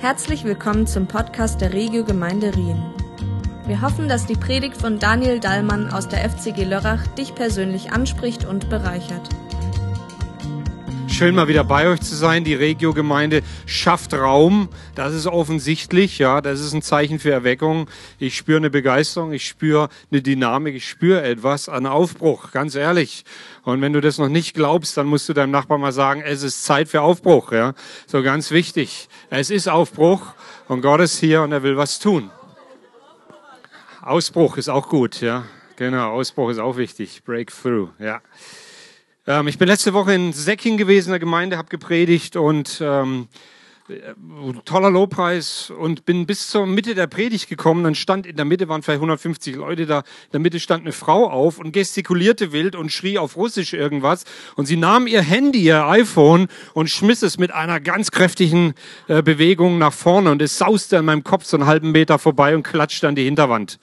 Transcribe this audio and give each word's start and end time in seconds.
Herzlich 0.00 0.44
willkommen 0.44 0.86
zum 0.86 1.08
Podcast 1.08 1.60
der 1.60 1.72
Regio 1.72 2.04
Gemeinde 2.04 2.54
Rien. 2.54 2.80
Wir 3.66 3.82
hoffen, 3.82 4.08
dass 4.08 4.26
die 4.26 4.36
Predigt 4.36 4.76
von 4.76 5.00
Daniel 5.00 5.40
Dallmann 5.40 5.90
aus 5.90 6.06
der 6.06 6.20
FCG 6.30 6.62
Lörrach 6.62 7.04
dich 7.08 7.34
persönlich 7.34 7.90
anspricht 7.90 8.44
und 8.44 8.70
bereichert. 8.70 9.28
Schön 11.18 11.34
mal 11.34 11.48
wieder 11.48 11.64
bei 11.64 11.88
euch 11.88 11.98
zu 11.98 12.14
sein. 12.14 12.44
Die 12.44 12.54
Regio-Gemeinde 12.54 13.42
schafft 13.66 14.14
Raum. 14.14 14.68
Das 14.94 15.14
ist 15.14 15.26
offensichtlich, 15.26 16.20
ja. 16.20 16.40
Das 16.40 16.60
ist 16.60 16.72
ein 16.74 16.80
Zeichen 16.80 17.18
für 17.18 17.32
Erweckung. 17.32 17.90
Ich 18.20 18.36
spüre 18.36 18.58
eine 18.58 18.70
Begeisterung, 18.70 19.32
ich 19.32 19.44
spüre 19.44 19.88
eine 20.12 20.22
Dynamik, 20.22 20.76
ich 20.76 20.88
spüre 20.88 21.24
etwas 21.24 21.68
an 21.68 21.86
Aufbruch, 21.86 22.52
ganz 22.52 22.76
ehrlich. 22.76 23.24
Und 23.64 23.80
wenn 23.80 23.92
du 23.92 24.00
das 24.00 24.18
noch 24.18 24.28
nicht 24.28 24.54
glaubst, 24.54 24.96
dann 24.96 25.08
musst 25.08 25.28
du 25.28 25.32
deinem 25.32 25.50
Nachbarn 25.50 25.80
mal 25.80 25.90
sagen, 25.90 26.22
es 26.24 26.44
ist 26.44 26.64
Zeit 26.64 26.88
für 26.88 27.02
Aufbruch, 27.02 27.50
ja. 27.50 27.74
So 28.06 28.22
ganz 28.22 28.52
wichtig. 28.52 29.08
Es 29.28 29.50
ist 29.50 29.68
Aufbruch 29.68 30.34
und 30.68 30.82
Gott 30.82 31.00
ist 31.00 31.18
hier 31.18 31.42
und 31.42 31.50
er 31.50 31.64
will 31.64 31.76
was 31.76 31.98
tun. 31.98 32.30
Ausbruch 34.02 34.56
ist 34.56 34.68
auch 34.68 34.88
gut, 34.88 35.20
ja. 35.20 35.46
Genau, 35.74 36.12
Ausbruch 36.12 36.50
ist 36.50 36.60
auch 36.60 36.76
wichtig. 36.76 37.24
Breakthrough, 37.24 37.88
ja. 37.98 38.20
Ähm, 39.28 39.46
ich 39.46 39.58
bin 39.58 39.68
letzte 39.68 39.92
Woche 39.92 40.14
in 40.14 40.32
Säcking 40.32 40.78
gewesen, 40.78 41.08
in 41.08 41.12
der 41.12 41.18
Gemeinde, 41.20 41.58
habe 41.58 41.68
gepredigt 41.68 42.34
und 42.34 42.80
ähm, 42.80 43.28
äh, 43.90 44.14
toller 44.64 44.90
Lobpreis 44.90 45.70
und 45.70 46.06
bin 46.06 46.24
bis 46.24 46.48
zur 46.48 46.66
Mitte 46.66 46.94
der 46.94 47.08
Predigt 47.08 47.46
gekommen. 47.46 47.84
Dann 47.84 47.94
stand 47.94 48.26
in 48.26 48.36
der 48.36 48.46
Mitte, 48.46 48.70
waren 48.70 48.82
vielleicht 48.82 49.00
150 49.00 49.56
Leute 49.56 49.84
da, 49.84 49.98
in 49.98 50.32
der 50.32 50.40
Mitte 50.40 50.58
stand 50.58 50.84
eine 50.84 50.92
Frau 50.92 51.28
auf 51.28 51.58
und 51.58 51.72
gestikulierte 51.72 52.52
wild 52.52 52.74
und 52.74 52.90
schrie 52.90 53.18
auf 53.18 53.36
Russisch 53.36 53.74
irgendwas. 53.74 54.24
Und 54.56 54.64
sie 54.64 54.78
nahm 54.78 55.06
ihr 55.06 55.20
Handy, 55.20 55.62
ihr 55.62 55.84
iPhone 55.84 56.48
und 56.72 56.88
schmiss 56.88 57.20
es 57.20 57.36
mit 57.36 57.52
einer 57.52 57.80
ganz 57.80 58.10
kräftigen 58.10 58.72
äh, 59.08 59.22
Bewegung 59.22 59.76
nach 59.76 59.92
vorne 59.92 60.30
und 60.30 60.40
es 60.40 60.56
sauste 60.56 61.00
an 61.00 61.04
meinem 61.04 61.22
Kopf 61.22 61.44
so 61.44 61.58
einen 61.58 61.66
halben 61.66 61.92
Meter 61.92 62.18
vorbei 62.18 62.54
und 62.54 62.62
klatschte 62.62 63.06
an 63.06 63.14
die 63.14 63.24
Hinterwand. 63.24 63.78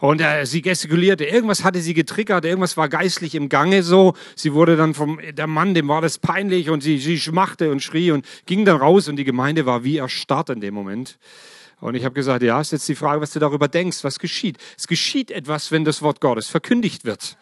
Und 0.00 0.20
äh, 0.20 0.44
sie 0.44 0.62
gestikulierte, 0.62 1.24
irgendwas 1.24 1.64
hatte 1.64 1.80
sie 1.80 1.94
getriggert, 1.94 2.44
irgendwas 2.44 2.76
war 2.76 2.88
geistlich 2.88 3.34
im 3.34 3.48
Gange 3.48 3.82
so. 3.82 4.14
Sie 4.34 4.52
wurde 4.52 4.76
dann 4.76 4.94
vom, 4.94 5.18
der 5.32 5.46
Mann, 5.46 5.74
dem 5.74 5.88
war 5.88 6.00
das 6.00 6.18
peinlich 6.18 6.70
und 6.70 6.82
sie, 6.82 6.98
sie 6.98 7.18
schmachte 7.18 7.70
und 7.70 7.82
schrie 7.82 8.10
und 8.10 8.26
ging 8.46 8.64
dann 8.64 8.76
raus 8.76 9.08
und 9.08 9.16
die 9.16 9.24
Gemeinde 9.24 9.66
war 9.66 9.84
wie 9.84 9.98
erstarrt 9.98 10.50
in 10.50 10.60
dem 10.60 10.74
Moment. 10.74 11.18
Und 11.80 11.94
ich 11.94 12.04
habe 12.04 12.14
gesagt, 12.14 12.42
ja, 12.42 12.60
ist 12.60 12.72
jetzt 12.72 12.88
die 12.88 12.94
Frage, 12.94 13.20
was 13.20 13.32
du 13.32 13.38
darüber 13.38 13.68
denkst, 13.68 14.02
was 14.02 14.18
geschieht. 14.18 14.56
Es 14.78 14.86
geschieht 14.86 15.30
etwas, 15.30 15.70
wenn 15.70 15.84
das 15.84 16.00
Wort 16.00 16.20
Gottes 16.20 16.48
verkündigt 16.48 17.04
wird. 17.04 17.36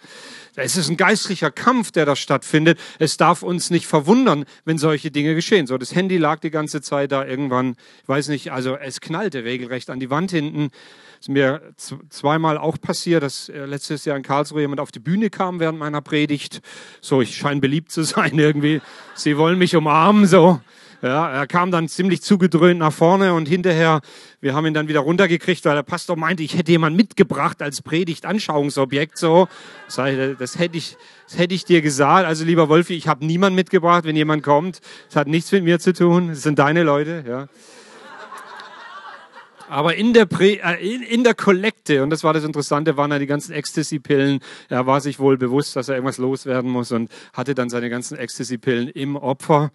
Es 0.57 0.77
ist 0.77 0.89
ein 0.89 0.97
geistlicher 0.97 1.51
Kampf, 1.51 1.91
der 1.93 2.05
da 2.05 2.15
stattfindet. 2.17 2.79
Es 2.99 3.17
darf 3.17 3.43
uns 3.43 3.71
nicht 3.71 3.87
verwundern, 3.87 4.45
wenn 4.65 4.79
solche 4.79 5.11
Dinge 5.11 5.35
geschehen. 5.35 5.67
So, 5.67 5.79
das 5.79 5.95
Handy 5.95 6.17
lag 6.17 6.41
die 6.41 6.51
ganze 6.51 6.81
Zeit 6.81 7.13
da 7.13 7.25
irgendwann, 7.25 7.77
ich 8.03 8.09
weiß 8.09 8.29
nicht, 8.29 8.53
also 8.53 8.77
es 8.77 9.01
knallte 9.01 9.45
regelrecht 9.45 9.91
an 9.91 10.01
die 10.01 10.11
Wand 10.11 10.31
hinten 10.31 10.71
ist 11.25 11.31
mir 11.31 11.63
zweimal 12.11 12.59
auch 12.59 12.79
passiert, 12.79 13.23
dass 13.23 13.49
äh, 13.49 13.65
letztes 13.65 14.05
Jahr 14.05 14.15
in 14.19 14.23
Karlsruhe 14.23 14.61
jemand 14.61 14.79
auf 14.79 14.93
die 14.93 14.99
Bühne 14.99 15.31
kam 15.31 15.59
während 15.59 15.79
meiner 15.79 16.03
Predigt. 16.03 16.61
So, 17.01 17.23
ich 17.23 17.35
scheine 17.35 17.63
beliebt 17.63 17.91
zu 17.91 18.03
sein 18.03 18.39
irgendwie. 18.39 18.83
Sie 19.15 19.39
wollen 19.39 19.59
mich 19.59 19.75
umarmen, 19.75 20.27
so. 20.27 20.61
Ja, 21.05 21.29
er 21.29 21.47
kam 21.47 21.71
dann 21.71 21.87
ziemlich 21.87 22.23
zugedröhnt 22.23 22.79
nach 22.79 22.93
vorne 22.93 23.35
und 23.35 23.47
hinterher, 23.47 24.01
wir 24.41 24.55
haben 24.55 24.65
ihn 24.65 24.73
dann 24.73 24.89
wieder 24.89 25.01
runtergekriegt, 25.01 25.63
weil 25.67 25.75
der 25.75 25.83
Pastor 25.83 26.17
meinte, 26.17 26.43
ich 26.43 26.57
hätte 26.57 26.73
jemand 26.73 26.97
mitgebracht 26.97 27.61
als 27.61 27.83
Predigt-Anschauungsobjekt. 27.83 29.19
So, 29.19 29.47
das, 29.87 30.59
hätte 30.59 30.79
ich, 30.79 30.97
das 31.29 31.37
hätte 31.37 31.55
ich 31.55 31.67
dir 31.67 31.83
gesagt. 31.83 32.27
Also 32.27 32.47
lieber 32.47 32.71
Wolfi, 32.71 32.95
ich 32.95 33.07
habe 33.07 33.27
niemand 33.27 33.55
mitgebracht, 33.55 34.05
wenn 34.05 34.17
jemand 34.17 34.43
kommt. 34.43 34.81
Das 35.09 35.17
hat 35.17 35.29
nichts 35.29 35.53
mit 35.53 35.65
mir 35.65 35.79
zu 35.79 35.93
tun. 35.93 36.29
Das 36.29 36.41
sind 36.41 36.59
deine 36.59 36.83
Leute. 36.85 37.23
Ja. 37.29 37.49
Aber 39.69 39.95
in 39.95 40.13
der, 40.13 40.27
Prä, 40.27 40.61
äh, 40.63 40.95
in, 40.95 41.03
in, 41.03 41.25
der 41.25 41.35
Kollekte, 41.35 42.03
und 42.03 42.11
das 42.11 42.23
war 42.23 42.35
das 42.35 42.45
Interessante, 42.45 42.97
waren 42.97 43.11
ja 43.11 43.19
die 43.19 43.27
ganzen 43.27 43.53
Ecstasy-Pillen. 43.53 44.41
Er 44.69 44.87
war 44.87 45.01
sich 45.01 45.19
wohl 45.19 45.39
bewusst, 45.39 45.75
dass 45.77 45.89
er 45.89 45.95
irgendwas 45.95 46.19
loswerden 46.19 46.71
muss 46.71 46.93
und 46.93 47.11
hatte 47.33 47.55
dann 47.55 47.71
seine 47.71 47.89
ganzen 47.89 48.19
Ecstasy-Pillen 48.19 48.89
im 48.89 49.17
Opfer. 49.17 49.71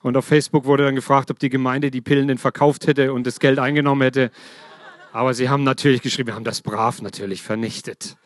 Und 0.00 0.16
auf 0.16 0.24
Facebook 0.24 0.64
wurde 0.64 0.84
dann 0.84 0.94
gefragt, 0.94 1.30
ob 1.30 1.38
die 1.38 1.50
Gemeinde 1.50 1.90
die 1.90 2.00
Pillen 2.00 2.28
denn 2.28 2.38
verkauft 2.38 2.86
hätte 2.86 3.12
und 3.12 3.26
das 3.26 3.38
Geld 3.38 3.58
eingenommen 3.58 4.02
hätte. 4.02 4.30
Aber 5.12 5.34
sie 5.34 5.48
haben 5.48 5.62
natürlich 5.62 6.02
geschrieben, 6.02 6.28
wir 6.28 6.34
haben 6.34 6.44
das 6.44 6.62
brav 6.62 7.02
natürlich 7.02 7.42
vernichtet. 7.42 8.16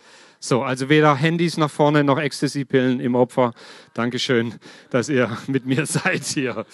So, 0.41 0.63
also 0.63 0.89
weder 0.89 1.17
Handys 1.17 1.57
nach 1.57 1.71
vorne 1.71 2.05
noch 2.05 2.19
Ecstasy-Pillen 2.19 3.01
im 3.01 3.17
Opfer. 3.17 3.55
Dankeschön, 3.95 4.55
dass 4.91 5.09
ihr 5.09 5.37
mit 5.49 5.67
mir 5.67 5.85
seid 5.85 6.25
hier. 6.25 6.65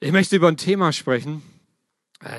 Ich 0.00 0.12
möchte 0.12 0.36
über 0.36 0.48
ein 0.48 0.56
Thema 0.56 0.92
sprechen 0.92 1.42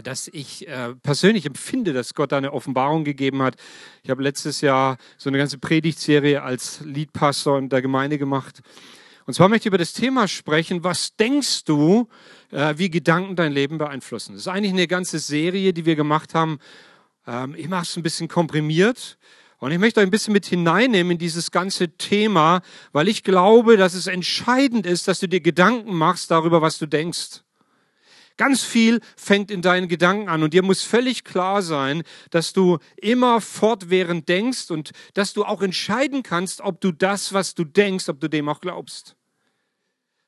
dass 0.03 0.27
ich 0.27 0.67
äh, 0.67 0.93
persönlich 0.95 1.45
empfinde, 1.45 1.93
dass 1.93 2.13
Gott 2.13 2.31
da 2.31 2.37
eine 2.37 2.51
Offenbarung 2.51 3.03
gegeben 3.05 3.41
hat. 3.41 3.55
Ich 4.03 4.09
habe 4.09 4.21
letztes 4.21 4.61
Jahr 4.61 4.97
so 5.17 5.29
eine 5.29 5.37
ganze 5.37 5.57
Predigtserie 5.57 6.41
als 6.41 6.81
Leadpastor 6.81 7.57
in 7.57 7.69
der 7.69 7.81
Gemeinde 7.81 8.17
gemacht. 8.17 8.61
Und 9.25 9.35
zwar 9.35 9.47
möchte 9.47 9.63
ich 9.63 9.67
über 9.67 9.77
das 9.77 9.93
Thema 9.93 10.27
sprechen, 10.27 10.83
was 10.83 11.15
denkst 11.15 11.63
du, 11.63 12.09
äh, 12.51 12.73
wie 12.77 12.89
Gedanken 12.89 13.35
dein 13.35 13.51
Leben 13.51 13.77
beeinflussen. 13.77 14.33
Das 14.33 14.41
ist 14.41 14.47
eigentlich 14.47 14.73
eine 14.73 14.87
ganze 14.87 15.19
Serie, 15.19 15.71
die 15.71 15.85
wir 15.85 15.95
gemacht 15.95 16.33
haben. 16.33 16.59
Ähm, 17.27 17.55
ich 17.55 17.69
mache 17.69 17.83
es 17.83 17.95
ein 17.95 18.03
bisschen 18.03 18.27
komprimiert. 18.27 19.17
Und 19.59 19.71
ich 19.71 19.77
möchte 19.77 19.99
euch 19.99 20.07
ein 20.07 20.11
bisschen 20.11 20.33
mit 20.33 20.45
hineinnehmen 20.45 21.11
in 21.11 21.17
dieses 21.17 21.51
ganze 21.51 21.89
Thema, 21.89 22.61
weil 22.91 23.07
ich 23.07 23.23
glaube, 23.23 23.77
dass 23.77 23.93
es 23.93 24.07
entscheidend 24.07 24.85
ist, 24.85 25.07
dass 25.07 25.19
du 25.19 25.27
dir 25.27 25.41
Gedanken 25.41 25.93
machst 25.93 26.31
darüber, 26.31 26.61
was 26.61 26.77
du 26.77 26.85
denkst. 26.85 27.41
Ganz 28.39 28.63
viel 28.63 29.01
fängt 29.17 29.51
in 29.51 29.61
deinen 29.61 29.89
Gedanken 29.89 30.29
an 30.29 30.43
und 30.43 30.53
dir 30.53 30.63
muss 30.63 30.81
völlig 30.81 31.25
klar 31.25 31.61
sein, 31.61 32.03
dass 32.29 32.53
du 32.53 32.77
immer 32.95 33.41
fortwährend 33.41 34.29
denkst 34.29 34.71
und 34.71 34.91
dass 35.13 35.33
du 35.33 35.43
auch 35.43 35.61
entscheiden 35.61 36.23
kannst, 36.23 36.61
ob 36.61 36.79
du 36.79 36.93
das, 36.93 37.33
was 37.33 37.53
du 37.53 37.65
denkst, 37.65 38.07
ob 38.07 38.21
du 38.21 38.29
dem 38.29 38.47
auch 38.47 38.61
glaubst. 38.61 39.17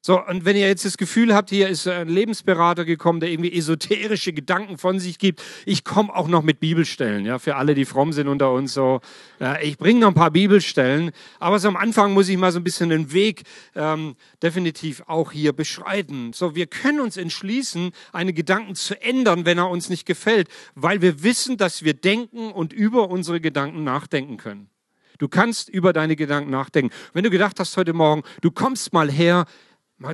So, 0.03 0.19
und 0.19 0.45
wenn 0.45 0.56
ihr 0.56 0.67
jetzt 0.67 0.84
das 0.84 0.97
Gefühl 0.97 1.35
habt, 1.35 1.51
hier 1.51 1.69
ist 1.69 1.88
ein 1.88 2.09
Lebensberater 2.09 2.85
gekommen, 2.85 3.19
der 3.19 3.29
irgendwie 3.29 3.56
esoterische 3.56 4.34
Gedanken 4.34 4.79
von 4.79 5.00
sich 5.00 5.19
gibt, 5.19 5.44
ich 5.63 5.84
komme 5.84 6.16
auch 6.16 6.28
noch 6.28 6.41
mit 6.41 6.59
Bibelstellen, 6.59 7.23
ja, 7.23 7.38
für 7.38 7.56
alle, 7.56 7.75
die 7.75 7.85
fromm 7.85 8.12
sind 8.12 8.28
unter 8.28 8.51
uns 8.51 8.73
so. 8.73 9.01
Äh, 9.39 9.63
ich 9.63 9.78
bringe 9.78 10.00
noch 10.00 10.07
ein 10.07 10.16
paar 10.16 10.31
Bibelstellen, 10.31 11.12
aber 11.39 11.59
so 11.59 11.67
am 11.67 11.78
Anfang 11.78 12.13
muss 12.13 12.29
ich 12.29 12.38
mal 12.38 12.51
so 12.51 12.59
ein 12.59 12.63
bisschen 12.63 12.89
den 12.89 13.13
Weg 13.13 13.44
ähm, 13.75 14.16
definitiv 14.41 15.03
auch 15.06 15.31
hier 15.31 15.53
beschreiten. 15.53 16.33
So, 16.33 16.56
wir 16.56 16.66
können 16.66 17.00
uns 17.00 17.16
entschließen, 17.16 17.91
einen 18.12 18.33
Gedanken 18.33 18.73
zu 18.73 19.00
ändern, 19.03 19.45
wenn 19.45 19.59
er 19.59 19.69
uns 19.69 19.91
nicht 19.91 20.07
gefällt, 20.07 20.47
weil 20.73 21.03
wir 21.03 21.22
wissen, 21.22 21.57
dass 21.57 21.83
wir 21.83 21.94
denken 21.94 22.51
und 22.51 22.73
über 22.73 23.12
unsere 23.12 23.39
Gedanken 23.39 23.83
nachdenken 23.83 24.38
können. 24.38 24.72
Du 25.19 25.28
kannst 25.28 25.69
über 25.69 25.94
deine 25.94 26.16
Gedanken 26.16 26.50
nachdenken. 26.50 26.91
Wenn 27.13 27.23
du 27.23 27.29
gedacht 27.29 27.59
hast 27.59 27.78
heute 27.78 27.94
Morgen, 27.94 28.23
du 28.41 28.50
kommst 28.50 28.91
mal 28.91 29.12
her, 29.12 29.45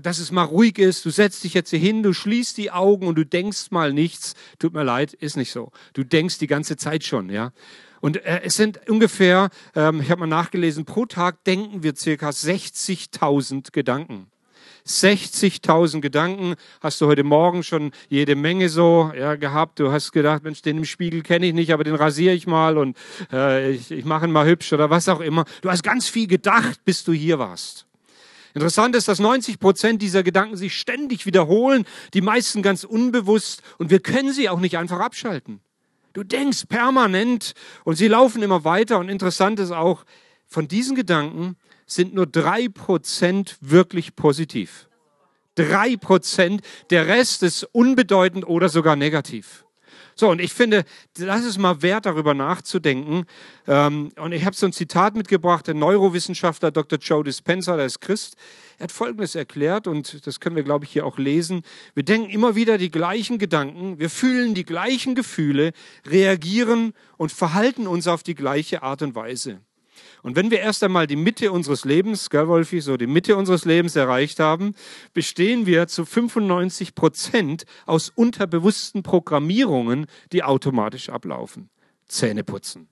dass 0.03 0.19
es 0.19 0.31
mal 0.31 0.43
ruhig 0.43 0.79
ist, 0.79 1.05
du 1.05 1.09
setzt 1.09 1.43
dich 1.43 1.53
jetzt 1.53 1.69
hier 1.69 1.79
hin, 1.79 2.03
du 2.03 2.13
schließt 2.13 2.57
die 2.57 2.71
Augen 2.71 3.07
und 3.07 3.15
du 3.15 3.25
denkst 3.25 3.71
mal 3.71 3.93
nichts. 3.93 4.33
Tut 4.59 4.73
mir 4.73 4.83
leid, 4.83 5.13
ist 5.13 5.37
nicht 5.37 5.51
so. 5.51 5.71
Du 5.93 6.03
denkst 6.03 6.39
die 6.39 6.47
ganze 6.47 6.77
Zeit 6.77 7.03
schon, 7.03 7.29
ja. 7.29 7.51
Und 8.01 8.23
äh, 8.25 8.41
es 8.43 8.55
sind 8.55 8.89
ungefähr, 8.89 9.49
ähm, 9.75 10.01
ich 10.01 10.11
habe 10.11 10.19
mal 10.21 10.27
nachgelesen, 10.27 10.85
pro 10.85 11.05
Tag 11.05 11.43
denken 11.45 11.83
wir 11.83 11.95
circa 11.95 12.29
60.000 12.29 13.71
Gedanken. 13.71 14.27
60.000 14.85 15.99
Gedanken 15.99 16.55
hast 16.81 17.01
du 17.01 17.07
heute 17.07 17.23
Morgen 17.23 17.63
schon 17.63 17.91
jede 18.09 18.35
Menge 18.35 18.69
so 18.69 19.11
ja, 19.17 19.35
gehabt. 19.35 19.79
Du 19.79 19.91
hast 19.91 20.11
gedacht, 20.11 20.43
Mensch, 20.43 20.61
den 20.61 20.77
im 20.77 20.85
Spiegel 20.85 21.23
kenne 21.23 21.47
ich 21.47 21.53
nicht, 21.53 21.73
aber 21.73 21.83
den 21.83 21.95
rasiere 21.95 22.33
ich 22.33 22.47
mal 22.47 22.77
und 22.77 22.97
äh, 23.31 23.71
ich, 23.71 23.91
ich 23.91 24.05
mache 24.05 24.25
ihn 24.25 24.31
mal 24.31 24.47
hübsch 24.47 24.71
oder 24.73 24.89
was 24.89 25.09
auch 25.09 25.19
immer. 25.19 25.45
Du 25.61 25.69
hast 25.69 25.83
ganz 25.83 26.07
viel 26.07 26.27
gedacht, 26.27 26.79
bis 26.85 27.03
du 27.03 27.11
hier 27.11 27.39
warst. 27.39 27.86
Interessant 28.57 28.95
ist, 28.95 29.07
dass 29.07 29.19
90 29.19 29.59
Prozent 29.59 30.01
dieser 30.01 30.23
Gedanken 30.23 30.57
sich 30.57 30.79
ständig 30.79 31.27
wiederholen, 31.27 31.85
die 32.15 32.21
meisten 32.21 32.63
ganz 32.63 32.83
unbewusst 32.83 33.61
und 33.77 33.91
wir 33.91 33.99
können 33.99 34.33
sie 34.33 34.49
auch 34.49 34.59
nicht 34.59 34.79
einfach 34.79 34.99
abschalten. 34.99 35.59
Du 36.13 36.23
denkst 36.23 36.65
permanent 36.67 37.53
und 37.83 37.97
sie 37.97 38.07
laufen 38.07 38.41
immer 38.41 38.63
weiter 38.63 38.97
und 38.97 39.09
interessant 39.09 39.59
ist 39.59 39.69
auch, 39.69 40.05
von 40.47 40.67
diesen 40.67 40.95
Gedanken 40.95 41.55
sind 41.85 42.15
nur 42.15 42.25
drei 42.25 42.67
Prozent 42.67 43.57
wirklich 43.61 44.15
positiv. 44.15 44.89
Drei 45.53 45.95
Prozent, 45.95 46.61
der 46.89 47.05
Rest 47.05 47.43
ist 47.43 47.61
unbedeutend 47.63 48.47
oder 48.47 48.69
sogar 48.69 48.95
negativ. 48.95 49.66
So, 50.19 50.29
und 50.29 50.41
ich 50.41 50.51
finde, 50.51 50.83
das 51.13 51.45
ist 51.45 51.59
mal 51.59 51.83
wert, 51.83 52.07
darüber 52.07 52.33
nachzudenken. 52.33 53.25
Ähm, 53.67 54.11
und 54.17 54.31
ich 54.31 54.45
habe 54.45 54.55
so 54.55 54.65
ein 54.65 54.73
Zitat 54.73 55.15
mitgebracht, 55.15 55.67
der 55.67 55.75
Neurowissenschaftler 55.75 56.71
Dr. 56.71 56.97
Joe 56.97 57.23
Dispenza, 57.23 57.77
der 57.77 57.85
ist 57.85 58.01
Christ. 58.01 58.35
Er 58.79 58.85
hat 58.85 58.91
Folgendes 58.91 59.35
erklärt, 59.35 59.85
und 59.85 60.25
das 60.25 60.39
können 60.39 60.55
wir, 60.55 60.63
glaube 60.63 60.85
ich, 60.85 60.91
hier 60.91 61.05
auch 61.05 61.19
lesen. 61.19 61.61
Wir 61.93 62.01
denken 62.01 62.31
immer 62.31 62.55
wieder 62.55 62.79
die 62.79 62.89
gleichen 62.89 63.37
Gedanken, 63.37 63.99
wir 63.99 64.09
fühlen 64.09 64.55
die 64.55 64.65
gleichen 64.65 65.13
Gefühle, 65.13 65.71
reagieren 66.07 66.93
und 67.17 67.31
verhalten 67.31 67.85
uns 67.85 68.07
auf 68.07 68.23
die 68.23 68.35
gleiche 68.35 68.81
Art 68.81 69.03
und 69.03 69.13
Weise. 69.13 69.61
Und 70.23 70.35
wenn 70.35 70.51
wir 70.51 70.59
erst 70.59 70.83
einmal 70.83 71.07
die 71.07 71.15
Mitte 71.15 71.51
unseres 71.51 71.85
Lebens, 71.85 72.29
gell, 72.29 72.47
Wolfi, 72.47 72.81
so 72.81 72.97
die 72.97 73.07
Mitte 73.07 73.35
unseres 73.35 73.65
Lebens 73.65 73.95
erreicht 73.95 74.39
haben, 74.39 74.73
bestehen 75.13 75.65
wir 75.65 75.87
zu 75.87 76.05
95 76.05 76.95
Prozent 76.95 77.65
aus 77.85 78.09
unterbewussten 78.09 79.03
Programmierungen, 79.03 80.07
die 80.31 80.43
automatisch 80.43 81.09
ablaufen. 81.09 81.69
Zähne 82.07 82.43
putzen. 82.43 82.89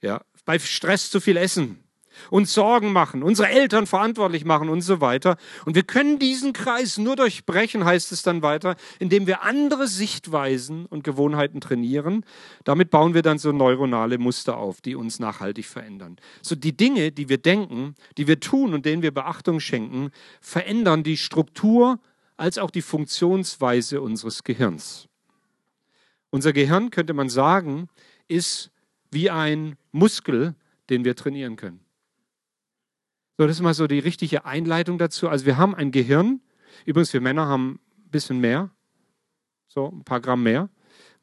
Ja, 0.00 0.22
bei 0.44 0.58
Stress 0.58 1.10
zu 1.10 1.20
viel 1.20 1.36
essen, 1.36 1.82
uns 2.30 2.54
Sorgen 2.54 2.92
machen, 2.92 3.22
unsere 3.22 3.48
Eltern 3.48 3.86
verantwortlich 3.86 4.44
machen 4.44 4.68
und 4.68 4.82
so 4.82 5.00
weiter. 5.00 5.36
Und 5.64 5.74
wir 5.74 5.82
können 5.82 6.18
diesen 6.18 6.52
Kreis 6.52 6.98
nur 6.98 7.16
durchbrechen, 7.16 7.84
heißt 7.84 8.12
es 8.12 8.22
dann 8.22 8.42
weiter, 8.42 8.76
indem 8.98 9.26
wir 9.26 9.42
andere 9.42 9.88
Sichtweisen 9.88 10.86
und 10.86 11.04
Gewohnheiten 11.04 11.60
trainieren. 11.60 12.24
Damit 12.64 12.90
bauen 12.90 13.14
wir 13.14 13.22
dann 13.22 13.38
so 13.38 13.52
neuronale 13.52 14.18
Muster 14.18 14.56
auf, 14.56 14.80
die 14.80 14.94
uns 14.94 15.18
nachhaltig 15.18 15.66
verändern. 15.66 16.16
So 16.42 16.54
die 16.54 16.76
Dinge, 16.76 17.12
die 17.12 17.28
wir 17.28 17.38
denken, 17.38 17.94
die 18.16 18.26
wir 18.26 18.40
tun 18.40 18.74
und 18.74 18.86
denen 18.86 19.02
wir 19.02 19.12
Beachtung 19.12 19.60
schenken, 19.60 20.10
verändern 20.40 21.02
die 21.02 21.16
Struktur 21.16 21.98
als 22.36 22.58
auch 22.58 22.70
die 22.70 22.82
Funktionsweise 22.82 24.00
unseres 24.00 24.42
Gehirns. 24.42 25.08
Unser 26.30 26.52
Gehirn, 26.52 26.90
könnte 26.90 27.12
man 27.12 27.28
sagen, 27.28 27.88
ist 28.26 28.70
wie 29.10 29.30
ein 29.30 29.76
Muskel, 29.92 30.54
den 30.88 31.04
wir 31.04 31.14
trainieren 31.14 31.56
können. 31.56 31.81
So, 33.42 33.48
das 33.48 33.56
ist 33.56 33.62
mal 33.62 33.74
so 33.74 33.88
die 33.88 33.98
richtige 33.98 34.44
Einleitung 34.44 34.98
dazu. 34.98 35.28
Also 35.28 35.46
wir 35.46 35.56
haben 35.56 35.74
ein 35.74 35.90
Gehirn. 35.90 36.40
Übrigens, 36.86 37.12
wir 37.12 37.20
Männer 37.20 37.46
haben 37.46 37.80
ein 38.06 38.10
bisschen 38.12 38.38
mehr, 38.38 38.70
so 39.66 39.88
ein 39.88 40.04
paar 40.04 40.20
Gramm 40.20 40.44
mehr, 40.44 40.68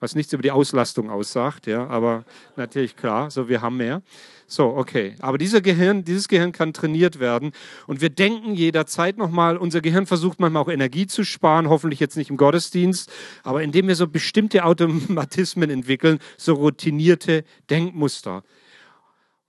was 0.02 0.16
nichts 0.16 0.34
über 0.34 0.44
die 0.44 0.52
Auslastung 0.52 1.10
aussagt, 1.10 1.66
ja, 1.66 1.88
aber 1.88 2.26
natürlich 2.58 2.98
klar, 2.98 3.32
so 3.32 3.48
wir 3.48 3.62
haben 3.62 3.78
mehr. 3.78 4.02
So, 4.48 4.66
okay. 4.76 5.16
Aber 5.20 5.38
dieser 5.38 5.62
Gehirn, 5.62 6.04
dieses 6.04 6.28
Gehirn 6.28 6.52
kann 6.52 6.74
trainiert 6.74 7.22
werden 7.22 7.54
und 7.88 8.02
wir 8.02 8.10
denken 8.10 8.54
jederzeit 8.54 9.18
nochmal, 9.18 9.56
unser 9.56 9.80
Gehirn 9.80 10.06
versucht 10.06 10.42
manchmal 10.42 10.64
auch 10.64 10.70
Energie 10.70 11.08
zu 11.08 11.24
sparen, 11.24 11.70
hoffentlich 11.70 12.02
jetzt 12.02 12.18
nicht 12.18 12.32
im 12.32 12.36
Gottesdienst, 12.36 13.10
aber 13.44 13.64
indem 13.64 13.88
wir 13.88 13.96
so 13.96 14.08
bestimmte 14.08 14.66
Automatismen 14.66 15.70
entwickeln, 15.70 16.20
so 16.36 16.56
routinierte 16.56 17.46
Denkmuster. 17.70 18.44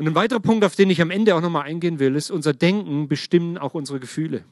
Und 0.01 0.09
ein 0.09 0.15
weiterer 0.15 0.41
Punkt, 0.41 0.65
auf 0.65 0.77
den 0.77 0.89
ich 0.89 1.03
am 1.03 1.11
Ende 1.11 1.35
auch 1.35 1.43
nochmal 1.43 1.65
eingehen 1.65 1.99
will, 1.99 2.17
ist, 2.17 2.31
unser 2.31 2.55
Denken 2.55 3.07
bestimmen 3.07 3.59
auch 3.59 3.75
unsere 3.75 4.01
Gefühle. 4.01 4.47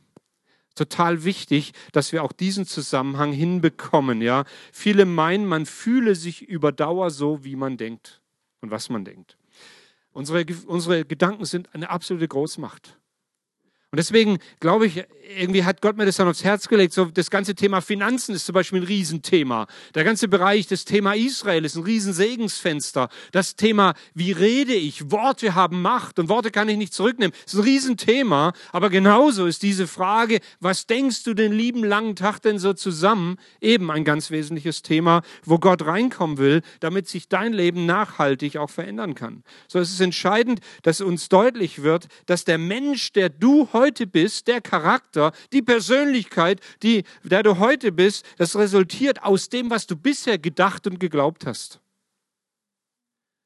Total 0.74 1.24
wichtig, 1.24 1.72
dass 1.92 2.12
wir 2.12 2.22
auch 2.22 2.32
diesen 2.32 2.66
Zusammenhang 2.66 3.32
hinbekommen. 3.32 4.20
Ja, 4.20 4.44
viele 4.72 5.06
meinen, 5.06 5.46
man 5.46 5.64
fühle 5.64 6.16
sich 6.16 6.42
über 6.42 6.70
Dauer 6.70 7.08
so, 7.08 7.44
wie 7.44 7.56
man 7.56 7.78
denkt 7.78 8.20
und 8.60 8.70
was 8.70 8.90
man 8.90 9.06
denkt. 9.06 9.38
Unsere, 10.12 10.44
unsere 10.66 11.06
Gedanken 11.06 11.46
sind 11.46 11.74
eine 11.74 11.88
absolute 11.88 12.28
Großmacht. 12.28 12.98
Und 13.90 13.96
deswegen 13.96 14.40
glaube 14.60 14.84
ich, 14.84 15.02
irgendwie 15.36 15.64
hat 15.64 15.82
Gott 15.82 15.96
mir 15.96 16.06
das 16.06 16.16
dann 16.16 16.28
aufs 16.28 16.44
Herz 16.44 16.68
gelegt. 16.68 16.94
So 16.94 17.06
das 17.06 17.30
ganze 17.30 17.54
Thema 17.54 17.80
Finanzen 17.80 18.34
ist 18.34 18.46
zum 18.46 18.54
Beispiel 18.54 18.80
ein 18.80 18.86
Riesenthema. 18.86 19.66
Der 19.94 20.04
ganze 20.04 20.28
Bereich 20.28 20.66
des 20.66 20.84
Thema 20.84 21.14
Israel 21.14 21.64
ist 21.64 21.76
ein 21.76 21.82
Riesensegensfenster. 21.82 23.08
Das 23.32 23.56
Thema, 23.56 23.94
wie 24.14 24.32
rede 24.32 24.74
ich? 24.74 25.10
Worte 25.10 25.54
haben 25.54 25.82
Macht 25.82 26.18
und 26.18 26.28
Worte 26.28 26.50
kann 26.50 26.68
ich 26.68 26.78
nicht 26.78 26.94
zurücknehmen. 26.94 27.34
Das 27.44 27.54
ist 27.54 27.60
ein 27.60 27.64
Riesenthema. 27.64 28.52
Aber 28.72 28.88
genauso 28.90 29.46
ist 29.46 29.62
diese 29.62 29.86
Frage, 29.86 30.40
was 30.60 30.86
denkst 30.86 31.24
du 31.24 31.34
den 31.34 31.52
lieben 31.52 31.84
langen 31.84 32.16
Tag 32.16 32.40
denn 32.40 32.58
so 32.58 32.72
zusammen? 32.72 33.36
Eben 33.60 33.90
ein 33.90 34.04
ganz 34.04 34.30
wesentliches 34.30 34.82
Thema, 34.82 35.22
wo 35.44 35.58
Gott 35.58 35.84
reinkommen 35.84 36.38
will, 36.38 36.62
damit 36.80 37.08
sich 37.08 37.28
dein 37.28 37.52
Leben 37.52 37.84
nachhaltig 37.86 38.56
auch 38.56 38.70
verändern 38.70 39.14
kann. 39.14 39.42
So 39.66 39.78
es 39.78 39.90
ist 39.90 40.00
entscheidend, 40.00 40.60
dass 40.82 41.00
uns 41.00 41.28
deutlich 41.28 41.82
wird, 41.82 42.08
dass 42.26 42.44
der 42.44 42.58
Mensch, 42.58 43.12
der 43.12 43.28
du 43.28 43.68
heute 43.72 44.06
bist, 44.06 44.48
der 44.48 44.60
Charakter, 44.60 45.17
die 45.52 45.62
Persönlichkeit, 45.62 46.60
die, 46.82 47.04
der 47.22 47.42
du 47.42 47.58
heute 47.58 47.92
bist, 47.92 48.24
das 48.36 48.56
resultiert 48.56 49.22
aus 49.22 49.48
dem, 49.48 49.70
was 49.70 49.86
du 49.86 49.96
bisher 49.96 50.38
gedacht 50.38 50.86
und 50.86 50.98
geglaubt 50.98 51.46
hast. 51.46 51.80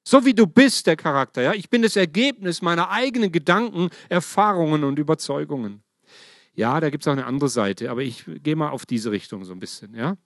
So 0.05 0.25
wie 0.25 0.35
du 0.35 0.47
bist, 0.47 0.87
der 0.87 0.97
Charakter. 0.97 1.43
Ja? 1.43 1.53
Ich 1.55 1.71
bin 1.71 1.83
das 1.83 1.97
Ergebnis 1.97 2.61
meiner 2.63 2.91
eigenen 2.91 3.31
Gedanken, 3.31 3.91
Erfahrungen 4.09 4.85
und 4.85 4.99
Überzeugungen. 4.99 5.83
Ja, 6.55 6.81
da 6.81 6.91
gibt 6.91 7.05
es 7.05 7.09
auch 7.09 7.13
eine 7.13 7.25
andere 7.25 7.49
Seite, 7.49 7.91
aber 7.91 8.03
ich 8.03 8.25
gehe 8.27 8.57
mal 8.57 8.71
auf 8.71 8.85
diese 8.85 9.11
Richtung 9.11 9.45
so 9.45 9.53
ein 9.53 9.61
bisschen. 9.61 9.95
Ja? 9.95 10.17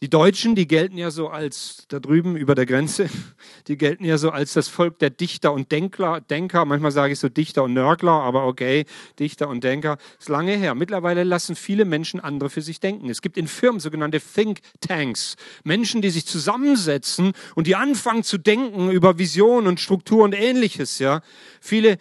Die 0.00 0.08
Deutschen, 0.08 0.54
die 0.54 0.68
gelten 0.68 0.96
ja 0.96 1.10
so 1.10 1.26
als, 1.26 1.84
da 1.88 1.98
drüben 1.98 2.36
über 2.36 2.54
der 2.54 2.66
Grenze, 2.66 3.10
die 3.66 3.76
gelten 3.76 4.04
ja 4.04 4.16
so 4.16 4.30
als 4.30 4.52
das 4.52 4.68
Volk 4.68 5.00
der 5.00 5.10
Dichter 5.10 5.52
und 5.52 5.72
Denkler, 5.72 6.20
Denker. 6.20 6.64
Manchmal 6.64 6.92
sage 6.92 7.14
ich 7.14 7.18
so 7.18 7.28
Dichter 7.28 7.64
und 7.64 7.72
Nörgler, 7.72 8.12
aber 8.12 8.46
okay, 8.46 8.84
Dichter 9.18 9.48
und 9.48 9.64
Denker. 9.64 9.98
Ist 10.20 10.28
lange 10.28 10.56
her. 10.56 10.76
Mittlerweile 10.76 11.24
lassen 11.24 11.56
viele 11.56 11.84
Menschen 11.84 12.20
andere 12.20 12.48
für 12.48 12.62
sich 12.62 12.78
denken. 12.78 13.10
Es 13.10 13.22
gibt 13.22 13.36
in 13.36 13.48
Firmen 13.48 13.80
sogenannte 13.80 14.20
Think 14.20 14.60
Tanks. 14.80 15.34
Menschen, 15.64 16.00
die 16.00 16.10
sich 16.10 16.26
zusammensetzen 16.26 17.32
und 17.56 17.66
die 17.66 17.74
anfangen 17.74 18.22
zu 18.22 18.38
denken 18.38 18.92
über 18.92 19.18
Vision 19.18 19.66
und 19.66 19.80
Struktur 19.80 20.22
und 20.22 20.32
ähnliches, 20.32 21.00
ja. 21.00 21.22
Viele, 21.60 21.98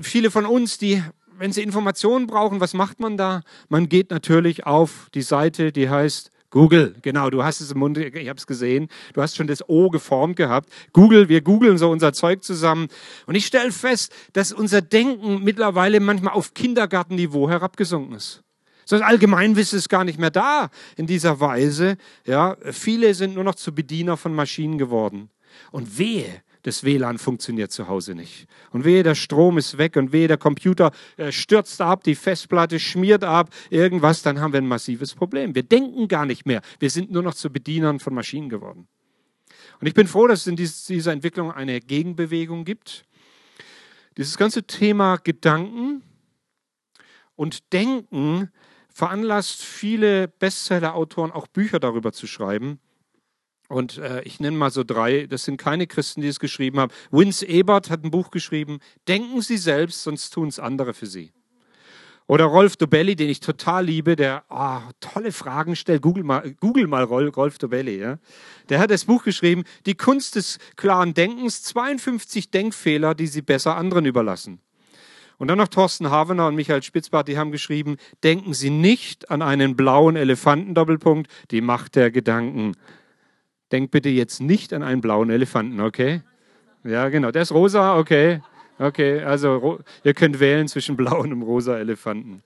viele 0.00 0.30
von 0.30 0.46
uns, 0.46 0.78
die 0.78 1.02
wenn 1.36 1.52
Sie 1.52 1.62
Informationen 1.62 2.28
brauchen, 2.28 2.60
was 2.60 2.74
macht 2.74 3.00
man 3.00 3.16
da? 3.16 3.42
Man 3.68 3.88
geht 3.88 4.10
natürlich 4.10 4.66
auf 4.66 5.08
die 5.14 5.22
Seite, 5.22 5.72
die 5.72 5.90
heißt 5.90 6.30
Google, 6.54 6.94
genau, 7.02 7.30
du 7.30 7.42
hast 7.42 7.60
es 7.60 7.72
im 7.72 7.80
Mund, 7.80 7.98
ich 7.98 8.28
habe 8.28 8.38
es 8.38 8.46
gesehen, 8.46 8.86
du 9.12 9.20
hast 9.20 9.34
schon 9.34 9.48
das 9.48 9.68
O 9.68 9.90
geformt 9.90 10.36
gehabt. 10.36 10.70
Google, 10.92 11.28
wir 11.28 11.40
googeln 11.40 11.78
so 11.78 11.90
unser 11.90 12.12
Zeug 12.12 12.44
zusammen. 12.44 12.86
Und 13.26 13.34
ich 13.34 13.44
stelle 13.44 13.72
fest, 13.72 14.14
dass 14.34 14.52
unser 14.52 14.80
Denken 14.80 15.42
mittlerweile 15.42 15.98
manchmal 15.98 16.32
auf 16.32 16.54
Kindergartenniveau 16.54 17.50
herabgesunken 17.50 18.14
ist. 18.14 18.44
So 18.84 18.96
das 18.96 19.04
Allgemeinwissen 19.04 19.80
ist 19.80 19.88
gar 19.88 20.04
nicht 20.04 20.20
mehr 20.20 20.30
da 20.30 20.70
in 20.96 21.08
dieser 21.08 21.40
Weise. 21.40 21.96
Ja, 22.24 22.56
viele 22.70 23.14
sind 23.14 23.34
nur 23.34 23.42
noch 23.42 23.56
zu 23.56 23.74
Bediener 23.74 24.16
von 24.16 24.32
Maschinen 24.32 24.78
geworden. 24.78 25.30
Und 25.72 25.98
wehe, 25.98 26.40
das 26.64 26.82
WLAN 26.82 27.18
funktioniert 27.18 27.72
zu 27.72 27.88
Hause 27.88 28.14
nicht. 28.14 28.46
Und 28.70 28.84
wehe, 28.84 29.02
der 29.02 29.14
Strom 29.14 29.58
ist 29.58 29.76
weg 29.78 29.96
und 29.96 30.12
wehe, 30.12 30.28
der 30.28 30.38
Computer 30.38 30.92
äh, 31.16 31.30
stürzt 31.30 31.80
ab, 31.80 32.02
die 32.04 32.14
Festplatte 32.14 32.80
schmiert 32.80 33.22
ab, 33.22 33.50
irgendwas, 33.68 34.22
dann 34.22 34.40
haben 34.40 34.52
wir 34.52 34.60
ein 34.60 34.66
massives 34.66 35.14
Problem. 35.14 35.54
Wir 35.54 35.62
denken 35.62 36.08
gar 36.08 36.24
nicht 36.24 36.46
mehr. 36.46 36.62
Wir 36.80 36.88
sind 36.88 37.10
nur 37.10 37.22
noch 37.22 37.34
zu 37.34 37.50
Bedienern 37.50 38.00
von 38.00 38.14
Maschinen 38.14 38.48
geworden. 38.48 38.88
Und 39.80 39.86
ich 39.86 39.94
bin 39.94 40.06
froh, 40.06 40.26
dass 40.26 40.40
es 40.40 40.46
in 40.46 40.56
dieser 40.56 41.12
Entwicklung 41.12 41.52
eine 41.52 41.80
Gegenbewegung 41.80 42.64
gibt. 42.64 43.04
Dieses 44.16 44.38
ganze 44.38 44.62
Thema 44.62 45.16
Gedanken 45.16 46.02
und 47.36 47.74
Denken 47.74 48.50
veranlasst 48.88 49.62
viele 49.62 50.28
Bestseller-Autoren 50.28 51.30
auch 51.30 51.46
Bücher 51.46 51.78
darüber 51.78 52.12
zu 52.12 52.26
schreiben. 52.26 52.78
Und 53.68 53.98
äh, 53.98 54.22
ich 54.22 54.40
nenne 54.40 54.56
mal 54.56 54.70
so 54.70 54.84
drei, 54.84 55.26
das 55.26 55.44
sind 55.44 55.56
keine 55.56 55.86
Christen, 55.86 56.20
die 56.20 56.28
es 56.28 56.38
geschrieben 56.38 56.78
haben. 56.78 56.92
Vince 57.10 57.46
Ebert 57.46 57.90
hat 57.90 58.04
ein 58.04 58.10
Buch 58.10 58.30
geschrieben, 58.30 58.78
Denken 59.08 59.40
Sie 59.40 59.56
selbst, 59.56 60.02
sonst 60.02 60.30
tun 60.30 60.48
es 60.48 60.58
andere 60.58 60.94
für 60.94 61.06
Sie. 61.06 61.32
Oder 62.26 62.44
Rolf 62.44 62.76
Dobelli, 62.76 63.16
den 63.16 63.28
ich 63.28 63.40
total 63.40 63.84
liebe, 63.84 64.16
der 64.16 64.44
oh, 64.48 64.80
tolle 65.00 65.30
Fragen 65.30 65.76
stellt. 65.76 66.00
Google 66.00 66.24
mal, 66.24 66.54
Google 66.58 66.86
mal 66.86 67.04
Rolf 67.04 67.58
Dobelli. 67.58 67.98
Ja? 67.98 68.18
Der 68.70 68.78
hat 68.78 68.90
das 68.90 69.04
Buch 69.04 69.24
geschrieben, 69.24 69.64
Die 69.84 69.94
Kunst 69.94 70.36
des 70.36 70.58
klaren 70.76 71.12
Denkens, 71.12 71.62
52 71.64 72.50
Denkfehler, 72.50 73.14
die 73.14 73.26
Sie 73.26 73.42
besser 73.42 73.76
anderen 73.76 74.06
überlassen. 74.06 74.60
Und 75.36 75.48
dann 75.48 75.58
noch 75.58 75.68
Thorsten 75.68 76.10
Havener 76.10 76.46
und 76.46 76.54
Michael 76.54 76.82
Spitzbart, 76.82 77.28
die 77.28 77.36
haben 77.36 77.50
geschrieben, 77.50 77.96
denken 78.22 78.54
Sie 78.54 78.70
nicht 78.70 79.30
an 79.30 79.42
einen 79.42 79.76
blauen 79.76 80.16
Elefanten, 80.16 80.74
Doppelpunkt, 80.74 81.30
die 81.50 81.60
Macht 81.60 81.96
der 81.96 82.10
Gedanken. 82.10 82.72
Denk 83.72 83.90
bitte 83.90 84.08
jetzt 84.08 84.40
nicht 84.40 84.72
an 84.72 84.82
einen 84.82 85.00
blauen 85.00 85.30
Elefanten, 85.30 85.80
okay? 85.80 86.22
Ja, 86.84 87.08
genau. 87.08 87.30
Der 87.30 87.42
ist 87.42 87.52
rosa, 87.52 87.98
okay. 87.98 88.40
Okay, 88.78 89.22
also 89.22 89.78
ihr 90.02 90.14
könnt 90.14 90.40
wählen 90.40 90.68
zwischen 90.68 90.96
blauen 90.98 91.32
und 91.32 91.42
rosa 91.42 91.78
Elefanten. 91.78 92.42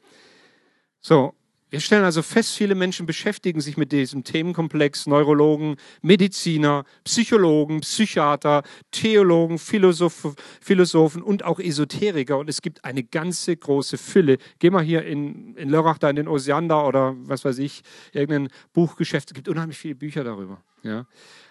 So, 1.00 1.34
wir 1.70 1.80
stellen 1.80 2.04
also 2.04 2.22
fest, 2.22 2.56
viele 2.56 2.74
Menschen 2.74 3.04
beschäftigen 3.04 3.60
sich 3.60 3.76
mit 3.76 3.92
diesem 3.92 4.24
Themenkomplex. 4.24 5.06
Neurologen, 5.06 5.76
Mediziner, 6.02 6.84
Psychologen, 7.04 7.80
Psychiater, 7.80 8.62
Theologen, 8.90 9.58
Philosoph, 9.58 10.34
Philosophen 10.60 11.22
und 11.22 11.44
auch 11.44 11.60
Esoteriker. 11.60 12.38
Und 12.38 12.48
es 12.48 12.62
gibt 12.62 12.84
eine 12.84 13.04
ganze 13.04 13.56
große 13.56 13.98
Fülle. 13.98 14.38
Geh 14.58 14.70
mal 14.70 14.82
hier 14.82 15.04
in, 15.04 15.54
in 15.56 15.68
Lörrach, 15.68 15.98
da 15.98 16.08
in 16.08 16.16
den 16.16 16.28
Osiander 16.28 16.86
oder 16.86 17.14
was 17.18 17.44
weiß 17.44 17.58
ich, 17.58 17.82
irgendein 18.12 18.48
Buchgeschäft. 18.72 19.30
Es 19.30 19.34
gibt 19.34 19.48
unheimlich 19.48 19.78
viele 19.78 19.94
Bücher 19.94 20.24
darüber. 20.24 20.62
Ja. 20.82 21.06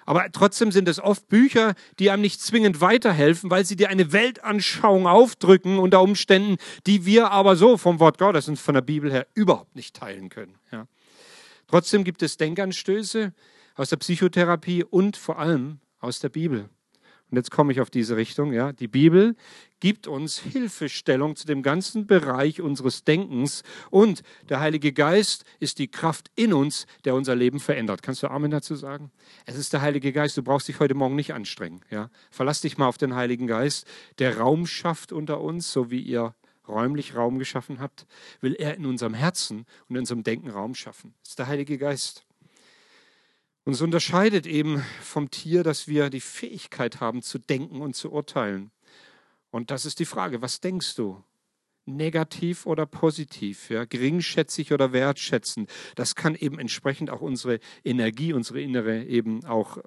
Aber 0.07 0.31
trotzdem 0.31 0.71
sind 0.71 0.87
es 0.87 1.01
oft 1.01 1.27
Bücher, 1.27 1.75
die 1.99 2.09
einem 2.09 2.21
nicht 2.21 2.39
zwingend 2.39 2.79
weiterhelfen, 2.79 3.51
weil 3.51 3.65
sie 3.65 3.75
dir 3.75 3.89
eine 3.89 4.13
Weltanschauung 4.13 5.05
aufdrücken 5.05 5.79
unter 5.79 6.01
Umständen, 6.01 6.55
die 6.87 7.05
wir 7.05 7.31
aber 7.31 7.57
so 7.57 7.75
vom 7.75 7.99
Wort 7.99 8.17
Gottes 8.17 8.47
und 8.47 8.57
von 8.57 8.73
der 8.73 8.81
Bibel 8.81 9.11
her 9.11 9.27
überhaupt 9.33 9.75
nicht 9.75 9.97
teilen 9.97 10.29
können. 10.29 10.55
Ja. 10.71 10.87
Trotzdem 11.67 12.05
gibt 12.05 12.23
es 12.23 12.37
Denkanstöße 12.37 13.33
aus 13.75 13.89
der 13.89 13.97
Psychotherapie 13.97 14.85
und 14.85 15.17
vor 15.17 15.39
allem 15.39 15.81
aus 15.99 16.21
der 16.21 16.29
Bibel. 16.29 16.69
Und 17.29 17.37
jetzt 17.37 17.51
komme 17.51 17.73
ich 17.73 17.81
auf 17.81 17.89
diese 17.89 18.15
Richtung, 18.15 18.53
ja, 18.53 18.71
die 18.71 18.87
Bibel 18.87 19.35
gibt 19.79 20.07
uns 20.07 20.39
Hilfestellung 20.39 21.35
zu 21.35 21.45
dem 21.45 21.61
ganzen 21.61 22.07
Bereich 22.07 22.61
unseres 22.61 23.03
Denkens 23.03 23.63
und 23.91 24.23
der 24.49 24.59
Heilige 24.59 24.93
Geist 24.93 25.43
ist 25.59 25.79
die 25.79 25.89
Kraft 25.89 26.31
in 26.35 26.53
uns, 26.53 26.87
der 27.05 27.15
unser 27.15 27.35
Leben 27.35 27.59
verändert. 27.59 28.01
Kannst 28.01 28.23
du 28.23 28.31
Amen 28.31 28.49
dazu 28.49 28.75
sagen? 28.75 29.11
Es 29.45 29.57
ist 29.57 29.73
der 29.73 29.81
Heilige 29.81 30.13
Geist, 30.13 30.37
du 30.37 30.43
brauchst 30.43 30.67
dich 30.67 30.79
heute 30.79 30.95
Morgen 30.95 31.15
nicht 31.15 31.33
anstrengen, 31.33 31.81
ja. 31.89 32.09
Verlass 32.31 32.61
dich 32.61 32.77
mal 32.77 32.87
auf 32.87 32.97
den 32.97 33.15
Heiligen 33.15 33.47
Geist, 33.47 33.87
der 34.19 34.37
Raum 34.37 34.65
schafft 34.65 35.11
unter 35.11 35.41
uns, 35.41 35.71
so 35.71 35.91
wie 35.91 36.01
ihr 36.01 36.33
räumlich 36.67 37.15
Raum 37.15 37.39
geschaffen 37.39 37.79
habt, 37.79 38.05
will 38.41 38.53
er 38.53 38.75
in 38.75 38.85
unserem 38.85 39.13
Herzen 39.13 39.65
und 39.87 39.95
in 39.95 39.99
unserem 39.99 40.23
Denken 40.23 40.49
Raum 40.49 40.75
schaffen. 40.75 41.13
Das 41.21 41.29
ist 41.29 41.39
der 41.39 41.47
Heilige 41.47 41.77
Geist. 41.77 42.26
Und 43.67 43.73
es 43.73 43.81
unterscheidet 43.81 44.47
eben 44.47 44.81
vom 45.01 45.29
Tier, 45.29 45.61
dass 45.61 45.89
wir 45.89 46.09
die 46.09 46.21
Fähigkeit 46.21 47.01
haben 47.01 47.21
zu 47.21 47.37
denken 47.37 47.81
und 47.81 47.97
zu 47.97 48.13
urteilen. 48.13 48.71
Und 49.51 49.71
das 49.71 49.85
ist 49.85 49.99
die 49.99 50.05
Frage, 50.05 50.41
was 50.41 50.61
denkst 50.61 50.95
du? 50.95 51.21
Negativ 51.85 52.65
oder 52.65 52.85
positiv, 52.85 53.69
ja, 53.69 53.83
geringschätzig 53.83 54.71
oder 54.71 54.93
wertschätzend. 54.93 55.69
Das 55.95 56.15
kann 56.15 56.35
eben 56.35 56.59
entsprechend 56.59 57.09
auch 57.09 57.19
unsere 57.19 57.59
Energie, 57.83 58.31
unsere 58.31 58.61
innere 58.61 59.03
eben 59.03 59.43
auch 59.43 59.79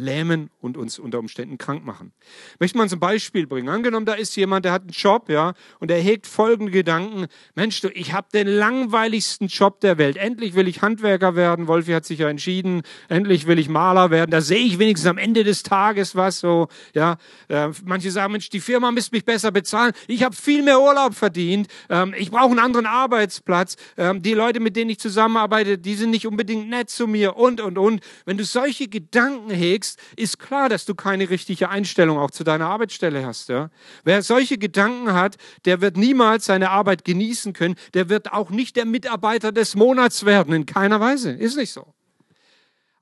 lähmen 0.00 0.50
und 0.60 0.76
uns 0.76 0.98
unter 0.98 1.18
Umständen 1.18 1.58
krank 1.58 1.84
machen. 1.84 2.12
Möchte 2.58 2.78
man 2.78 2.88
zum 2.88 3.00
Beispiel 3.00 3.46
bringen. 3.46 3.68
Angenommen, 3.68 4.06
da 4.06 4.14
ist 4.14 4.36
jemand, 4.36 4.64
der 4.64 4.72
hat 4.72 4.82
einen 4.82 4.90
Job, 4.90 5.28
ja, 5.28 5.54
und 5.78 5.90
er 5.90 6.00
hegt 6.00 6.26
folgende 6.26 6.72
Gedanken. 6.72 7.26
Mensch, 7.54 7.80
du, 7.80 7.88
ich 7.88 8.12
habe 8.12 8.28
den 8.32 8.46
langweiligsten 8.46 9.48
Job 9.48 9.80
der 9.80 9.98
Welt. 9.98 10.16
Endlich 10.16 10.54
will 10.54 10.68
ich 10.68 10.82
Handwerker 10.82 11.36
werden. 11.36 11.68
Wolfi 11.68 11.92
hat 11.92 12.04
sich 12.04 12.20
ja 12.20 12.28
entschieden. 12.28 12.82
Endlich 13.08 13.46
will 13.46 13.58
ich 13.58 13.68
Maler 13.68 14.10
werden. 14.10 14.30
Da 14.30 14.40
sehe 14.40 14.64
ich 14.64 14.78
wenigstens 14.78 15.10
am 15.10 15.18
Ende 15.18 15.44
des 15.44 15.62
Tages 15.62 16.16
was 16.16 16.40
so, 16.40 16.68
ja. 16.94 17.16
Äh, 17.48 17.68
manche 17.84 18.10
sagen, 18.10 18.32
Mensch, 18.32 18.50
die 18.50 18.60
Firma 18.60 18.90
müsste 18.90 19.14
mich 19.14 19.24
besser 19.24 19.52
bezahlen. 19.52 19.92
Ich 20.06 20.22
habe 20.22 20.34
viel 20.34 20.62
mehr 20.62 20.80
Urlaub 20.80 21.14
verdient. 21.14 21.68
Ähm, 21.88 22.14
ich 22.16 22.30
brauche 22.30 22.50
einen 22.50 22.58
anderen 22.58 22.86
Arbeitsplatz. 22.86 23.76
Ähm, 23.96 24.22
die 24.22 24.34
Leute, 24.34 24.60
mit 24.60 24.76
denen 24.76 24.90
ich 24.90 24.98
zusammenarbeite, 24.98 25.78
die 25.78 25.94
sind 25.94 26.10
nicht 26.10 26.26
unbedingt 26.26 26.68
nett 26.68 26.90
zu 26.90 27.06
mir 27.06 27.36
und, 27.36 27.60
und, 27.60 27.78
und. 27.78 28.00
Wenn 28.24 28.38
du 28.38 28.44
solche 28.44 28.88
Gedanken 28.88 29.50
hegst, 29.50 29.89
legst, 29.90 30.18
ist 30.18 30.38
klar, 30.38 30.68
dass 30.68 30.84
du 30.84 30.94
keine 30.94 31.30
richtige 31.30 31.68
Einstellung 31.68 32.18
auch 32.18 32.30
zu 32.30 32.44
deiner 32.44 32.66
Arbeitsstelle 32.66 33.24
hast. 33.24 33.48
Ja? 33.48 33.70
Wer 34.04 34.22
solche 34.22 34.58
Gedanken 34.58 35.12
hat, 35.12 35.36
der 35.64 35.80
wird 35.80 35.96
niemals 35.96 36.46
seine 36.46 36.70
Arbeit 36.70 37.04
genießen 37.04 37.52
können. 37.52 37.76
Der 37.94 38.08
wird 38.08 38.32
auch 38.32 38.50
nicht 38.50 38.76
der 38.76 38.84
Mitarbeiter 38.84 39.52
des 39.52 39.74
Monats 39.74 40.24
werden, 40.24 40.54
in 40.54 40.66
keiner 40.66 41.00
Weise. 41.00 41.32
Ist 41.32 41.56
nicht 41.56 41.72
so. 41.72 41.94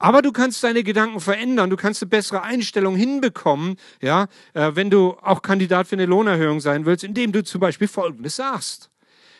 Aber 0.01 0.23
du 0.23 0.31
kannst 0.31 0.63
deine 0.63 0.85
Gedanken 0.85 1.19
verändern, 1.19 1.71
du 1.71 1.77
kannst 1.77 2.03
eine 2.03 2.09
bessere 2.09 2.43
Einstellung 2.43 2.95
hinbekommen, 2.95 3.77
ja, 4.01 4.29
äh, 4.55 4.71
wenn 4.75 4.91
du 4.91 5.17
auch 5.23 5.43
Kandidat 5.43 5.89
für 5.89 5.97
eine 5.97 6.07
Lohnerhöhung 6.07 6.61
sein 6.61 6.87
willst, 6.87 7.03
indem 7.03 7.33
du 7.33 7.43
zum 7.43 7.61
Beispiel 7.61 7.89
Folgendes 7.89 8.37
sagst. 8.37 8.91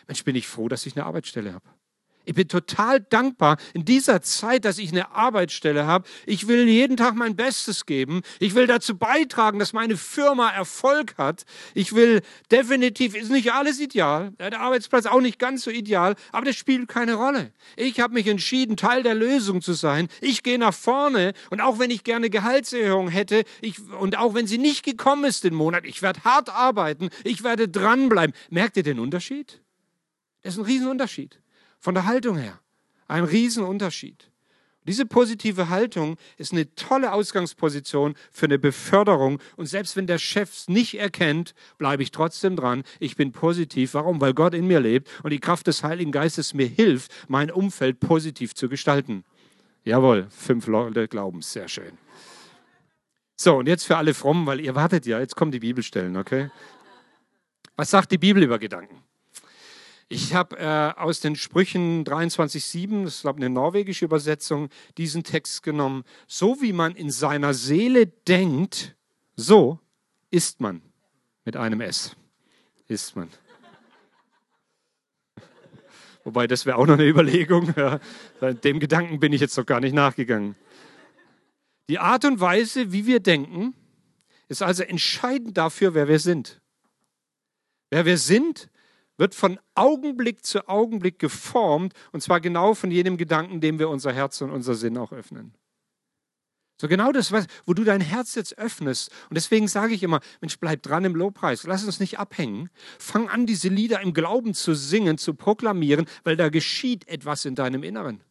Mensch, 0.07 0.25
bin 0.25 0.35
ich 0.35 0.47
froh, 0.47 0.67
dass 0.67 0.85
ich 0.85 0.97
eine 0.97 1.05
Arbeitsstelle 1.05 1.53
habe. 1.53 1.63
Ich 2.25 2.35
bin 2.35 2.47
total 2.47 2.99
dankbar 2.99 3.57
in 3.73 3.85
dieser 3.85 4.21
Zeit, 4.21 4.63
dass 4.65 4.77
ich 4.77 4.91
eine 4.91 5.11
Arbeitsstelle 5.11 5.87
habe. 5.87 6.07
Ich 6.27 6.47
will 6.47 6.67
jeden 6.67 6.95
Tag 6.95 7.15
mein 7.15 7.35
Bestes 7.35 7.87
geben. 7.87 8.21
Ich 8.39 8.53
will 8.53 8.67
dazu 8.67 8.97
beitragen, 8.97 9.57
dass 9.57 9.73
meine 9.73 9.97
Firma 9.97 10.49
Erfolg 10.51 11.17
hat. 11.17 11.45
Ich 11.73 11.95
will 11.95 12.21
definitiv, 12.51 13.15
ist 13.15 13.31
nicht 13.31 13.51
alles 13.53 13.79
ideal, 13.79 14.31
der 14.37 14.59
Arbeitsplatz 14.59 15.07
auch 15.07 15.21
nicht 15.21 15.39
ganz 15.39 15.63
so 15.63 15.71
ideal, 15.71 16.15
aber 16.31 16.45
das 16.45 16.55
spielt 16.55 16.87
keine 16.87 17.15
Rolle. 17.15 17.51
Ich 17.75 17.99
habe 17.99 18.13
mich 18.13 18.27
entschieden, 18.27 18.77
Teil 18.77 19.01
der 19.01 19.15
Lösung 19.15 19.61
zu 19.61 19.73
sein. 19.73 20.07
Ich 20.21 20.43
gehe 20.43 20.59
nach 20.59 20.73
vorne 20.73 21.33
und 21.49 21.61
auch 21.61 21.79
wenn 21.79 21.89
ich 21.89 22.03
gerne 22.03 22.29
Gehaltserhöhung 22.29 23.09
hätte 23.09 23.43
ich, 23.61 23.79
und 23.99 24.17
auch 24.17 24.35
wenn 24.35 24.45
sie 24.45 24.59
nicht 24.59 24.83
gekommen 24.83 25.23
ist 25.23 25.43
den 25.43 25.55
Monat, 25.55 25.83
ich 25.85 26.01
werde 26.01 26.23
hart 26.23 26.49
arbeiten, 26.49 27.09
ich 27.23 27.43
werde 27.43 27.67
dranbleiben. 27.67 28.35
Merkt 28.49 28.77
ihr 28.77 28.83
den 28.83 28.99
Unterschied? 28.99 29.61
Das 30.43 30.53
ist 30.53 30.59
ein 30.59 30.65
Riesenunterschied. 30.65 31.39
Von 31.79 31.95
der 31.95 32.05
Haltung 32.05 32.37
her. 32.37 32.59
Ein 33.07 33.23
Riesenunterschied. 33.23 34.29
Diese 34.87 35.05
positive 35.05 35.69
Haltung 35.69 36.17
ist 36.37 36.51
eine 36.51 36.73
tolle 36.73 37.11
Ausgangsposition 37.11 38.15
für 38.31 38.45
eine 38.45 38.57
Beförderung. 38.57 39.39
Und 39.55 39.67
selbst 39.67 39.95
wenn 39.95 40.07
der 40.07 40.17
Chef 40.17 40.51
es 40.51 40.67
nicht 40.67 40.97
erkennt, 40.97 41.53
bleibe 41.77 42.01
ich 42.01 42.11
trotzdem 42.11 42.55
dran. 42.55 42.83
Ich 42.99 43.15
bin 43.15 43.31
positiv. 43.31 43.93
Warum? 43.93 44.19
Weil 44.19 44.33
Gott 44.33 44.53
in 44.53 44.67
mir 44.67 44.79
lebt 44.79 45.07
und 45.23 45.31
die 45.31 45.39
Kraft 45.39 45.67
des 45.67 45.83
Heiligen 45.83 46.11
Geistes 46.11 46.53
mir 46.53 46.67
hilft, 46.67 47.11
mein 47.29 47.51
Umfeld 47.51 47.99
positiv 47.99 48.55
zu 48.55 48.67
gestalten. 48.67 49.25
Jawohl, 49.83 50.27
fünf 50.29 50.67
Leute 50.67 51.07
glauben 51.07 51.41
Sehr 51.41 51.67
schön. 51.67 51.97
So, 53.35 53.57
und 53.57 53.67
jetzt 53.67 53.85
für 53.85 53.95
alle 53.95 54.13
Frommen, 54.13 54.45
weil 54.45 54.59
ihr 54.59 54.75
wartet 54.75 55.05
ja, 55.05 55.19
jetzt 55.19 55.35
kommen 55.35 55.51
die 55.51 55.59
Bibelstellen, 55.59 56.17
okay? 56.17 56.49
Was 57.77 57.89
sagt 57.89 58.11
die 58.11 58.17
Bibel 58.17 58.43
über 58.43 58.59
Gedanken? 58.59 59.01
Ich 60.11 60.33
habe 60.33 60.57
äh, 60.57 60.99
aus 60.99 61.19
den 61.19 61.35
Sprüchen 61.35 62.03
23,7, 62.03 63.03
das 63.03 63.15
ist 63.15 63.21
glaube 63.21 63.39
ich 63.39 63.45
eine 63.45 63.53
norwegische 63.53 64.05
Übersetzung, 64.05 64.69
diesen 64.97 65.23
Text 65.23 65.61
genommen. 65.61 66.03
So 66.27 66.61
wie 66.61 66.73
man 66.73 66.95
in 66.95 67.11
seiner 67.11 67.53
Seele 67.53 68.07
denkt, 68.07 68.95
so 69.35 69.79
ist 70.31 70.61
man. 70.61 70.81
Mit 71.45 71.55
einem 71.55 71.81
S. 71.81 72.15
Ist 72.87 73.15
man. 73.15 73.29
Wobei, 76.23 76.47
das 76.47 76.65
wäre 76.65 76.77
auch 76.77 76.87
noch 76.87 76.95
eine 76.95 77.05
Überlegung. 77.05 77.71
Ja. 77.77 77.99
Dem 78.51 78.79
Gedanken 78.79 79.19
bin 79.19 79.31
ich 79.31 79.41
jetzt 79.41 79.57
noch 79.57 79.65
gar 79.65 79.79
nicht 79.79 79.93
nachgegangen. 79.93 80.55
Die 81.87 81.99
Art 81.99 82.25
und 82.25 82.39
Weise, 82.39 82.91
wie 82.91 83.05
wir 83.05 83.19
denken, 83.19 83.75
ist 84.47 84.63
also 84.63 84.81
entscheidend 84.81 85.55
dafür, 85.57 85.93
wer 85.93 86.07
wir 86.07 86.19
sind. 86.19 86.61
Wer 87.91 88.05
wir 88.05 88.17
sind, 88.17 88.69
wird 89.19 89.35
von 89.35 89.59
Augenblick 89.75 90.45
zu 90.45 90.67
Augenblick 90.67 91.19
geformt 91.19 91.93
und 92.11 92.21
zwar 92.21 92.39
genau 92.39 92.73
von 92.73 92.89
jedem 92.89 93.17
Gedanken, 93.17 93.61
dem 93.61 93.77
wir 93.77 93.89
unser 93.89 94.13
Herz 94.13 94.41
und 94.41 94.49
unser 94.49 94.73
Sinn 94.73 94.97
auch 94.97 95.11
öffnen. 95.11 95.53
So 96.81 96.87
genau 96.87 97.11
das, 97.11 97.33
wo 97.65 97.73
du 97.73 97.83
dein 97.83 97.99
Herz 97.99 98.35
jetzt 98.35 98.57
öffnest. 98.57 99.11
Und 99.29 99.35
deswegen 99.35 99.67
sage 99.67 99.93
ich 99.93 100.01
immer, 100.01 100.21
Mensch, 100.39 100.57
bleib 100.59 100.81
dran 100.81 101.03
im 101.03 101.13
Lobpreis. 101.13 101.63
Lass 101.63 101.83
uns 101.83 101.99
nicht 101.99 102.19
abhängen. 102.19 102.69
Fang 102.97 103.27
an, 103.27 103.45
diese 103.45 103.67
Lieder 103.67 103.99
im 103.99 104.13
Glauben 104.13 104.53
zu 104.53 104.73
singen, 104.73 105.17
zu 105.17 105.33
proklamieren, 105.33 106.05
weil 106.23 106.37
da 106.37 106.47
geschieht 106.47 107.05
etwas 107.09 107.43
in 107.43 107.55
deinem 107.55 107.83
Inneren. 107.83 108.23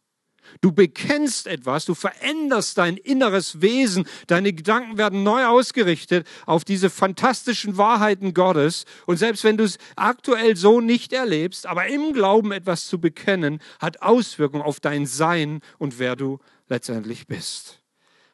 Du 0.61 0.71
bekennst 0.71 1.47
etwas, 1.47 1.85
du 1.85 1.95
veränderst 1.95 2.77
dein 2.77 2.97
inneres 2.97 3.61
Wesen, 3.61 4.07
deine 4.27 4.53
Gedanken 4.53 4.97
werden 4.97 5.23
neu 5.23 5.45
ausgerichtet 5.45 6.27
auf 6.45 6.63
diese 6.63 6.89
fantastischen 6.89 7.77
Wahrheiten 7.77 8.33
Gottes. 8.33 8.85
Und 9.05 9.17
selbst 9.17 9.43
wenn 9.43 9.57
du 9.57 9.63
es 9.63 9.77
aktuell 9.95 10.55
so 10.55 10.81
nicht 10.81 11.13
erlebst, 11.13 11.65
aber 11.65 11.87
im 11.87 12.13
Glauben 12.13 12.51
etwas 12.51 12.87
zu 12.87 12.99
bekennen, 12.99 13.59
hat 13.79 14.01
Auswirkungen 14.01 14.63
auf 14.63 14.79
dein 14.79 15.05
Sein 15.05 15.61
und 15.77 15.99
wer 15.99 16.15
du 16.15 16.39
letztendlich 16.67 17.27
bist. 17.27 17.78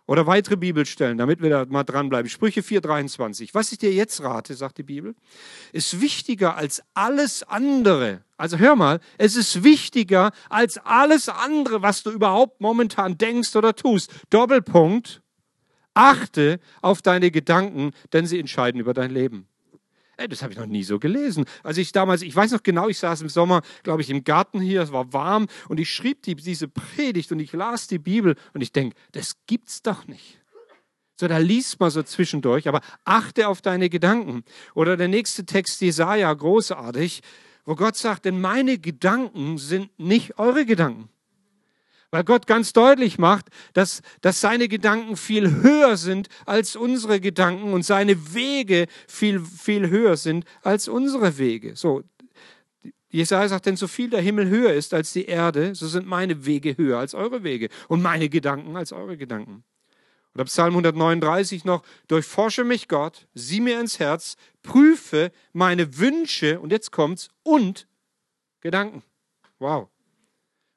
Oder 0.07 0.27
weitere 0.27 0.55
Bibelstellen, 0.55 1.17
damit 1.17 1.41
wir 1.41 1.49
da 1.49 1.65
mal 1.65 1.83
dranbleiben. 1.83 2.29
Sprüche 2.29 2.61
4,23. 2.61 3.49
Was 3.53 3.71
ich 3.71 3.79
dir 3.79 3.91
jetzt 3.91 4.21
rate, 4.21 4.53
sagt 4.53 4.77
die 4.77 4.83
Bibel, 4.83 5.15
ist 5.71 5.99
wichtiger 5.99 6.55
als 6.55 6.83
alles 6.93 7.41
andere. 7.41 8.23
Also 8.37 8.57
hör 8.59 8.75
mal, 8.75 8.99
es 9.17 9.35
ist 9.35 9.63
wichtiger 9.63 10.31
als 10.49 10.77
alles 10.77 11.27
andere, 11.27 11.81
was 11.81 12.03
du 12.03 12.11
überhaupt 12.11 12.61
momentan 12.61 13.17
denkst 13.17 13.55
oder 13.55 13.75
tust. 13.75 14.11
Doppelpunkt. 14.29 15.21
Achte 15.95 16.59
auf 16.81 17.01
deine 17.01 17.31
Gedanken, 17.31 17.91
denn 18.11 18.27
sie 18.27 18.37
entscheiden 18.39 18.81
über 18.81 18.93
dein 18.93 19.11
Leben. 19.11 19.47
Ey, 20.17 20.27
das 20.27 20.41
habe 20.41 20.53
ich 20.53 20.59
noch 20.59 20.65
nie 20.65 20.83
so 20.83 20.99
gelesen. 20.99 21.45
Also 21.63 21.81
ich 21.81 21.91
damals, 21.91 22.21
ich 22.21 22.35
weiß 22.35 22.51
noch 22.51 22.63
genau, 22.63 22.87
ich 22.87 22.99
saß 22.99 23.21
im 23.21 23.29
Sommer, 23.29 23.61
glaube 23.83 24.01
ich, 24.01 24.09
im 24.09 24.23
Garten 24.23 24.61
hier, 24.61 24.81
es 24.81 24.91
war 24.91 25.11
warm 25.13 25.47
und 25.67 25.79
ich 25.79 25.91
schrieb 25.91 26.21
die, 26.23 26.35
diese 26.35 26.67
Predigt 26.67 27.31
und 27.31 27.39
ich 27.39 27.51
las 27.53 27.87
die 27.87 27.99
Bibel 27.99 28.35
und 28.53 28.61
ich 28.61 28.71
denke, 28.71 28.95
das 29.11 29.35
gibt's 29.47 29.81
doch 29.81 30.07
nicht. 30.07 30.39
So, 31.17 31.27
da 31.27 31.37
liest 31.37 31.79
man 31.79 31.89
so 31.89 32.03
zwischendurch, 32.03 32.67
aber 32.67 32.81
achte 33.05 33.47
auf 33.47 33.61
deine 33.61 33.89
Gedanken. 33.89 34.43
Oder 34.73 34.97
der 34.97 35.07
nächste 35.07 35.45
Text, 35.45 35.79
Jesaja, 35.79 36.33
großartig, 36.33 37.21
wo 37.63 37.75
Gott 37.75 37.95
sagt, 37.95 38.25
denn 38.25 38.41
meine 38.41 38.77
Gedanken 38.77 39.57
sind 39.57 39.97
nicht 39.97 40.37
eure 40.37 40.65
Gedanken. 40.65 41.09
Weil 42.15 42.23
Gott 42.23 42.47
ganz 42.47 42.71
deutlich 42.71 43.19
macht, 43.19 43.47
dass, 43.73 44.01
dass 44.21 44.39
seine 44.39 44.69
Gedanken 44.69 45.17
viel 45.17 45.51
höher 45.51 45.97
sind 45.97 46.29
als 46.45 46.77
unsere 46.77 47.19
Gedanken 47.19 47.73
und 47.73 47.83
seine 47.83 48.33
Wege 48.33 48.87
viel, 49.05 49.41
viel 49.41 49.89
höher 49.89 50.15
sind 50.15 50.45
als 50.61 50.87
unsere 50.87 51.37
Wege. 51.37 51.75
So, 51.75 52.03
Jesaja 53.09 53.49
sagt, 53.49 53.65
denn 53.65 53.75
so 53.75 53.89
viel 53.89 54.09
der 54.09 54.21
Himmel 54.21 54.47
höher 54.47 54.71
ist 54.71 54.93
als 54.93 55.11
die 55.11 55.25
Erde, 55.25 55.75
so 55.75 55.89
sind 55.89 56.07
meine 56.07 56.45
Wege 56.45 56.77
höher 56.77 56.99
als 56.99 57.13
eure 57.15 57.43
Wege 57.43 57.67
und 57.89 58.01
meine 58.01 58.29
Gedanken 58.29 58.77
als 58.77 58.93
eure 58.93 59.17
Gedanken. 59.17 59.65
Oder 60.35 60.45
Psalm 60.45 60.71
139 60.71 61.65
noch, 61.65 61.83
durchforsche 62.07 62.63
mich 62.63 62.87
Gott, 62.87 63.27
sieh 63.33 63.59
mir 63.59 63.81
ins 63.81 63.99
Herz, 63.99 64.37
prüfe 64.63 65.33
meine 65.51 65.97
Wünsche, 65.97 66.61
und 66.61 66.71
jetzt 66.71 66.93
kommt's, 66.93 67.27
und 67.43 67.89
Gedanken. 68.61 69.03
Wow. 69.59 69.89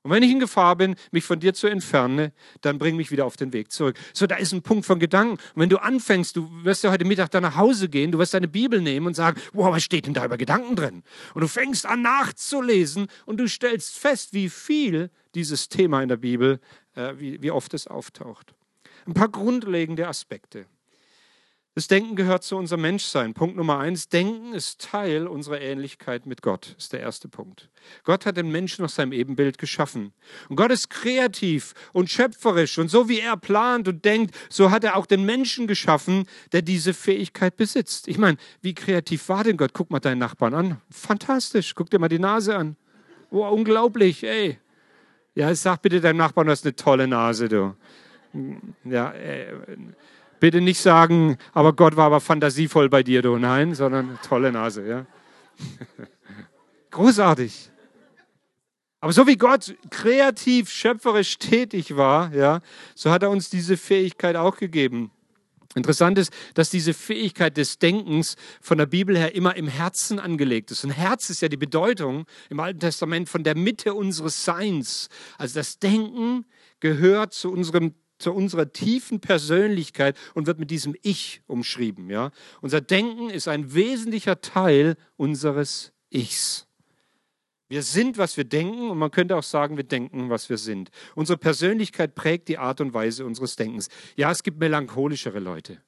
Und 0.03 0.13
wenn 0.13 0.23
ich 0.23 0.31
in 0.31 0.39
Gefahr 0.41 0.77
bin, 0.77 0.95
mich 1.11 1.25
von 1.25 1.41
dir 1.41 1.55
zu 1.55 1.67
entfernen, 1.67 2.31
dann 2.61 2.79
bring 2.79 2.97
mich 2.97 3.11
wieder 3.11 3.27
auf 3.27 3.37
den 3.37 3.53
Weg 3.53 3.73
zurück. 3.73 3.99
So, 4.13 4.27
da 4.27 4.37
ist 4.37 4.53
ein 4.53 4.63
Punkt 4.63 4.87
von 4.87 4.99
Gedanken. 4.99 5.33
Und 5.33 5.63
wenn 5.63 5.69
du 5.69 5.79
anfängst, 5.79 6.37
du 6.37 6.49
wirst 6.65 6.85
ja 6.85 6.91
heute 6.91 7.05
Mittag 7.05 7.31
dann 7.33 7.43
nach 7.43 7.57
Hause 7.57 7.89
gehen, 7.89 8.13
du 8.13 8.19
wirst 8.19 8.33
deine 8.33 8.49
Bibel 8.49 8.81
nehmen 8.81 9.07
und 9.07 9.15
sagen, 9.15 9.41
wow, 9.53 9.73
was 9.73 9.83
steht 9.83 10.07
denn 10.07 10.15
da 10.15 10.25
über 10.25 10.39
Gedanken 10.39 10.77
drin? 10.77 11.03
Und 11.35 11.41
du 11.41 11.49
fängst 11.49 11.85
an 11.85 12.03
nachzulesen 12.03 13.09
und 13.27 13.39
du 13.39 13.49
stellst 13.49 13.99
fest, 13.99 14.33
wie 14.33 14.49
viel 14.49 15.11
dieses 15.35 15.69
Thema 15.69 16.03
in 16.03 16.09
der 16.09 16.17
Bibel, 16.17 16.61
äh, 16.95 17.15
wie, 17.19 17.43
wie 17.43 17.51
oft 17.51 17.75
es 17.75 17.87
auftaucht. 17.87 18.55
Ein 19.07 19.15
paar 19.15 19.29
grundlegende 19.29 20.07
Aspekte. 20.07 20.67
Das 21.79 21.87
Denken 21.87 22.17
gehört 22.17 22.43
zu 22.43 22.57
unserem 22.57 22.81
Menschsein. 22.81 23.35
Punkt 23.35 23.55
Nummer 23.57 23.79
eins, 23.79 24.09
Denken 24.09 24.53
ist 24.53 24.81
Teil 24.81 25.29
unserer 25.29 25.61
Ähnlichkeit 25.61 26.27
mit 26.27 26.43
Gott, 26.43 26.75
ist 26.77 26.93
der 26.93 26.99
erste 26.99 27.29
Punkt. 27.29 27.71
Gott 28.03 28.27
hat 28.27 28.37
den 28.37 28.51
Menschen 28.51 28.83
nach 28.83 28.91
seinem 28.91 29.13
Ebenbild 29.13 29.59
geschaffen. 29.59 30.13
Und 30.49 30.57
Gott 30.57 30.73
ist 30.73 30.91
kreativ 30.91 31.75
und 31.93 32.11
schöpferisch. 32.11 32.79
Und 32.79 32.91
so 32.91 33.09
wie 33.09 33.21
er 33.21 33.37
plant 33.37 33.87
und 33.87 34.05
denkt, 34.05 34.35
so 34.51 34.73
hat 34.73 34.83
er 34.83 34.97
auch 34.97 35.07
den 35.07 35.25
Menschen 35.25 35.69
geschaffen, 35.69 36.27
der 36.51 36.63
diese 36.63 36.95
Fähigkeit 36.95 37.57
besitzt. 37.57 38.09
Ich 38.09 38.19
meine, 38.19 38.39
wie 38.61 38.75
kreativ 38.75 39.29
war 39.29 39.45
denn 39.45 39.57
Gott? 39.57 39.71
Guck 39.73 39.93
mal 39.93 40.01
deinen 40.01 40.19
Nachbarn 40.19 40.55
an. 40.55 40.81
Fantastisch. 40.91 41.77
Guck 41.77 41.91
dir 41.91 42.01
mal 42.01 42.09
die 42.09 42.19
Nase 42.19 42.57
an. 42.57 42.75
Oh, 43.31 43.47
unglaublich, 43.47 44.25
ey. 44.25 44.59
Ja, 45.37 45.55
sag 45.55 45.83
bitte 45.83 46.01
deinem 46.01 46.17
Nachbarn, 46.17 46.49
du 46.49 46.51
hast 46.51 46.65
eine 46.65 46.75
tolle 46.75 47.07
Nase, 47.07 47.49
du. 47.49 47.77
Ja, 48.85 49.13
äh, 49.13 49.53
Bitte 50.41 50.61
nicht 50.61 50.81
sagen, 50.81 51.37
aber 51.53 51.73
Gott 51.73 51.97
war 51.97 52.07
aber 52.07 52.21
fantasievoll 52.21 52.89
bei 52.89 53.03
dir, 53.03 53.23
du. 53.23 53.39
Nein, 53.39 53.75
sondern 53.75 54.19
tolle 54.27 54.53
Nase, 54.53 54.87
ja. 54.87 55.07
Großartig. 56.91 57.71
Aber 59.01 59.13
so 59.13 59.27
wie 59.27 59.37
Gott 59.37 59.77
kreativ, 59.91 60.71
schöpferisch 60.71 61.39
tätig 61.39 61.97
war, 61.97 62.35
ja, 62.35 62.61
so 62.95 63.11
hat 63.11 63.23
er 63.23 63.31
uns 63.31 63.51
diese 63.51 63.77
Fähigkeit 63.77 64.37
auch 64.37 64.57
gegeben. 64.57 65.13
Interessant 65.75 66.19
ist, 66.19 66.33
dass 66.55 66.71
diese 66.71 66.95
Fähigkeit 66.95 67.57
des 67.57 67.79
Denkens 67.79 68.37
von 68.61 68.79
der 68.79 68.87
Bibel 68.87 69.17
her 69.17 69.35
immer 69.35 69.55
im 69.55 69.69
Herzen 69.69 70.19
angelegt 70.19 70.71
ist. 70.71 70.83
Und 70.83 70.91
Herz 70.91 71.31
ist 71.31 71.43
ja 71.43 71.49
die 71.49 71.59
Bedeutung 71.59 72.25
im 72.49 72.59
Alten 72.59 72.81
Testament 72.81 73.29
von 73.29 73.45
der 73.45 73.57
Mitte 73.57 73.95
unseres 73.95 74.45
Seins. 74.45 75.09
Also 75.37 75.61
das 75.61 75.79
Denken 75.79 76.47
gehört 76.81 77.35
zu 77.35 77.53
unserem 77.53 77.95
zu 78.19 78.33
unserer 78.33 78.73
tiefen 78.73 79.21
Persönlichkeit 79.21 80.17
und 80.35 80.47
wird 80.47 80.59
mit 80.59 80.71
diesem 80.71 80.95
Ich 81.03 81.43
umschrieben. 81.47 82.11
Ja? 82.11 82.31
Unser 82.61 82.81
Denken 82.81 83.31
ist 83.31 83.49
ein 83.49 83.75
wesentlicher 83.75 84.41
Teil 84.41 84.97
unseres 85.17 85.93
Ichs. 86.11 86.67
Wir 87.69 87.83
sind, 87.83 88.17
was 88.17 88.37
wir 88.37 88.45
denken 88.45 88.91
und 88.91 88.99
man 88.99 89.11
könnte 89.11 89.37
auch 89.37 89.43
sagen, 89.43 89.77
wir 89.77 89.85
denken, 89.85 90.31
was 90.31 90.49
wir 90.49 90.57
sind. 90.57 90.91
Unsere 91.15 91.37
Persönlichkeit 91.37 92.15
prägt 92.15 92.49
die 92.49 92.57
Art 92.57 92.81
und 92.81 92.95
Weise 92.95 93.27
unseres 93.27 93.57
Denkens. 93.57 93.89
Ja, 94.17 94.31
es 94.31 94.43
gibt 94.43 94.59
melancholischere 94.59 95.39
Leute, 95.39 95.83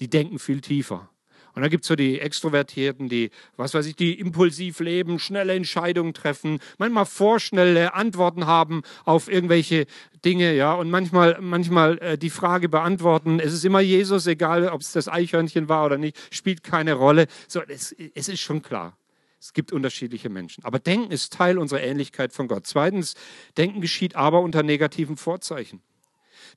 die 0.00 0.08
denken 0.08 0.38
viel 0.38 0.62
tiefer. 0.62 1.10
Und 1.54 1.62
dann 1.62 1.70
gibt 1.70 1.84
es 1.84 1.88
so 1.88 1.96
die 1.96 2.20
Extrovertierten, 2.20 3.08
die, 3.08 3.30
was 3.56 3.74
weiß 3.74 3.86
ich, 3.86 3.96
die 3.96 4.18
impulsiv 4.18 4.80
leben, 4.80 5.18
schnelle 5.18 5.54
Entscheidungen 5.54 6.14
treffen, 6.14 6.60
manchmal 6.78 7.06
vorschnelle 7.06 7.94
Antworten 7.94 8.46
haben 8.46 8.82
auf 9.04 9.30
irgendwelche 9.30 9.86
Dinge, 10.24 10.54
ja, 10.54 10.74
und 10.74 10.90
manchmal, 10.90 11.38
manchmal 11.40 11.98
äh, 11.98 12.18
die 12.18 12.30
Frage 12.30 12.68
beantworten, 12.68 13.40
es 13.40 13.52
ist 13.52 13.64
immer 13.64 13.80
Jesus, 13.80 14.26
egal 14.26 14.68
ob 14.68 14.82
es 14.82 14.92
das 14.92 15.08
Eichhörnchen 15.08 15.68
war 15.68 15.86
oder 15.86 15.98
nicht, 15.98 16.16
spielt 16.32 16.62
keine 16.62 16.94
Rolle. 16.94 17.26
So, 17.48 17.62
es, 17.66 17.94
es 18.14 18.28
ist 18.28 18.40
schon 18.40 18.62
klar. 18.62 18.96
Es 19.40 19.54
gibt 19.54 19.72
unterschiedliche 19.72 20.28
Menschen. 20.28 20.64
Aber 20.64 20.78
Denken 20.78 21.10
ist 21.10 21.32
Teil 21.32 21.56
unserer 21.56 21.80
Ähnlichkeit 21.80 22.32
von 22.32 22.46
Gott. 22.46 22.66
Zweitens, 22.66 23.14
Denken 23.56 23.80
geschieht 23.80 24.14
aber 24.14 24.40
unter 24.42 24.62
negativen 24.62 25.16
Vorzeichen. 25.16 25.80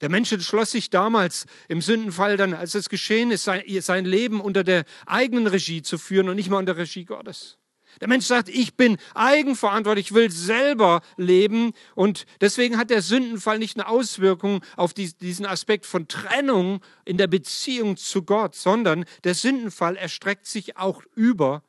Der 0.02 0.10
Mensch 0.10 0.32
entschloss 0.32 0.72
sich 0.72 0.90
damals 0.90 1.46
im 1.68 1.82
Sündenfall 1.82 2.38
dann, 2.38 2.54
als 2.54 2.76
es 2.76 2.90
geschehen 2.90 3.32
ist, 3.32 3.44
sein, 3.44 4.06
Leben 4.06 4.42
unter 4.42 4.64
der 4.64 4.86
eigenen 5.06 5.48
Regie 5.48 5.82
zu 5.82 5.98
führen 5.98 6.30
und 6.30 6.36
nicht 6.36 6.50
mal 6.50 6.58
unter 6.58 6.74
der 6.74 6.84
Regie 6.84 7.06
Gottes. 7.06 7.58
Der 8.02 8.08
Mensch 8.08 8.26
sagt, 8.26 8.50
ich 8.50 8.76
bin 8.76 8.98
eigenverantwortlich, 9.14 10.08
ich 10.08 10.14
will 10.14 10.32
selber 10.32 11.02
leben. 11.18 11.74
Und 11.96 12.26
deswegen 12.42 12.78
hat 12.78 12.90
der 12.90 13.02
Sündenfall 13.02 13.60
nicht 13.60 13.78
eine 13.78 13.88
Auswirkung 13.88 14.64
auf 14.76 14.94
diesen 14.94 15.46
Aspekt 15.46 15.86
von 15.86 16.08
Trennung 16.08 16.82
in 17.06 17.18
der 17.18 17.28
Beziehung 17.28 17.98
zu 17.98 18.24
Gott, 18.24 18.56
sondern 18.56 19.06
der 19.24 19.36
Sündenfall 19.36 19.96
erstreckt 19.96 20.48
sich 20.48 20.78
auch 20.78 21.04
über 21.16 21.64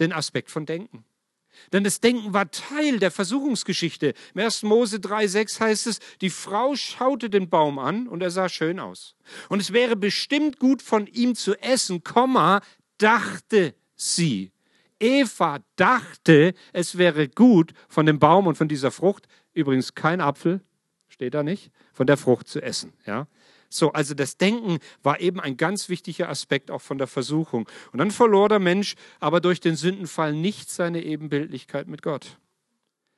den 0.00 0.12
Aspekt 0.12 0.50
von 0.50 0.64
Denken. 0.64 1.04
Denn 1.72 1.84
das 1.84 2.00
Denken 2.00 2.32
war 2.32 2.50
Teil 2.50 2.98
der 2.98 3.10
Versuchungsgeschichte. 3.10 4.14
Im 4.34 4.40
1. 4.40 4.62
Mose 4.62 4.96
3,6 4.96 5.60
heißt 5.60 5.86
es, 5.86 6.00
die 6.20 6.30
Frau 6.30 6.74
schaute 6.76 7.30
den 7.30 7.48
Baum 7.48 7.78
an 7.78 8.08
und 8.08 8.22
er 8.22 8.30
sah 8.30 8.48
schön 8.48 8.78
aus. 8.78 9.14
Und 9.48 9.60
es 9.60 9.72
wäre 9.72 9.96
bestimmt 9.96 10.58
gut 10.58 10.82
von 10.82 11.06
ihm 11.06 11.34
zu 11.34 11.54
essen, 11.60 12.02
Komma, 12.04 12.60
dachte 12.98 13.74
sie. 13.94 14.52
Eva 15.00 15.60
dachte, 15.76 16.54
es 16.72 16.98
wäre 16.98 17.28
gut 17.28 17.72
von 17.88 18.06
dem 18.06 18.18
Baum 18.18 18.46
und 18.46 18.56
von 18.56 18.68
dieser 18.68 18.90
Frucht, 18.90 19.28
übrigens 19.52 19.94
kein 19.94 20.20
Apfel, 20.20 20.60
steht 21.08 21.34
da 21.34 21.42
nicht, 21.42 21.70
von 21.92 22.06
der 22.06 22.16
Frucht 22.16 22.48
zu 22.48 22.60
essen. 22.60 22.92
Ja? 23.06 23.26
So, 23.70 23.92
also 23.92 24.14
das 24.14 24.36
Denken 24.38 24.78
war 25.02 25.20
eben 25.20 25.40
ein 25.40 25.56
ganz 25.56 25.88
wichtiger 25.88 26.28
Aspekt 26.28 26.70
auch 26.70 26.80
von 26.80 26.98
der 26.98 27.06
Versuchung. 27.06 27.68
Und 27.92 27.98
dann 27.98 28.10
verlor 28.10 28.48
der 28.48 28.58
Mensch 28.58 28.94
aber 29.20 29.40
durch 29.40 29.60
den 29.60 29.76
Sündenfall 29.76 30.32
nicht 30.32 30.70
seine 30.70 31.02
Ebenbildlichkeit 31.02 31.86
mit 31.86 32.02
Gott. 32.02 32.38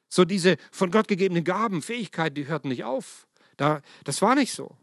So 0.08 0.24
diese 0.24 0.56
von 0.72 0.90
Gott 0.90 1.06
gegebenen 1.06 1.44
Gaben, 1.44 1.82
Fähigkeiten, 1.82 2.34
die 2.34 2.48
hörten 2.48 2.68
nicht 2.68 2.84
auf. 2.84 3.28
Da, 3.56 3.80
das 4.04 4.22
war 4.22 4.34
nicht 4.34 4.52
so. 4.52 4.76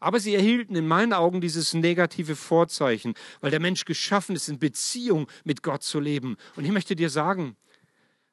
Aber 0.00 0.20
sie 0.20 0.34
erhielten 0.36 0.76
in 0.76 0.86
meinen 0.86 1.12
Augen 1.12 1.40
dieses 1.40 1.74
negative 1.74 2.36
Vorzeichen, 2.36 3.14
weil 3.40 3.50
der 3.50 3.58
Mensch 3.58 3.84
geschaffen 3.84 4.36
ist, 4.36 4.48
in 4.48 4.60
Beziehung 4.60 5.28
mit 5.42 5.64
Gott 5.64 5.82
zu 5.82 5.98
leben. 5.98 6.36
Und 6.54 6.64
ich 6.64 6.70
möchte 6.70 6.94
dir 6.94 7.10
sagen, 7.10 7.56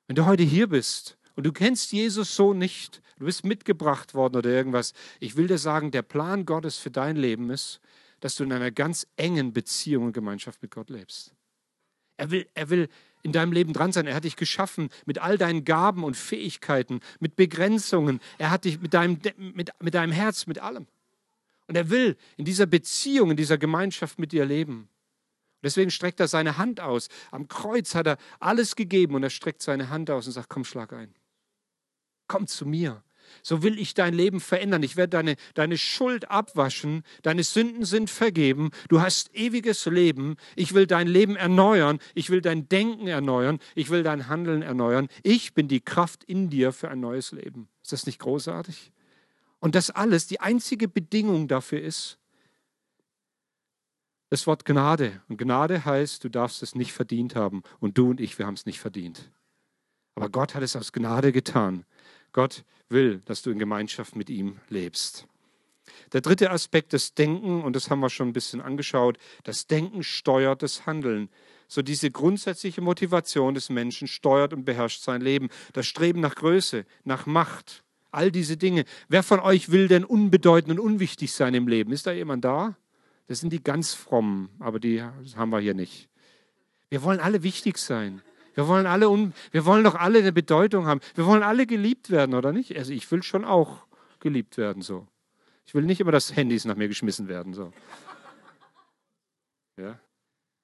wenn 0.05 0.15
du 0.15 0.27
heute 0.27 0.43
hier 0.43 0.67
bist 0.67 1.17
und 1.35 1.45
du 1.45 1.51
kennst 1.51 1.91
Jesus 1.91 2.35
so 2.35 2.53
nicht, 2.53 3.01
du 3.17 3.25
bist 3.25 3.43
mitgebracht 3.43 4.13
worden 4.13 4.37
oder 4.37 4.49
irgendwas, 4.49 4.93
ich 5.19 5.35
will 5.35 5.47
dir 5.47 5.57
sagen, 5.57 5.91
der 5.91 6.01
Plan 6.01 6.45
Gottes 6.45 6.77
für 6.77 6.91
dein 6.91 7.15
Leben 7.15 7.49
ist, 7.49 7.79
dass 8.19 8.35
du 8.35 8.43
in 8.43 8.53
einer 8.53 8.71
ganz 8.71 9.07
engen 9.17 9.53
Beziehung 9.53 10.05
und 10.05 10.13
Gemeinschaft 10.13 10.61
mit 10.61 10.71
Gott 10.71 10.89
lebst. 10.89 11.33
Er 12.17 12.31
will, 12.31 12.47
er 12.53 12.69
will 12.69 12.89
in 13.23 13.31
deinem 13.31 13.51
Leben 13.51 13.73
dran 13.73 13.91
sein. 13.91 14.07
Er 14.07 14.15
hat 14.15 14.23
dich 14.23 14.35
geschaffen 14.35 14.89
mit 15.05 15.19
all 15.19 15.37
deinen 15.37 15.65
Gaben 15.65 16.03
und 16.03 16.15
Fähigkeiten, 16.15 17.01
mit 17.19 17.35
Begrenzungen. 17.35 18.21
Er 18.37 18.51
hat 18.51 18.65
dich 18.65 18.79
mit 18.79 18.93
deinem, 18.93 19.19
mit, 19.37 19.71
mit 19.81 19.93
deinem 19.93 20.13
Herz, 20.13 20.47
mit 20.47 20.59
allem. 20.59 20.87
Und 21.67 21.75
er 21.75 21.89
will 21.89 22.15
in 22.37 22.45
dieser 22.45 22.67
Beziehung, 22.67 23.31
in 23.31 23.37
dieser 23.37 23.57
Gemeinschaft 23.57 24.19
mit 24.19 24.31
dir 24.31 24.45
leben. 24.45 24.87
Deswegen 25.63 25.89
streckt 25.89 26.19
er 26.19 26.27
seine 26.27 26.59
Hand 26.59 26.79
aus. 26.79 27.09
Am 27.31 27.47
Kreuz 27.47 27.95
hat 27.95 28.05
er 28.05 28.17
alles 28.39 28.75
gegeben 28.75 29.15
und 29.15 29.23
er 29.23 29.31
streckt 29.31 29.63
seine 29.63 29.89
Hand 29.89 30.11
aus 30.11 30.27
und 30.27 30.33
sagt, 30.33 30.49
komm, 30.49 30.63
schlag 30.63 30.93
ein. 30.93 31.13
Komm 32.27 32.47
zu 32.47 32.65
mir. 32.65 33.03
So 33.41 33.63
will 33.63 33.79
ich 33.79 33.93
dein 33.93 34.13
Leben 34.13 34.39
verändern. 34.39 34.83
Ich 34.83 34.95
werde 34.95 35.11
deine, 35.11 35.35
deine 35.53 35.77
Schuld 35.77 36.29
abwaschen. 36.29 37.03
Deine 37.21 37.43
Sünden 37.43 37.85
sind 37.85 38.09
vergeben. 38.09 38.71
Du 38.89 39.01
hast 39.01 39.33
ewiges 39.35 39.85
Leben. 39.85 40.37
Ich 40.55 40.73
will 40.73 40.87
dein 40.87 41.07
Leben 41.07 41.35
erneuern. 41.35 41.99
Ich 42.13 42.29
will 42.29 42.41
dein 42.41 42.67
Denken 42.69 43.07
erneuern. 43.07 43.59
Ich 43.75 43.89
will 43.89 44.03
dein 44.03 44.27
Handeln 44.27 44.61
erneuern. 44.61 45.07
Ich 45.23 45.53
bin 45.53 45.67
die 45.67 45.81
Kraft 45.81 46.23
in 46.23 46.49
dir 46.49 46.71
für 46.71 46.89
ein 46.89 46.99
neues 46.99 47.31
Leben. 47.31 47.67
Ist 47.83 47.91
das 47.91 48.05
nicht 48.05 48.19
großartig? 48.19 48.91
Und 49.59 49.75
das 49.75 49.89
alles, 49.89 50.27
die 50.27 50.39
einzige 50.39 50.87
Bedingung 50.87 51.47
dafür 51.47 51.81
ist, 51.81 52.17
das 54.29 54.47
Wort 54.47 54.65
Gnade. 54.65 55.21
Und 55.29 55.37
Gnade 55.37 55.85
heißt, 55.85 56.23
du 56.23 56.29
darfst 56.29 56.63
es 56.63 56.75
nicht 56.75 56.93
verdient 56.93 57.35
haben. 57.35 57.63
Und 57.79 57.97
du 57.97 58.09
und 58.09 58.19
ich, 58.19 58.37
wir 58.37 58.45
haben 58.45 58.55
es 58.55 58.65
nicht 58.65 58.79
verdient. 58.79 59.31
Aber 60.15 60.29
Gott 60.29 60.55
hat 60.55 60.63
es 60.63 60.75
aus 60.75 60.93
Gnade 60.93 61.31
getan. 61.31 61.85
Gott 62.35 62.65
will, 62.89 63.21
dass 63.23 63.43
du 63.43 63.49
in 63.49 63.59
Gemeinschaft 63.59 64.17
mit 64.17 64.29
ihm 64.29 64.59
lebst. 64.67 65.25
Der 66.11 66.19
dritte 66.19 66.51
Aspekt 66.51 66.91
des 66.91 67.13
Denken, 67.13 67.63
und 67.63 67.77
das 67.77 67.89
haben 67.89 68.01
wir 68.01 68.09
schon 68.09 68.27
ein 68.27 68.33
bisschen 68.33 68.59
angeschaut, 68.59 69.17
das 69.45 69.67
Denken 69.67 70.03
steuert 70.03 70.61
das 70.61 70.85
Handeln. 70.85 71.29
So 71.69 71.81
diese 71.81 72.11
grundsätzliche 72.11 72.81
Motivation 72.81 73.53
des 73.53 73.69
Menschen 73.69 74.09
steuert 74.09 74.51
und 74.51 74.65
beherrscht 74.65 75.01
sein 75.01 75.21
Leben. 75.21 75.47
Das 75.71 75.87
Streben 75.87 76.19
nach 76.19 76.35
Größe, 76.35 76.85
nach 77.05 77.25
Macht, 77.25 77.85
all 78.11 78.33
diese 78.33 78.57
Dinge. 78.57 78.83
Wer 79.07 79.23
von 79.23 79.39
euch 79.39 79.71
will 79.71 79.87
denn 79.87 80.03
unbedeutend 80.03 80.77
und 80.77 80.85
unwichtig 80.85 81.31
sein 81.31 81.53
im 81.53 81.69
Leben? 81.69 81.93
Ist 81.93 82.05
da 82.05 82.11
jemand 82.11 82.43
da? 82.43 82.75
Das 83.27 83.39
sind 83.39 83.53
die 83.53 83.63
ganz 83.63 83.93
frommen, 83.93 84.49
aber 84.59 84.81
die 84.81 85.01
haben 85.01 85.51
wir 85.51 85.59
hier 85.59 85.73
nicht. 85.73 86.09
Wir 86.89 87.01
wollen 87.01 87.21
alle 87.21 87.43
wichtig 87.43 87.77
sein. 87.77 88.21
Wir 88.55 88.67
wollen 88.67 88.87
alle, 88.87 89.09
un 89.09 89.33
wir 89.51 89.65
wollen 89.65 89.83
doch 89.83 89.95
alle 89.95 90.19
eine 90.19 90.33
Bedeutung 90.33 90.87
haben. 90.87 91.01
Wir 91.13 91.25
wollen 91.25 91.43
alle 91.43 91.67
geliebt 91.67 92.09
werden, 92.09 92.33
oder 92.33 92.51
nicht? 92.51 92.75
Also 92.75 92.93
ich 92.93 93.09
will 93.11 93.21
schon 93.21 93.45
auch 93.45 93.85
geliebt 94.19 94.57
werden, 94.57 94.81
so. 94.81 95.05
Ich 95.65 95.75
will 95.75 95.83
nicht 95.83 95.99
immer, 95.99 96.11
dass 96.11 96.35
Handys 96.35 96.65
nach 96.65 96.75
mir 96.75 96.87
geschmissen 96.87 97.27
werden, 97.27 97.53
so. 97.53 97.71
Ja. 99.77 99.99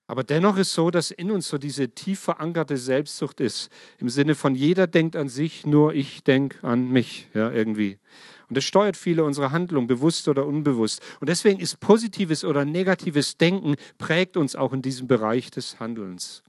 Aber 0.08 0.24
dennoch 0.24 0.58
ist 0.58 0.74
so, 0.74 0.92
dass 0.92 1.12
in 1.12 1.32
uns 1.32 1.48
so 1.48 1.58
diese 1.58 1.90
tief 1.90 2.20
verankerte 2.20 2.76
Selbstsucht 2.78 3.40
ist. 3.40 3.70
Im 3.98 4.10
Sinne 4.10 4.36
von 4.36 4.56
jeder 4.56 4.88
denkt 4.88 5.16
an 5.16 5.30
sich, 5.30 5.66
nur 5.66 5.94
ich 5.94 6.24
denke 6.24 6.66
an 6.68 6.90
mich, 6.90 7.28
ja, 7.34 7.50
irgendwie. 7.52 7.98
Und 8.50 8.58
das 8.58 8.66
steuert 8.66 8.98
viele 8.98 9.24
unserer 9.24 9.52
Handlungen, 9.52 9.88
bewusst 9.88 10.28
oder 10.28 10.46
unbewusst. 10.46 11.02
Und 11.22 11.30
deswegen 11.30 11.62
ist 11.62 11.80
positives 11.80 12.44
oder 12.44 12.66
negatives 12.66 13.38
Denken 13.38 13.76
prägt 13.98 14.36
uns 14.36 14.58
auch 14.58 14.74
in 14.74 14.82
diesem 14.82 15.08
Bereich 15.08 15.50
des 15.50 15.80
Handelns. 15.80 16.44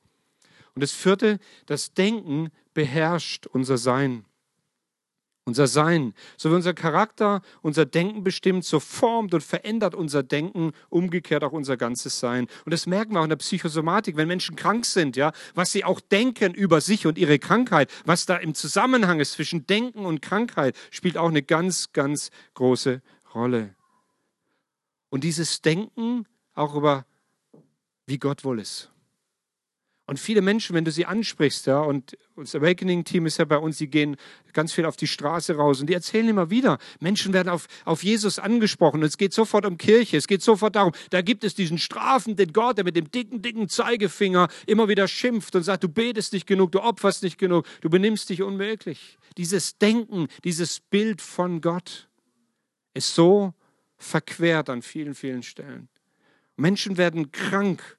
Und 0.75 0.83
das 0.83 0.93
vierte, 0.93 1.39
das 1.67 1.93
Denken 1.93 2.51
beherrscht 2.75 3.47
unser 3.47 3.77
Sein. 3.77 4.25
Unser 5.45 5.67
Sein, 5.67 6.15
so 6.37 6.51
wie 6.51 6.55
unser 6.55 6.73
Charakter, 6.73 7.43
unser 7.63 7.85
Denken 7.85 8.23
bestimmt, 8.23 8.65
so 8.65 8.79
formt 8.79 9.35
und 9.35 9.43
verändert 9.43 9.93
unser 9.93 10.23
Denken, 10.23 10.71
umgekehrt 10.89 11.43
auch 11.43 11.51
unser 11.51 11.77
ganzes 11.77 12.21
Sein. 12.21 12.47
Und 12.65 12.73
das 12.73 12.87
merken 12.87 13.15
wir 13.15 13.19
auch 13.19 13.25
in 13.25 13.31
der 13.31 13.37
Psychosomatik, 13.37 14.17
wenn 14.17 14.29
Menschen 14.29 14.55
krank 14.55 14.87
sind, 14.87 15.17
ja, 15.17 15.33
was 15.55 15.73
sie 15.73 15.85
auch 15.85 15.99
denken 15.99 16.55
über 16.55 16.81
sich 16.81 17.09
und 17.09 17.19
ihre 17.19 17.41
Krankheit, 17.41 17.91
was 18.05 18.25
da 18.25 18.37
im 18.37 18.55
Zusammenhang 18.55 19.19
ist 19.19 19.33
zwischen 19.33 19.67
Denken 19.67 20.07
und 20.07 20.23
Krankheit, 20.23 20.77
spielt 20.93 21.19
auch 21.19 21.29
eine 21.29 21.43
ganz, 21.43 21.93
ganz 21.93 22.31
große 22.55 23.03
Rolle. 23.35 23.75
Und 25.11 25.25
dieses 25.25 25.61
Denken 25.61 26.25
auch 26.55 26.77
über, 26.77 27.05
wie 28.07 28.19
Gott 28.19 28.45
wohl 28.45 28.61
ist. 28.61 28.92
Und 30.05 30.19
viele 30.19 30.43
Menschen, 30.43 30.75
wenn 30.75 30.85
du 30.85 30.91
sie 30.91 31.07
ansprichst, 31.07 31.67
ja, 31.67 31.81
und 31.81 32.19
das 32.37 32.57
Awakening-Team 32.57 33.25
ist 33.25 33.39
ja 33.39 33.45
bei 33.45 33.57
uns, 33.57 33.79
die 33.79 33.89
gehen 33.89 34.17
ganz 34.53 34.73
viel 34.73 34.85
auf 34.85 34.97
die 34.97 35.07
Straße 35.07 35.55
raus 35.55 35.81
und 35.81 35.89
die 35.89 35.95
erzählen 35.95 36.29
immer 36.29 36.51
wieder, 36.51 36.79
Menschen 36.99 37.33
werden 37.33 37.49
auf, 37.49 37.67
auf 37.85 38.03
Jesus 38.03 38.41
angesprochen 38.41 39.01
und 39.01 39.07
es 39.07 39.17
geht 39.17 39.33
sofort 39.33 39.65
um 39.65 39.79
Kirche, 39.79 40.17
es 40.17 40.27
geht 40.27 40.43
sofort 40.43 40.75
darum, 40.75 40.93
da 41.11 41.23
gibt 41.23 41.45
es 41.45 41.55
diesen 41.55 41.79
strafenden 41.79 42.53
Gott, 42.53 42.79
der 42.79 42.85
mit 42.85 42.97
dem 42.97 43.13
dicken, 43.13 43.43
dicken 43.43 43.69
Zeigefinger 43.69 44.49
immer 44.67 44.89
wieder 44.89 45.07
schimpft 45.07 45.55
und 45.55 45.63
sagt, 45.63 45.85
du 45.85 45.89
betest 45.89 46.33
nicht 46.33 46.49
genug, 46.49 46.73
du 46.73 46.81
opferst 46.81 47.23
nicht 47.23 47.39
genug, 47.39 47.65
du 47.81 47.89
benimmst 47.89 48.29
dich 48.29 48.43
unmöglich. 48.43 49.19
Dieses 49.37 49.79
Denken, 49.79 50.27
dieses 50.43 50.81
Bild 50.81 51.23
von 51.23 51.61
Gott 51.61 52.09
ist 52.93 53.15
so 53.15 53.55
verquert 53.97 54.69
an 54.69 54.83
vielen, 54.83 55.15
vielen 55.15 55.45
Stellen. 55.45 55.89
Menschen 56.57 56.97
werden 56.97 57.31
krank 57.31 57.99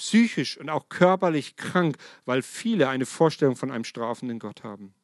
psychisch 0.00 0.56
und 0.56 0.70
auch 0.70 0.88
körperlich 0.88 1.56
krank, 1.56 1.96
weil 2.24 2.40
viele 2.40 2.88
eine 2.88 3.04
Vorstellung 3.04 3.54
von 3.54 3.70
einem 3.70 3.84
strafenden 3.84 4.38
Gott 4.38 4.64
haben. 4.64 4.94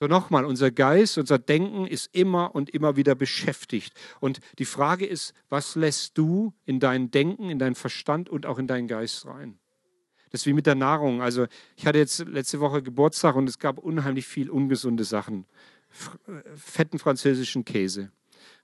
So 0.00 0.06
nochmal, 0.06 0.44
unser 0.44 0.70
Geist, 0.70 1.18
unser 1.18 1.38
Denken 1.38 1.86
ist 1.86 2.14
immer 2.14 2.54
und 2.54 2.70
immer 2.70 2.96
wieder 2.96 3.14
beschäftigt. 3.14 3.94
Und 4.20 4.40
die 4.58 4.64
Frage 4.64 5.06
ist, 5.06 5.34
was 5.48 5.74
lässt 5.74 6.16
du 6.18 6.52
in 6.64 6.78
dein 6.78 7.10
Denken, 7.10 7.50
in 7.50 7.58
deinen 7.58 7.74
Verstand 7.74 8.28
und 8.28 8.46
auch 8.46 8.58
in 8.58 8.66
deinen 8.66 8.86
Geist 8.86 9.26
rein? 9.26 9.58
Das 10.30 10.42
ist 10.42 10.46
wie 10.46 10.52
mit 10.52 10.66
der 10.66 10.74
Nahrung. 10.74 11.20
Also 11.20 11.46
ich 11.76 11.86
hatte 11.86 11.98
jetzt 11.98 12.20
letzte 12.28 12.60
Woche 12.60 12.82
Geburtstag 12.82 13.34
und 13.34 13.48
es 13.48 13.58
gab 13.58 13.78
unheimlich 13.78 14.26
viel 14.26 14.50
ungesunde 14.50 15.04
Sachen. 15.04 15.46
Äh, 16.26 16.56
fetten 16.56 16.98
französischen 16.98 17.64
Käse. 17.64 18.12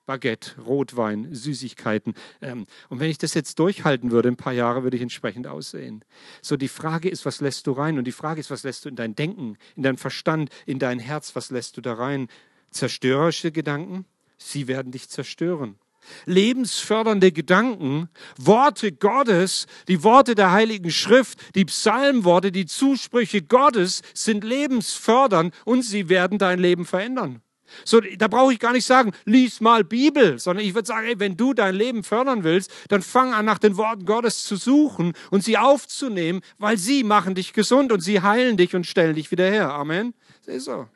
Baguette, 0.07 0.61
Rotwein, 0.61 1.35
Süßigkeiten. 1.35 2.15
Ähm, 2.41 2.67
und 2.89 3.01
wenn 3.01 3.11
ich 3.11 3.19
das 3.19 3.35
jetzt 3.35 3.59
durchhalten 3.59 4.11
würde, 4.11 4.29
ein 4.29 4.37
paar 4.37 4.53
Jahre, 4.53 4.83
würde 4.83 4.97
ich 4.97 5.03
entsprechend 5.03 5.47
aussehen. 5.47 6.05
So, 6.43 6.57
die 6.57 6.69
Frage 6.69 7.09
ist, 7.09 7.25
was 7.27 7.41
lässt 7.41 7.67
du 7.67 7.73
rein? 7.73 7.99
Und 7.99 8.05
die 8.05 8.13
Frage 8.13 8.41
ist, 8.41 8.51
was 8.51 8.63
lässt 8.63 8.85
du 8.85 8.89
in 8.89 8.97
dein 8.97 9.15
Denken, 9.15 9.57
in 9.77 9.83
dein 9.83 9.97
Verstand, 9.97 10.51
in 10.67 10.79
dein 10.79 10.99
Herz, 10.99 11.37
was 11.37 11.51
lässt 11.51 11.77
du 11.77 11.81
da 11.81 11.95
rein? 11.95 12.29
Zerstörerische 12.71 13.53
Gedanken? 13.53 14.05
Sie 14.39 14.69
werden 14.69 14.93
dich 14.93 15.09
zerstören. 15.09 15.79
Lebensfördernde 16.25 17.33
Gedanken, 17.33 18.09
Worte 18.37 18.93
Gottes, 18.93 19.67
die 19.87 20.03
Worte 20.03 20.35
der 20.35 20.53
Heiligen 20.53 20.91
Schrift, 20.91 21.55
die 21.55 21.67
Psalmworte, 21.67 22.53
die 22.53 22.67
Zusprüche 22.67 23.43
Gottes 23.43 24.03
sind 24.15 24.45
lebensfördernd 24.45 25.55
und 25.65 25.83
sie 25.83 26.09
werden 26.09 26.39
dein 26.39 26.59
Leben 26.59 26.85
verändern. 26.85 27.43
So, 27.85 28.01
da 28.01 28.29
brauche 28.29 28.53
ich 28.53 28.59
gar 28.59 28.73
nicht 28.73 28.85
sagen, 28.85 29.13
lies 29.25 29.61
mal 29.61 29.85
Bibel, 29.85 30.39
sondern 30.39 30.65
ich 30.65 30.75
würde 30.75 30.87
sagen, 30.87 31.07
ey, 31.07 31.19
wenn 31.19 31.37
du 31.37 31.55
dein 31.55 31.75
Leben 31.75 32.03
fördern 32.05 32.45
willst, 32.45 32.71
dann 32.89 33.03
fang 33.03 33.33
an, 33.33 33.45
nach 33.45 33.59
den 33.59 33.77
Worten 33.77 34.05
Gottes 34.05 34.45
zu 34.45 34.57
suchen 34.57 35.15
und 35.31 35.45
sie 35.45 35.59
aufzunehmen, 35.59 36.41
weil 36.59 36.77
sie 36.79 37.05
machen 37.05 37.35
dich 37.35 37.53
gesund 37.53 37.93
und 37.93 38.01
sie 38.01 38.21
heilen 38.21 38.57
dich 38.57 38.75
und 38.75 38.87
stellen 38.87 39.15
dich 39.15 39.31
wieder 39.31 39.49
her. 39.51 39.73
Amen. 39.73 40.15
Das 40.47 40.57
ist 40.57 40.65
so. 40.65 40.89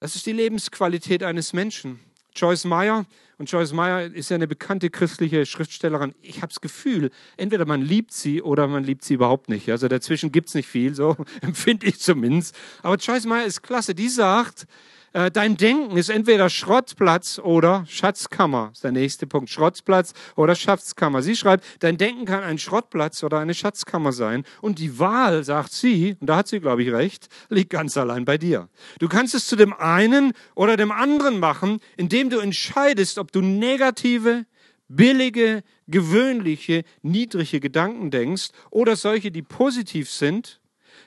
Das 0.00 0.16
ist 0.16 0.26
die 0.26 0.32
Lebensqualität 0.32 1.22
eines 1.22 1.52
Menschen. 1.52 2.00
Joyce 2.34 2.64
Meyer, 2.64 3.06
und 3.42 3.50
Joyce 3.50 3.72
Meyer 3.72 4.14
ist 4.14 4.30
ja 4.30 4.36
eine 4.36 4.46
bekannte 4.46 4.88
christliche 4.88 5.46
Schriftstellerin. 5.46 6.14
Ich 6.22 6.36
habe 6.36 6.48
das 6.48 6.60
Gefühl, 6.60 7.10
entweder 7.36 7.64
man 7.64 7.82
liebt 7.82 8.12
sie 8.12 8.40
oder 8.40 8.68
man 8.68 8.84
liebt 8.84 9.02
sie 9.02 9.14
überhaupt 9.14 9.48
nicht. 9.48 9.68
Also 9.68 9.88
dazwischen 9.88 10.30
gibt 10.30 10.48
es 10.48 10.54
nicht 10.54 10.68
viel, 10.68 10.94
so 10.94 11.16
empfinde 11.40 11.88
ich 11.88 11.98
zumindest. 11.98 12.56
Aber 12.84 12.94
Joyce 12.94 13.24
Meyer 13.24 13.44
ist 13.44 13.62
klasse. 13.62 13.96
Die 13.96 14.08
sagt, 14.08 14.68
dein 15.12 15.56
Denken 15.56 15.96
ist 15.96 16.08
entweder 16.08 16.48
Schrottplatz 16.48 17.38
oder 17.38 17.84
Schatzkammer. 17.88 18.68
Das 18.68 18.78
ist 18.78 18.84
der 18.84 18.92
nächste 18.92 19.26
Punkt. 19.26 19.50
Schrottplatz 19.50 20.14
oder 20.36 20.54
Schatzkammer. 20.54 21.22
Sie 21.22 21.36
schreibt, 21.36 21.64
dein 21.80 21.98
Denken 21.98 22.24
kann 22.24 22.42
ein 22.42 22.58
Schrottplatz 22.58 23.22
oder 23.22 23.38
eine 23.38 23.54
Schatzkammer 23.54 24.12
sein. 24.12 24.44
Und 24.60 24.78
die 24.78 24.98
Wahl, 24.98 25.44
sagt 25.44 25.72
sie, 25.72 26.16
und 26.20 26.26
da 26.28 26.36
hat 26.36 26.48
sie, 26.48 26.60
glaube 26.60 26.82
ich, 26.82 26.92
recht, 26.92 27.28
liegt 27.50 27.70
ganz 27.70 27.96
allein 27.96 28.24
bei 28.24 28.38
dir. 28.38 28.68
Du 28.98 29.08
kannst 29.08 29.34
es 29.34 29.46
zu 29.46 29.56
dem 29.56 29.72
einen 29.74 30.32
oder 30.54 30.76
dem 30.76 30.90
anderen 30.90 31.38
machen, 31.38 31.80
indem 31.96 32.30
du 32.30 32.38
entscheidest, 32.38 33.18
ob 33.18 33.32
du 33.32 33.42
negative, 33.42 34.46
billige, 34.88 35.62
gewöhnliche, 35.88 36.84
niedrige 37.02 37.60
Gedanken 37.60 38.10
denkst 38.10 38.48
oder 38.70 38.96
solche, 38.96 39.30
die 39.30 39.42
positiv 39.42 40.10
sind 40.10 40.61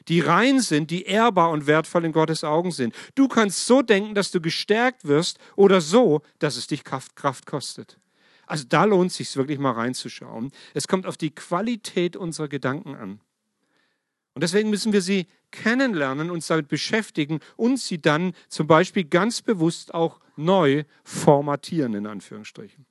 die 0.08 0.20
rein 0.20 0.60
sind, 0.60 0.92
die 0.92 1.04
ehrbar 1.04 1.52
und 1.52 1.68
wertvoll 1.68 2.06
in 2.06 2.12
Gottes 2.12 2.44
Augen 2.44 2.72
sind. 2.72 2.94
Du 3.16 3.28
kannst 3.28 3.66
so 3.66 3.82
denken, 3.82 4.16
dass 4.16 4.32
du 4.32 4.42
gestärkt 4.42 5.06
wirst 5.06 5.40
oder 5.56 5.82
so, 5.82 6.22
dass 6.40 6.56
es 6.56 6.68
dich 6.68 6.84
Kraft, 6.84 7.16
Kraft 7.16 7.46
kostet. 7.46 7.98
Also 8.48 8.66
da 8.68 8.84
lohnt 8.84 9.12
es 9.12 9.18
sich 9.18 9.36
wirklich 9.36 9.60
mal 9.60 9.72
reinzuschauen. 9.72 10.52
Es 10.74 10.88
kommt 10.88 11.06
auf 11.06 11.18
die 11.18 11.34
Qualität 11.34 12.16
unserer 12.16 12.48
Gedanken 12.48 12.96
an. 12.96 13.20
Und 14.34 14.44
deswegen 14.44 14.70
müssen 14.70 14.94
wir 14.94 15.02
sie 15.02 15.28
kennenlernen, 15.52 16.30
uns 16.30 16.48
damit 16.48 16.68
beschäftigen 16.68 17.40
und 17.56 17.80
sie 17.80 18.02
dann 18.02 18.34
zum 18.50 18.68
Beispiel 18.68 19.06
ganz 19.06 19.42
bewusst 19.42 19.94
auch 19.94 20.20
neu 20.36 20.84
formatieren, 21.04 21.94
in 21.94 22.06
Anführungsstrichen. 22.06 22.86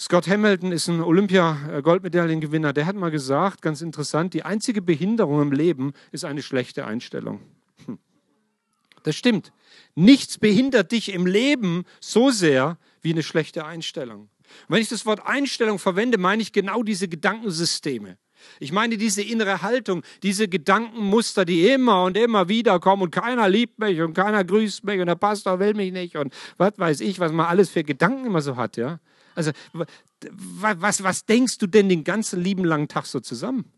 Scott 0.00 0.28
Hamilton 0.28 0.72
ist 0.72 0.88
ein 0.88 1.02
Olympia-Goldmedaillengewinner. 1.02 2.72
Der 2.72 2.86
hat 2.86 2.96
mal 2.96 3.10
gesagt, 3.10 3.60
ganz 3.60 3.82
interessant, 3.82 4.32
die 4.32 4.44
einzige 4.44 4.80
Behinderung 4.80 5.42
im 5.42 5.52
Leben 5.52 5.92
ist 6.10 6.24
eine 6.24 6.40
schlechte 6.40 6.86
Einstellung. 6.86 7.42
Hm. 7.84 7.98
Das 9.02 9.14
stimmt. 9.14 9.52
Nichts 9.94 10.38
behindert 10.38 10.92
dich 10.92 11.12
im 11.12 11.26
Leben 11.26 11.84
so 12.00 12.30
sehr 12.30 12.78
wie 13.02 13.12
eine 13.12 13.22
schlechte 13.22 13.66
Einstellung. 13.66 14.30
Und 14.68 14.76
wenn 14.76 14.80
ich 14.80 14.88
das 14.88 15.04
Wort 15.04 15.26
Einstellung 15.26 15.78
verwende, 15.78 16.16
meine 16.16 16.40
ich 16.40 16.52
genau 16.52 16.82
diese 16.82 17.06
Gedankensysteme. 17.06 18.16
Ich 18.58 18.72
meine 18.72 18.96
diese 18.96 19.20
innere 19.20 19.60
Haltung, 19.60 20.02
diese 20.22 20.48
Gedankenmuster, 20.48 21.44
die 21.44 21.68
immer 21.68 22.04
und 22.04 22.16
immer 22.16 22.48
wieder 22.48 22.80
kommen 22.80 23.02
und 23.02 23.10
keiner 23.10 23.50
liebt 23.50 23.78
mich 23.78 24.00
und 24.00 24.14
keiner 24.14 24.44
grüßt 24.44 24.82
mich 24.82 24.98
und 24.98 25.08
der 25.08 25.16
Pastor 25.16 25.60
will 25.60 25.74
mich 25.74 25.92
nicht 25.92 26.16
und 26.16 26.32
was 26.56 26.72
weiß 26.78 27.00
ich, 27.02 27.20
was 27.20 27.32
man 27.32 27.44
alles 27.44 27.68
für 27.68 27.84
Gedanken 27.84 28.24
immer 28.24 28.40
so 28.40 28.56
hat, 28.56 28.78
ja. 28.78 28.98
Also, 29.34 29.52
was, 30.30 31.02
was 31.02 31.24
denkst 31.24 31.58
du 31.58 31.66
denn 31.66 31.88
den 31.88 32.04
ganzen 32.04 32.40
lieben 32.40 32.64
langen 32.64 32.88
Tag 32.88 33.06
so 33.06 33.20
zusammen? 33.20 33.70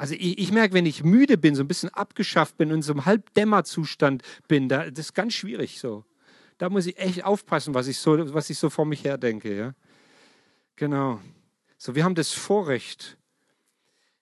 Also 0.00 0.14
ich, 0.14 0.38
ich, 0.38 0.50
merke, 0.50 0.72
wenn 0.72 0.86
ich 0.86 1.04
müde 1.04 1.36
bin, 1.36 1.54
so 1.54 1.62
ein 1.62 1.68
bisschen 1.68 1.90
abgeschafft 1.90 2.56
bin 2.56 2.72
und 2.72 2.80
so 2.80 2.94
einem 2.94 3.04
Halbdämmerzustand 3.04 4.22
bin, 4.48 4.68
da, 4.68 4.90
das 4.90 5.06
ist 5.06 5.14
ganz 5.14 5.34
schwierig 5.34 5.78
so. 5.78 6.04
Da 6.56 6.70
muss 6.70 6.86
ich 6.86 6.98
echt 6.98 7.24
aufpassen, 7.24 7.74
was 7.74 7.86
ich 7.86 7.98
so, 7.98 8.34
was 8.34 8.48
ich 8.48 8.58
so 8.58 8.70
vor 8.70 8.86
mich 8.86 9.04
her 9.04 9.18
denke. 9.18 9.54
Ja? 9.54 9.74
Genau. 10.76 11.20
So, 11.76 11.94
wir 11.94 12.04
haben 12.04 12.14
das 12.14 12.32
Vorrecht, 12.32 13.18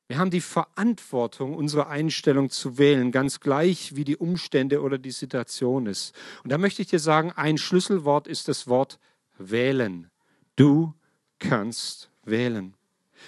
wir 0.09 0.19
haben 0.19 0.31
die 0.31 0.41
Verantwortung, 0.41 1.55
unsere 1.55 1.87
Einstellung 1.87 2.51
zu 2.51 2.79
wählen, 2.79 3.13
ganz 3.13 3.39
gleich 3.39 3.95
wie 3.95 4.05
die 4.05 4.17
Umstände 4.17 4.81
oder 4.83 4.99
die 4.99 5.11
Situation 5.11 5.87
ist. 5.87 6.13
Und 6.43 6.51
da 6.51 6.59
möchte 6.59 6.83
ich 6.83 6.89
dir 6.89 6.99
sagen, 6.99 7.31
ein 7.33 7.59
Schlüsselwort 7.59 8.27
ist 8.27 8.49
das 8.49 8.67
Wort 8.67 8.99
wählen. 9.39 10.11
Du 10.57 10.95
kannst 11.39 12.11
wählen. 12.25 12.75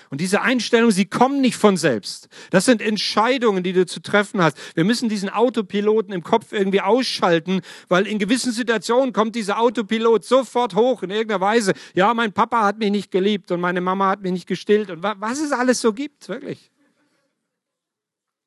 Und 0.08 0.20
diese 0.20 0.42
Einstellungen, 0.42 0.92
sie 0.92 1.04
kommen 1.04 1.40
nicht 1.40 1.56
von 1.56 1.76
selbst. 1.76 2.28
Das 2.50 2.64
sind 2.64 2.80
Entscheidungen, 2.80 3.62
die 3.62 3.72
du 3.72 3.86
zu 3.86 4.00
treffen 4.00 4.42
hast. 4.42 4.56
Wir 4.74 4.84
müssen 4.84 5.08
diesen 5.08 5.28
Autopiloten 5.28 6.12
im 6.12 6.22
Kopf 6.22 6.52
irgendwie 6.52 6.80
ausschalten, 6.80 7.60
weil 7.88 8.06
in 8.06 8.18
gewissen 8.18 8.52
Situationen 8.52 9.12
kommt 9.12 9.34
dieser 9.34 9.58
Autopilot 9.60 10.24
sofort 10.24 10.74
hoch 10.74 11.02
in 11.02 11.10
irgendeiner 11.10 11.40
Weise. 11.40 11.74
Ja, 11.94 12.14
mein 12.14 12.32
Papa 12.32 12.64
hat 12.64 12.78
mich 12.78 12.90
nicht 12.90 13.10
geliebt 13.10 13.50
und 13.50 13.60
meine 13.60 13.80
Mama 13.80 14.08
hat 14.08 14.22
mich 14.22 14.32
nicht 14.32 14.46
gestillt 14.46 14.90
und 14.90 15.02
was 15.02 15.40
es 15.40 15.52
alles 15.52 15.80
so 15.80 15.92
gibt, 15.92 16.28
wirklich. 16.28 16.70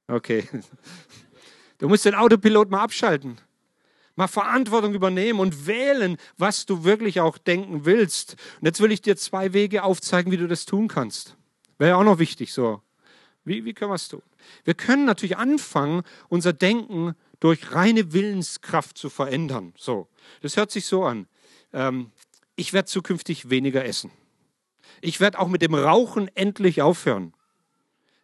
Okay. 0.08 0.48
Du 1.80 1.90
musst 1.90 2.06
den 2.06 2.16
Autopilot 2.16 2.72
mal 2.72 2.80
abschalten. 2.80 3.38
Mal 4.16 4.28
Verantwortung 4.28 4.94
übernehmen 4.94 5.40
und 5.40 5.66
wählen, 5.66 6.18
was 6.38 6.66
du 6.66 6.84
wirklich 6.84 7.20
auch 7.20 7.38
denken 7.38 7.86
willst. 7.86 8.36
Und 8.60 8.68
jetzt 8.68 8.80
will 8.80 8.92
ich 8.92 9.02
dir 9.02 9.18
zwei 9.18 9.54
Wege 9.54 9.84
aufzeigen, 9.84 10.32
wie 10.32 10.38
du 10.38 10.48
das 10.48 10.66
tun 10.66 10.88
kannst. 10.88 11.36
Wäre 11.80 11.98
auch 11.98 12.04
noch 12.04 12.20
wichtig 12.20 12.54
so. 12.54 12.82
Wie, 13.44 13.66
wie 13.66 13.74
können 13.74 13.92
wir 13.92 13.96
es 13.96 14.08
tun? 14.08 14.22
Wir 14.64 14.74
können 14.74 15.06
natürlich 15.06 15.38
anfangen, 15.38 16.04
unser 16.30 16.54
Denken 16.54 17.16
durch 17.40 17.74
reine 17.74 18.14
Willenskraft 18.14 18.98
zu 18.98 19.10
verändern. 19.10 19.74
So, 19.78 20.08
das 20.42 20.56
hört 20.56 20.72
sich 20.72 20.86
so 20.86 21.04
an. 21.04 21.28
Ähm, 21.74 22.12
ich 22.56 22.72
werde 22.72 22.88
zukünftig 22.88 23.50
weniger 23.50 23.84
essen. 23.84 24.12
Ich 25.02 25.20
werde 25.20 25.40
auch 25.40 25.48
mit 25.48 25.62
dem 25.62 25.74
Rauchen 25.74 26.30
endlich 26.36 26.82
aufhören. 26.82 27.34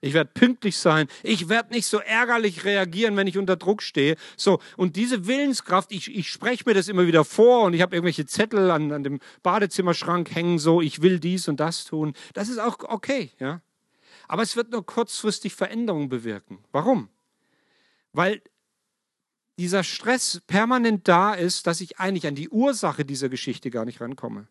Ich 0.02 0.14
werde 0.14 0.32
pünktlich 0.34 0.78
sein. 0.78 1.08
Ich 1.24 1.50
werde 1.50 1.74
nicht 1.74 1.86
so 1.86 2.00
ärgerlich 2.00 2.64
reagieren, 2.64 3.18
wenn 3.18 3.28
ich 3.28 3.38
unter 3.38 3.58
Druck 3.58 3.84
stehe. 3.84 4.16
So, 4.38 4.60
und 4.78 4.96
diese 4.96 5.28
Willenskraft, 5.28 5.92
ich, 5.92 6.16
ich 6.16 6.30
spreche 6.30 6.64
mir 6.66 6.74
das 6.74 6.88
immer 6.88 7.06
wieder 7.06 7.26
vor 7.26 7.66
und 7.66 7.74
ich 7.74 7.82
habe 7.82 7.96
irgendwelche 7.96 8.26
Zettel 8.26 8.72
an, 8.72 8.92
an 8.94 9.04
dem 9.04 9.20
Badezimmerschrank 9.44 10.34
hängen, 10.34 10.58
so, 10.58 10.82
ich 10.82 11.02
will 11.02 11.20
dies 11.20 11.48
und 11.50 11.60
das 11.60 11.84
tun. 11.84 12.14
Das 12.34 12.48
ist 12.48 12.60
auch 12.60 12.78
okay, 12.80 13.32
ja. 13.40 13.62
Aber 14.30 14.44
es 14.44 14.56
wird 14.56 14.72
nur 14.72 14.86
kurzfristig 14.86 15.54
Veränderungen 15.56 16.08
bewirken. 16.08 16.60
Warum? 16.72 17.10
Weil 18.14 18.42
dieser 19.58 19.84
Stress 19.84 20.42
permanent 20.48 21.08
da 21.08 21.34
ist, 21.34 21.68
dass 21.68 21.82
ich 21.82 22.00
eigentlich 22.00 22.28
an 22.28 22.36
die 22.36 22.48
Ursache 22.48 23.04
dieser 23.04 23.28
Geschichte 23.28 23.70
gar 23.70 23.84
nicht 23.84 24.00
rankomme. 24.00 24.48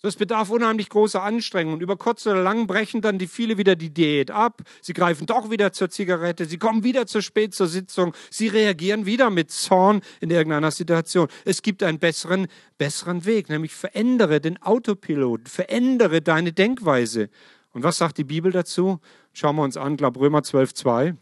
So, 0.00 0.06
es 0.06 0.14
bedarf 0.14 0.50
unheimlich 0.50 0.90
großer 0.90 1.24
Anstrengung. 1.24 1.80
Über 1.80 1.96
kurz 1.96 2.24
oder 2.24 2.40
lang 2.40 2.68
brechen 2.68 3.00
dann 3.00 3.18
die 3.18 3.26
viele 3.26 3.58
wieder 3.58 3.74
die 3.74 3.90
Diät 3.90 4.30
ab. 4.30 4.62
Sie 4.80 4.92
greifen 4.92 5.26
doch 5.26 5.50
wieder 5.50 5.72
zur 5.72 5.90
Zigarette. 5.90 6.44
Sie 6.44 6.58
kommen 6.58 6.84
wieder 6.84 7.08
zu 7.08 7.20
spät 7.20 7.52
zur 7.52 7.66
Sitzung. 7.66 8.14
Sie 8.30 8.46
reagieren 8.46 9.06
wieder 9.06 9.28
mit 9.28 9.50
Zorn 9.50 10.02
in 10.20 10.30
irgendeiner 10.30 10.70
Situation. 10.70 11.26
Es 11.44 11.62
gibt 11.62 11.82
einen 11.82 11.98
besseren, 11.98 12.46
besseren 12.78 13.24
Weg, 13.24 13.48
nämlich 13.48 13.74
verändere 13.74 14.40
den 14.40 14.62
Autopilot, 14.62 15.48
verändere 15.48 16.22
deine 16.22 16.52
Denkweise. 16.52 17.28
Und 17.72 17.82
was 17.82 17.98
sagt 17.98 18.18
die 18.18 18.24
Bibel 18.24 18.52
dazu? 18.52 19.00
Schauen 19.32 19.56
wir 19.56 19.64
uns 19.64 19.76
an, 19.76 19.96
glaube 19.96 20.20
Römer 20.20 20.44
12, 20.44 20.74
2 20.74 21.14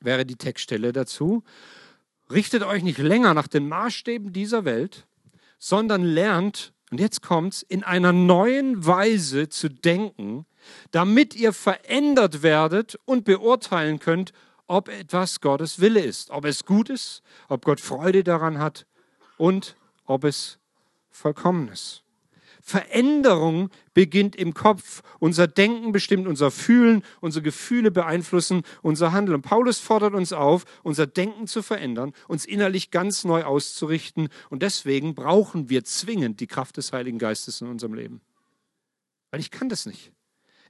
wäre 0.00 0.26
die 0.26 0.36
Textstelle 0.36 0.92
dazu. 0.92 1.44
Richtet 2.30 2.62
euch 2.62 2.82
nicht 2.82 2.98
länger 2.98 3.34
nach 3.34 3.48
den 3.48 3.68
Maßstäben 3.68 4.32
dieser 4.32 4.64
Welt, 4.64 5.06
sondern 5.58 6.02
lernt, 6.02 6.72
und 6.90 6.98
jetzt 6.98 7.22
kommt's, 7.22 7.62
in 7.62 7.84
einer 7.84 8.12
neuen 8.12 8.84
Weise 8.84 9.48
zu 9.48 9.68
denken, 9.68 10.46
damit 10.90 11.34
ihr 11.36 11.52
verändert 11.52 12.42
werdet 12.42 12.98
und 13.04 13.24
beurteilen 13.24 13.98
könnt, 13.98 14.32
ob 14.66 14.88
etwas 14.88 15.40
Gottes 15.40 15.80
Wille 15.80 16.00
ist, 16.00 16.30
ob 16.30 16.44
es 16.44 16.64
gut 16.64 16.90
ist, 16.90 17.22
ob 17.48 17.64
Gott 17.64 17.80
Freude 17.80 18.22
daran 18.24 18.58
hat 18.58 18.86
und 19.36 19.76
ob 20.04 20.24
es 20.24 20.58
vollkommen 21.10 21.68
ist. 21.68 22.02
Veränderung 22.60 23.70
beginnt 23.94 24.36
im 24.36 24.54
Kopf. 24.54 25.02
Unser 25.18 25.46
Denken 25.46 25.92
bestimmt 25.92 26.26
unser 26.26 26.50
Fühlen, 26.50 27.02
unsere 27.20 27.42
Gefühle 27.42 27.90
beeinflussen 27.90 28.62
unser 28.82 29.12
Handeln. 29.12 29.36
Und 29.36 29.42
Paulus 29.42 29.78
fordert 29.78 30.14
uns 30.14 30.32
auf, 30.32 30.64
unser 30.82 31.06
Denken 31.06 31.46
zu 31.46 31.62
verändern, 31.62 32.12
uns 32.28 32.44
innerlich 32.44 32.90
ganz 32.90 33.24
neu 33.24 33.44
auszurichten. 33.44 34.28
Und 34.48 34.62
deswegen 34.62 35.14
brauchen 35.14 35.70
wir 35.70 35.84
zwingend 35.84 36.40
die 36.40 36.46
Kraft 36.46 36.76
des 36.76 36.92
Heiligen 36.92 37.18
Geistes 37.18 37.60
in 37.60 37.68
unserem 37.68 37.94
Leben. 37.94 38.20
Weil 39.30 39.40
ich 39.40 39.50
kann 39.50 39.68
das 39.68 39.86
nicht. 39.86 40.12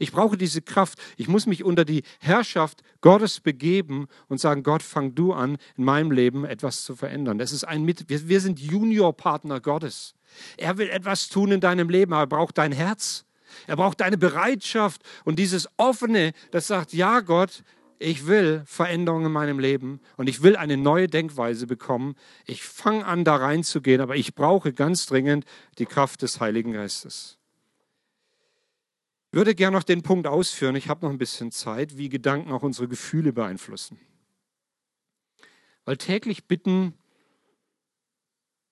Ich 0.01 0.13
brauche 0.13 0.39
diese 0.39 0.63
Kraft. 0.63 0.99
Ich 1.19 1.29
muss 1.29 1.47
mich 1.47 1.63
unter 1.63 1.85
die 1.85 2.03
Herrschaft 2.21 2.83
Gottes 3.03 3.39
begeben 3.39 4.09
und 4.29 4.41
sagen, 4.41 4.63
Gott, 4.63 4.83
fang 4.83 5.15
du 5.15 5.35
an, 5.35 5.59
in 5.77 5.85
meinem 5.85 6.11
Leben 6.11 6.47
etwas 6.47 6.85
zu 6.85 6.97
verändern. 6.97 7.37
Das 7.37 7.53
ist 7.53 7.65
ein 7.65 7.85
Mit 7.85 8.09
wir, 8.09 8.27
wir 8.27 8.41
sind 8.41 8.59
Juniorpartner 8.59 9.61
Gottes. 9.61 10.15
Er 10.57 10.79
will 10.79 10.89
etwas 10.89 11.29
tun 11.29 11.53
in 11.53 11.61
deinem 11.61 11.91
Leben, 11.91 12.15
aber 12.15 12.23
er 12.23 12.39
braucht 12.39 12.57
dein 12.57 12.73
Herz. 12.73 13.27
Er 13.67 13.77
braucht 13.77 14.01
deine 14.01 14.17
Bereitschaft 14.17 15.03
und 15.25 15.39
dieses 15.39 15.69
offene, 15.77 16.33
das 16.51 16.67
sagt, 16.67 16.95
ja 16.95 17.21
Gott, 17.21 17.63
ich 17.99 18.27
will 18.27 18.63
Veränderungen 18.65 19.27
in 19.27 19.33
meinem 19.33 19.59
Leben 19.59 20.01
und 20.17 20.31
ich 20.31 20.43
will 20.43 20.57
eine 20.57 20.79
neue 20.79 21.09
Denkweise 21.09 21.67
bekommen. 21.67 22.15
Ich 22.47 22.63
fange 22.63 23.05
an, 23.05 23.25
da 23.25 23.37
reinzugehen, 23.37 24.01
aber 24.01 24.17
ich 24.17 24.35
brauche 24.35 24.73
ganz 24.73 25.05
dringend 25.05 25.45
die 25.79 25.85
Kraft 25.85 26.23
des 26.23 26.41
Heiligen 26.41 26.73
Geistes. 26.73 27.40
Ich 29.33 29.37
würde 29.37 29.55
gerne 29.55 29.77
noch 29.77 29.85
den 29.85 30.03
Punkt 30.03 30.27
ausführen, 30.27 30.75
ich 30.75 30.89
habe 30.89 31.07
noch 31.07 31.13
ein 31.13 31.19
bisschen 31.19 31.53
Zeit, 31.53 31.97
wie 31.97 32.09
Gedanken 32.09 32.51
auch 32.51 32.65
unsere 32.65 32.89
Gefühle 32.89 33.33
beeinflussen. 33.33 34.01
Weil 35.85 35.99
täglich 35.99 36.49
bitten 36.49 36.95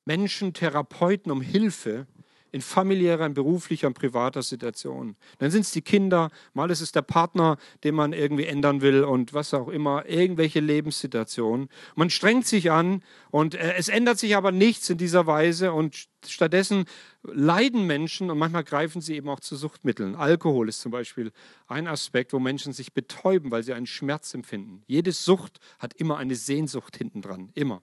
Menschen, 0.04 0.54
Therapeuten 0.54 1.30
um 1.30 1.42
Hilfe 1.42 2.08
in 2.52 2.60
familiärer, 2.60 3.26
in 3.26 3.34
beruflicher 3.34 3.86
und 3.86 3.94
privater 3.94 4.42
Situation. 4.42 5.16
Dann 5.38 5.50
sind 5.50 5.62
es 5.62 5.70
die 5.72 5.82
Kinder, 5.82 6.30
mal 6.54 6.70
ist 6.70 6.80
es 6.80 6.92
der 6.92 7.02
Partner, 7.02 7.58
den 7.84 7.94
man 7.94 8.12
irgendwie 8.12 8.46
ändern 8.46 8.80
will 8.80 9.04
und 9.04 9.34
was 9.34 9.54
auch 9.54 9.68
immer, 9.68 10.08
irgendwelche 10.08 10.60
Lebenssituationen. 10.60 11.68
Man 11.94 12.10
strengt 12.10 12.46
sich 12.46 12.70
an 12.70 13.02
und 13.30 13.54
äh, 13.54 13.74
es 13.76 13.88
ändert 13.88 14.18
sich 14.18 14.36
aber 14.36 14.52
nichts 14.52 14.88
in 14.90 14.98
dieser 14.98 15.26
Weise 15.26 15.72
und 15.72 16.08
stattdessen 16.26 16.86
leiden 17.22 17.86
Menschen 17.86 18.30
und 18.30 18.38
manchmal 18.38 18.64
greifen 18.64 19.00
sie 19.00 19.16
eben 19.16 19.28
auch 19.28 19.40
zu 19.40 19.56
Suchtmitteln. 19.56 20.14
Alkohol 20.14 20.68
ist 20.68 20.80
zum 20.80 20.92
Beispiel 20.92 21.32
ein 21.66 21.86
Aspekt, 21.86 22.32
wo 22.32 22.38
Menschen 22.38 22.72
sich 22.72 22.92
betäuben, 22.92 23.50
weil 23.50 23.62
sie 23.62 23.74
einen 23.74 23.86
Schmerz 23.86 24.34
empfinden. 24.34 24.82
Jede 24.86 25.12
Sucht 25.12 25.58
hat 25.78 25.94
immer 25.94 26.16
eine 26.16 26.34
Sehnsucht 26.34 26.96
hinten 26.96 27.22
dran, 27.22 27.50
immer. 27.54 27.82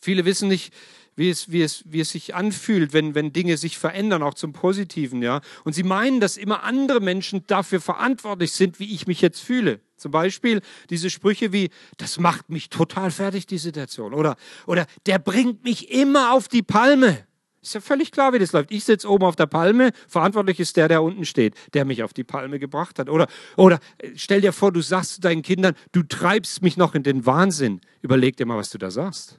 Viele 0.00 0.24
wissen 0.24 0.48
nicht, 0.48 0.74
wie 1.16 1.30
es, 1.30 1.50
wie 1.50 1.62
es, 1.62 1.84
wie 1.86 2.00
es 2.00 2.10
sich 2.10 2.34
anfühlt, 2.34 2.92
wenn, 2.92 3.14
wenn 3.14 3.32
Dinge 3.32 3.56
sich 3.56 3.78
verändern, 3.78 4.22
auch 4.22 4.34
zum 4.34 4.52
Positiven, 4.52 5.22
ja. 5.22 5.40
Und 5.64 5.74
sie 5.74 5.82
meinen, 5.82 6.20
dass 6.20 6.36
immer 6.36 6.62
andere 6.62 7.00
Menschen 7.00 7.46
dafür 7.46 7.80
verantwortlich 7.80 8.52
sind, 8.52 8.80
wie 8.80 8.94
ich 8.94 9.06
mich 9.06 9.20
jetzt 9.20 9.40
fühle. 9.40 9.80
Zum 9.96 10.10
Beispiel 10.10 10.62
diese 10.90 11.10
Sprüche 11.10 11.52
wie, 11.52 11.70
das 11.96 12.18
macht 12.18 12.50
mich 12.50 12.70
total 12.70 13.10
fertig, 13.10 13.46
die 13.46 13.58
Situation. 13.58 14.14
Oder, 14.14 14.36
oder 14.66 14.86
der 15.06 15.18
bringt 15.18 15.64
mich 15.64 15.90
immer 15.90 16.32
auf 16.32 16.48
die 16.48 16.62
Palme. 16.62 17.26
Ist 17.62 17.74
ja 17.74 17.80
völlig 17.80 18.10
klar, 18.10 18.32
wie 18.32 18.40
das 18.40 18.50
läuft. 18.50 18.72
Ich 18.72 18.84
sitze 18.84 19.08
oben 19.08 19.24
auf 19.24 19.36
der 19.36 19.46
Palme, 19.46 19.92
verantwortlich 20.08 20.58
ist 20.58 20.76
der, 20.76 20.88
der 20.88 21.00
unten 21.00 21.24
steht, 21.24 21.54
der 21.74 21.84
mich 21.84 22.02
auf 22.02 22.12
die 22.12 22.24
Palme 22.24 22.58
gebracht 22.58 22.98
hat. 22.98 23.08
Oder, 23.08 23.28
oder 23.56 23.78
stell 24.16 24.40
dir 24.40 24.52
vor, 24.52 24.72
du 24.72 24.80
sagst 24.80 25.14
zu 25.14 25.20
deinen 25.20 25.42
Kindern, 25.42 25.74
du 25.92 26.02
treibst 26.02 26.62
mich 26.62 26.76
noch 26.76 26.96
in 26.96 27.04
den 27.04 27.24
Wahnsinn. 27.24 27.80
Überleg 28.00 28.36
dir 28.36 28.46
mal, 28.46 28.58
was 28.58 28.70
du 28.70 28.78
da 28.78 28.90
sagst. 28.90 29.38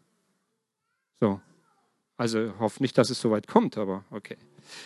So. 1.20 1.42
Also 2.18 2.54
hoffe 2.60 2.82
nicht, 2.82 2.98
dass 2.98 3.10
es 3.10 3.20
so 3.20 3.32
weit 3.32 3.48
kommt, 3.48 3.78
aber 3.78 4.06
okay. 4.12 4.38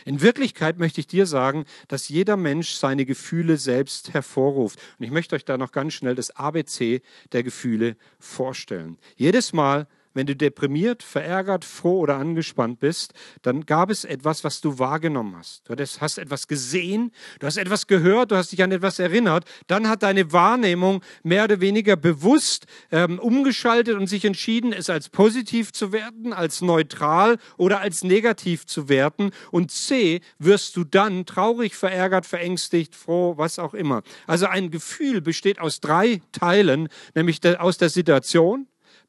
In 0.05 0.21
Wirklichkeit 0.21 0.79
möchte 0.79 1.01
ich 1.01 1.07
dir 1.07 1.25
sagen, 1.25 1.65
dass 1.87 2.09
jeder 2.09 2.37
Mensch 2.37 2.71
seine 2.71 3.05
Gefühle 3.05 3.57
selbst 3.57 4.13
hervorruft. 4.13 4.79
Und 4.97 5.05
ich 5.05 5.11
möchte 5.11 5.35
euch 5.35 5.45
da 5.45 5.57
noch 5.57 5.71
ganz 5.71 5.93
schnell 5.93 6.15
das 6.15 6.31
ABC 6.31 7.01
der 7.33 7.43
Gefühle 7.43 7.95
vorstellen. 8.19 8.97
Jedes 9.15 9.53
Mal, 9.53 9.87
wenn 10.17 10.25
du 10.25 10.35
deprimiert, 10.35 11.03
verärgert, 11.03 11.63
froh 11.63 11.99
oder 11.99 12.17
angespannt 12.17 12.79
bist, 12.79 13.13
dann 13.43 13.65
gab 13.65 13.91
es 13.91 14.03
etwas, 14.03 14.43
was 14.43 14.61
du 14.61 14.79
wahrgenommen 14.79 15.35
hast. 15.37 15.61
Du 15.69 15.75
hast 15.75 16.17
etwas 16.17 16.47
gesehen, 16.47 17.11
du 17.39 17.45
hast 17.45 17.57
etwas 17.57 17.85
gehört, 17.85 18.31
du 18.31 18.35
hast 18.35 18.51
dich 18.51 18.63
an 18.63 18.71
etwas 18.71 18.97
erinnert. 18.97 19.45
Dann 19.67 19.87
hat 19.87 20.01
deine 20.01 20.33
Wahrnehmung 20.33 21.03
mehr 21.23 21.43
oder 21.43 21.61
weniger 21.61 21.95
bewusst 21.95 22.65
ähm, 22.91 23.19
umgeschaltet 23.19 23.95
und 23.95 24.07
sich 24.07 24.25
entschieden, 24.25 24.73
es 24.73 24.89
als 24.89 25.09
positiv 25.09 25.71
zu 25.71 25.91
werten, 25.91 26.33
als 26.33 26.61
neutral 26.61 27.37
oder 27.57 27.79
als 27.81 28.03
negativ 28.03 28.65
zu 28.65 28.89
werten. 28.89 29.29
Und 29.51 29.71
C, 29.71 30.21
wirst 30.39 30.75
du 30.75 30.83
dann 30.83 31.27
traurig, 31.27 31.75
verärgert, 31.75 32.25
verängstigt, 32.25 32.95
froh, 32.95 33.35
was 33.37 33.59
auch 33.59 33.75
immer. 33.75 34.01
Also 34.25 34.47
ein 34.47 34.71
Gefühl 34.71 35.21
besteht 35.21 35.59
aus 35.59 35.79
drei 35.79 36.21
Teilen, 36.31 36.89
nämlich 37.13 37.39
aus 37.59 37.77
der 37.77 37.89
Situation, 37.89 38.67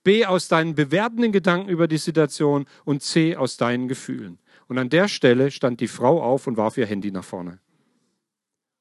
B 0.08 0.24
aus 0.24 0.48
deinen 0.48 0.74
bewertenden 0.74 1.32
Gedanken 1.32 1.68
über 1.68 1.86
die 1.86 1.98
Situation 1.98 2.64
und 2.86 3.02
C 3.02 3.36
aus 3.36 3.58
deinen 3.58 3.88
Gefühlen. 3.88 4.38
Und 4.66 4.78
an 4.78 4.88
der 4.88 5.06
Stelle 5.06 5.50
stand 5.50 5.80
die 5.80 5.86
Frau 5.86 6.22
auf 6.22 6.46
und 6.46 6.56
warf 6.56 6.78
ihr 6.78 6.86
Handy 6.86 7.10
nach 7.10 7.24
vorne. 7.24 7.58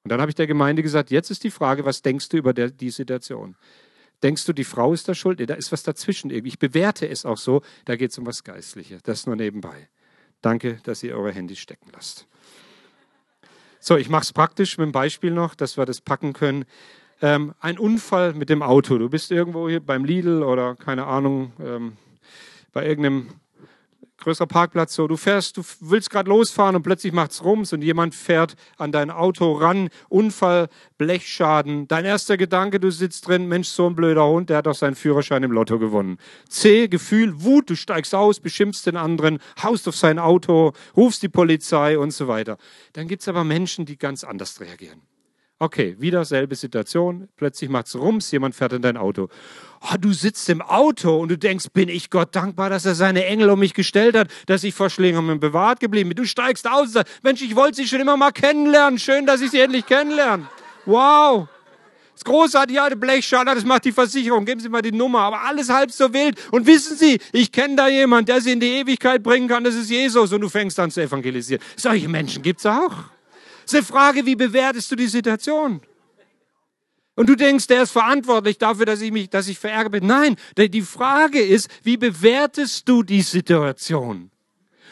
Und 0.05 0.11
dann 0.13 0.21
habe 0.21 0.31
ich 0.31 0.35
der 0.35 0.47
Gemeinde 0.47 0.83
gesagt, 0.83 1.11
jetzt 1.11 1.29
ist 1.29 1.43
die 1.43 1.51
Frage, 1.51 1.83
was 1.83 2.01
denkst 2.01 2.29
du 2.29 2.37
über 2.37 2.53
der, 2.53 2.69
die 2.71 2.91
Situation? 2.91 3.57
Denkst 4.23 4.45
du, 4.45 4.53
die 4.53 4.63
Frau 4.63 4.93
ist 4.93 5.09
da 5.09 5.13
schuld? 5.13 5.41
Da 5.49 5.55
ist 5.55 5.73
was 5.73 5.83
dazwischen 5.83 6.29
irgendwie. 6.29 6.47
Ich 6.47 6.59
bewerte 6.59 7.09
es 7.09 7.25
auch 7.25 7.35
so, 7.37 7.61
da 7.83 7.97
geht 7.97 8.11
es 8.11 8.17
um 8.17 8.25
was 8.25 8.45
Geistliches. 8.45 9.03
Das 9.03 9.25
nur 9.25 9.35
nebenbei. 9.35 9.89
Danke, 10.41 10.79
dass 10.83 11.03
ihr 11.03 11.13
eure 11.13 11.33
Handys 11.33 11.59
stecken 11.59 11.89
lasst. 11.91 12.25
So, 13.81 13.97
ich 13.97 14.07
mache 14.07 14.23
es 14.23 14.31
praktisch 14.31 14.77
mit 14.77 14.85
einem 14.85 14.91
Beispiel 14.93 15.31
noch, 15.31 15.55
dass 15.55 15.75
wir 15.75 15.85
das 15.85 15.99
packen 15.99 16.31
können 16.31 16.63
ähm, 17.21 17.53
ein 17.59 17.79
Unfall 17.79 18.33
mit 18.33 18.49
dem 18.49 18.61
Auto. 18.61 18.97
Du 18.97 19.09
bist 19.09 19.31
irgendwo 19.31 19.69
hier 19.69 19.79
beim 19.79 20.05
Lidl 20.05 20.43
oder 20.43 20.75
keine 20.75 21.05
Ahnung, 21.05 21.51
ähm, 21.59 21.97
bei 22.73 22.85
irgendeinem 22.85 23.27
größerer 24.17 24.47
Parkplatz 24.47 24.95
so, 24.95 25.07
du 25.07 25.15
fährst, 25.15 25.57
du 25.57 25.63
willst 25.79 26.09
gerade 26.09 26.29
losfahren 26.29 26.75
und 26.75 26.83
plötzlich 26.83 27.13
macht's 27.13 27.43
rums 27.43 27.71
und 27.71 27.81
jemand 27.81 28.15
fährt 28.15 28.55
an 28.77 28.91
dein 28.91 29.11
Auto 29.11 29.53
ran, 29.53 29.89
Unfall, 30.09 30.69
Blechschaden. 30.97 31.87
Dein 31.87 32.05
erster 32.05 32.35
Gedanke, 32.35 32.79
du 32.79 32.91
sitzt 32.91 33.27
drin, 33.27 33.47
Mensch, 33.47 33.69
so 33.69 33.87
ein 33.87 33.95
blöder 33.95 34.27
Hund, 34.27 34.49
der 34.49 34.57
hat 34.57 34.65
doch 34.65 34.75
seinen 34.75 34.95
Führerschein 34.95 35.43
im 35.43 35.51
Lotto 35.51 35.79
gewonnen. 35.79 36.17
C, 36.49 36.87
Gefühl, 36.87 37.43
Wut, 37.43 37.69
du 37.69 37.75
steigst 37.75 38.13
aus, 38.15 38.39
beschimpfst 38.39 38.85
den 38.85 38.97
anderen, 38.97 39.39
haust 39.61 39.87
auf 39.87 39.95
sein 39.95 40.19
Auto, 40.19 40.73
rufst 40.95 41.21
die 41.21 41.29
Polizei 41.29 41.97
und 41.97 42.11
so 42.11 42.27
weiter. 42.27 42.57
Dann 42.93 43.07
gibt's 43.07 43.27
aber 43.27 43.43
Menschen, 43.43 43.85
die 43.85 43.97
ganz 43.97 44.23
anders 44.23 44.59
reagieren. 44.59 45.01
Okay, 45.59 45.95
wieder 45.97 46.23
selbe 46.23 46.55
Situation. 46.55 47.29
Plötzlich 47.35 47.71
macht's 47.71 47.95
rums, 47.95 48.29
jemand 48.29 48.53
fährt 48.53 48.73
in 48.73 48.83
dein 48.83 48.95
Auto. 48.95 49.27
Oh, 49.81 49.95
du 49.99 50.13
sitzt 50.13 50.47
im 50.49 50.61
Auto 50.61 51.17
und 51.17 51.29
du 51.29 51.37
denkst, 51.37 51.69
bin 51.73 51.89
ich 51.89 52.11
Gott 52.11 52.35
dankbar, 52.35 52.69
dass 52.69 52.85
er 52.85 52.93
seine 52.93 53.25
Engel 53.25 53.49
um 53.49 53.57
mich 53.57 53.73
gestellt 53.73 54.15
hat, 54.15 54.29
dass 54.45 54.63
ich 54.63 54.75
vor 54.75 54.91
Schlängern 54.91 55.39
bewahrt 55.39 55.79
geblieben 55.79 56.09
bin. 56.09 56.15
Du 56.15 56.25
steigst 56.25 56.67
aus 56.67 56.87
und 56.87 56.93
sagst, 56.93 57.23
Mensch, 57.23 57.41
ich 57.41 57.55
wollte 57.55 57.77
sie 57.77 57.87
schon 57.87 58.01
immer 58.01 58.17
mal 58.17 58.31
kennenlernen. 58.31 58.99
Schön, 58.99 59.25
dass 59.25 59.41
ich 59.41 59.49
sie 59.49 59.59
endlich 59.59 59.87
kennenlerne. 59.87 60.47
Wow. 60.85 61.47
Das 62.13 62.23
großartige 62.23 62.81
alte 62.81 62.95
Blechschaden, 62.95 63.53
das 63.53 63.65
macht 63.65 63.85
die 63.85 63.91
Versicherung. 63.91 64.45
Geben 64.45 64.59
Sie 64.59 64.69
mal 64.69 64.81
die 64.81 64.91
Nummer. 64.91 65.21
Aber 65.21 65.41
alles 65.41 65.69
halb 65.69 65.91
so 65.91 66.13
wild. 66.13 66.37
Und 66.51 66.67
wissen 66.67 66.97
Sie, 66.97 67.19
ich 67.31 67.51
kenne 67.51 67.75
da 67.75 67.87
jemanden, 67.87 68.27
der 68.27 68.41
Sie 68.41 68.51
in 68.51 68.59
die 68.59 68.79
Ewigkeit 68.79 69.21
bringen 69.21 69.47
kann. 69.47 69.63
Das 69.63 69.75
ist 69.75 69.89
Jesus. 69.89 70.33
Und 70.33 70.41
du 70.41 70.49
fängst 70.49 70.79
an 70.79 70.89
zu 70.89 71.01
evangelisieren. 71.01 71.63
Solche 71.75 72.07
Menschen 72.07 72.41
gibt's 72.41 72.65
auch. 72.65 73.16
Es 73.67 73.73
ist 73.73 73.79
eine 73.79 73.85
Frage, 73.85 74.25
wie 74.25 74.37
bewertest 74.37 74.89
du 74.89 74.95
die 74.95 75.07
Situation? 75.07 75.81
Und 77.15 77.27
du 77.27 77.35
denkst, 77.35 77.67
der 77.67 77.83
ist 77.83 77.91
verantwortlich 77.91 78.57
dafür, 78.57 78.85
dass 78.85 79.01
ich 79.01 79.11
mich, 79.11 79.29
dass 79.29 79.49
ich 79.49 79.59
verärgert 79.59 79.91
bin. 79.91 80.07
Nein, 80.07 80.37
die 80.57 80.81
Frage 80.81 81.41
ist, 81.41 81.69
wie 81.83 81.97
bewertest 81.97 82.87
du 82.87 83.03
die 83.03 83.23
Situation? 83.23 84.31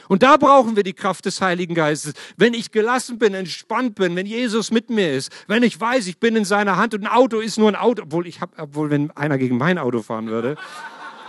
Und 0.09 0.23
da 0.23 0.35
brauchen 0.35 0.75
wir 0.75 0.83
die 0.83 0.93
Kraft 0.93 1.25
des 1.25 1.39
Heiligen 1.39 1.73
Geistes. 1.73 2.15
Wenn 2.35 2.53
ich 2.53 2.71
gelassen 2.71 3.17
bin, 3.17 3.33
entspannt 3.33 3.95
bin, 3.95 4.13
wenn 4.17 4.25
Jesus 4.25 4.71
mit 4.71 4.89
mir 4.89 5.13
ist, 5.13 5.31
wenn 5.47 5.63
ich 5.63 5.79
weiß, 5.79 6.07
ich 6.07 6.19
bin 6.19 6.35
in 6.35 6.43
seiner 6.43 6.75
Hand 6.75 6.93
und 6.93 7.05
ein 7.05 7.11
Auto 7.11 7.39
ist 7.39 7.57
nur 7.57 7.69
ein 7.69 7.77
Auto, 7.77 8.03
obwohl 8.03 8.27
ich 8.27 8.41
habe, 8.41 8.57
obwohl 8.57 8.89
wenn 8.89 9.09
einer 9.11 9.37
gegen 9.37 9.57
mein 9.57 9.77
Auto 9.77 10.01
fahren 10.01 10.27
würde. 10.27 10.57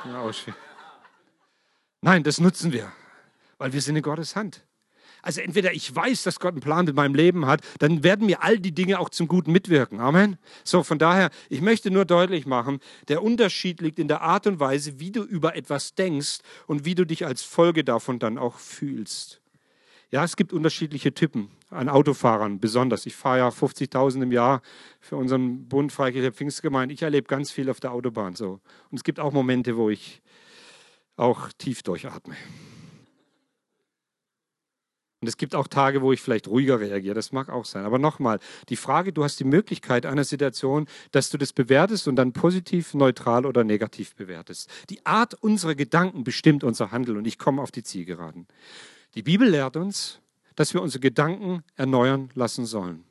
Nein, 2.01 2.25
das 2.25 2.41
nutzen 2.41 2.73
wir, 2.73 2.93
weil 3.59 3.73
wir 3.73 3.81
sind 3.81 3.95
in 3.95 4.03
Gottes 4.03 4.35
Hand. 4.35 4.65
Also 5.27 5.41
entweder 5.41 5.75
ich 5.75 5.93
weiß, 5.93 6.23
dass 6.23 6.39
Gott 6.39 6.53
einen 6.53 6.61
Plan 6.61 6.85
mit 6.85 6.95
meinem 6.95 7.17
Leben 7.17 7.47
hat, 7.47 7.61
dann 7.81 8.05
werden 8.05 8.27
mir 8.27 8.45
all 8.45 8.61
die 8.61 8.71
Dinge 8.71 9.01
auch 9.01 9.09
zum 9.09 9.27
Guten 9.27 9.51
mitwirken. 9.51 9.99
Amen. 9.99 10.39
So, 10.63 10.85
von 10.85 11.01
daher, 11.01 11.31
ich 11.49 11.61
möchte 11.61 11.91
nur 11.91 12.05
deutlich 12.05 12.47
machen, 12.47 12.79
der 13.09 13.25
Unterschied 13.25 13.81
liegt 13.81 13.99
in 13.99 14.07
der 14.07 14.21
Art 14.21 14.47
und 14.47 14.61
Weise, 14.61 15.01
wie 15.01 15.11
du 15.11 15.25
über 15.25 15.57
etwas 15.57 15.97
denkst 15.97 16.39
und 16.69 16.85
wie 16.85 16.95
du 16.95 17.05
dich 17.05 17.27
als 17.27 17.43
Folge 17.43 17.83
davon 17.83 18.21
dann 18.21 18.39
auch 18.39 18.59
fühlst. 18.59 19.41
Ja, 20.13 20.23
es 20.23 20.37
gibt 20.37 20.53
unterschiedliche 20.53 21.13
Typen 21.13 21.49
an 21.71 21.89
Autofahrern, 21.89 22.61
besonders. 22.61 23.05
Ich 23.05 23.17
fahre 23.17 23.39
ja 23.39 23.49
50.000 23.49 24.23
im 24.23 24.31
Jahr 24.31 24.63
für 25.01 25.17
unseren 25.17 25.67
Bund 25.67 25.91
Freikirche 25.91 26.31
Pfingstgemeinde. 26.31 26.95
Ich 26.95 27.03
erlebe 27.03 27.27
ganz 27.27 27.51
viel 27.51 27.69
auf 27.69 27.81
der 27.81 27.91
Autobahn 27.91 28.37
so. 28.37 28.61
Und 28.93 28.99
es 28.99 29.03
gibt 29.03 29.19
auch 29.19 29.33
Momente, 29.33 29.77
wo 29.77 29.91
ich 29.91 30.23
auch 31.17 31.49
tief 31.59 31.83
durchatme. 31.83 32.37
Und 35.23 35.29
es 35.29 35.39
gibt 35.39 35.55
auch 35.55 35.67
Tage, 35.67 36.03
wo 36.03 36.13
ich 36.13 36.21
vielleicht 36.21 36.47
ruhiger 36.47 36.79
reagiere. 36.79 37.15
Das 37.15 37.33
mag 37.33 37.49
auch 37.49 37.65
sein. 37.65 37.87
Aber 37.87 37.99
nochmal, 37.99 38.39
die 38.69 38.77
Frage, 38.77 39.15
du 39.15 39.25
hast 39.25 39.41
die 39.41 39.45
Möglichkeit 39.45 40.05
einer 40.05 40.25
Situation, 40.25 40.87
dass 41.11 41.31
du 41.31 41.39
das 41.39 41.55
bewertest 41.55 42.07
und 42.07 42.17
dann 42.17 42.35
positiv, 42.35 42.93
neutral 42.93 43.47
oder 43.47 43.65
negativ 43.65 44.15
bewertest. 44.15 44.71
Die 44.91 45.07
Art 45.07 45.33
unserer 45.35 45.75
Gedanken 45.75 46.23
bestimmt 46.23 46.65
unser 46.65 46.91
Handeln. 46.91 47.17
Und 47.17 47.27
ich 47.27 47.39
komme 47.39 47.63
auf 47.63 47.71
die 47.71 47.83
Zielgeraden. 47.83 48.47
Die 49.15 49.23
Bibel 49.23 49.49
lehrt 49.49 49.77
uns, 49.77 50.21
dass 50.55 50.75
wir 50.75 50.83
unsere 50.83 51.01
Gedanken 51.01 51.63
erneuern 51.77 52.29
lassen 52.35 52.67
sollen 52.67 53.06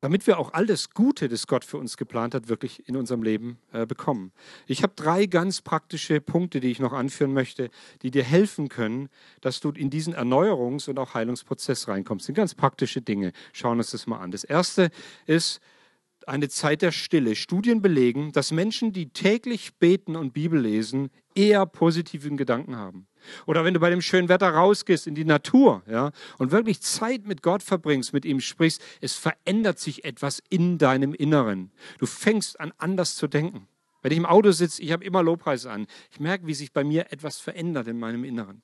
damit 0.00 0.26
wir 0.26 0.38
auch 0.38 0.52
all 0.54 0.66
das 0.66 0.90
Gute, 0.90 1.28
das 1.28 1.46
Gott 1.46 1.64
für 1.64 1.76
uns 1.76 1.96
geplant 1.96 2.34
hat, 2.34 2.48
wirklich 2.48 2.88
in 2.88 2.96
unserem 2.96 3.22
Leben 3.22 3.58
äh, 3.72 3.86
bekommen. 3.86 4.32
Ich 4.66 4.82
habe 4.82 4.94
drei 4.96 5.26
ganz 5.26 5.60
praktische 5.60 6.20
Punkte, 6.20 6.60
die 6.60 6.70
ich 6.70 6.80
noch 6.80 6.92
anführen 6.92 7.32
möchte, 7.32 7.70
die 8.02 8.10
dir 8.10 8.24
helfen 8.24 8.68
können, 8.68 9.08
dass 9.40 9.60
du 9.60 9.70
in 9.70 9.90
diesen 9.90 10.14
Erneuerungs- 10.14 10.88
und 10.88 10.98
auch 10.98 11.14
Heilungsprozess 11.14 11.88
reinkommst. 11.88 12.22
Das 12.22 12.26
sind 12.26 12.34
ganz 12.36 12.54
praktische 12.54 13.02
Dinge. 13.02 13.32
Schauen 13.52 13.78
uns 13.78 13.90
das 13.90 14.06
mal 14.06 14.18
an. 14.18 14.30
Das 14.30 14.44
erste 14.44 14.90
ist 15.26 15.60
eine 16.26 16.48
Zeit 16.48 16.82
der 16.82 16.92
Stille. 16.92 17.34
Studien 17.34 17.82
belegen, 17.82 18.32
dass 18.32 18.52
Menschen, 18.52 18.92
die 18.92 19.10
täglich 19.10 19.76
beten 19.76 20.16
und 20.16 20.32
Bibel 20.32 20.60
lesen, 20.60 21.10
eher 21.34 21.66
positiven 21.66 22.36
Gedanken 22.36 22.76
haben. 22.76 23.06
Oder 23.46 23.64
wenn 23.64 23.74
du 23.74 23.80
bei 23.80 23.90
dem 23.90 24.00
schönen 24.00 24.28
Wetter 24.28 24.50
rausgehst 24.50 25.06
in 25.06 25.14
die 25.14 25.24
Natur, 25.24 25.82
ja, 25.88 26.12
und 26.38 26.52
wirklich 26.52 26.80
Zeit 26.80 27.26
mit 27.26 27.42
Gott 27.42 27.62
verbringst, 27.62 28.12
mit 28.12 28.24
ihm 28.24 28.40
sprichst, 28.40 28.82
es 29.00 29.14
verändert 29.14 29.78
sich 29.78 30.04
etwas 30.04 30.42
in 30.48 30.78
deinem 30.78 31.14
Inneren. 31.14 31.70
Du 31.98 32.06
fängst 32.06 32.60
an, 32.60 32.72
anders 32.78 33.16
zu 33.16 33.28
denken. 33.28 33.68
Wenn 34.02 34.12
ich 34.12 34.18
im 34.18 34.26
Auto 34.26 34.50
sitze, 34.50 34.82
ich 34.82 34.92
habe 34.92 35.04
immer 35.04 35.22
Lobpreis 35.22 35.66
an. 35.66 35.86
Ich 36.10 36.20
merke, 36.20 36.46
wie 36.46 36.54
sich 36.54 36.72
bei 36.72 36.84
mir 36.84 37.12
etwas 37.12 37.38
verändert 37.38 37.86
in 37.86 37.98
meinem 37.98 38.24
Inneren. 38.24 38.62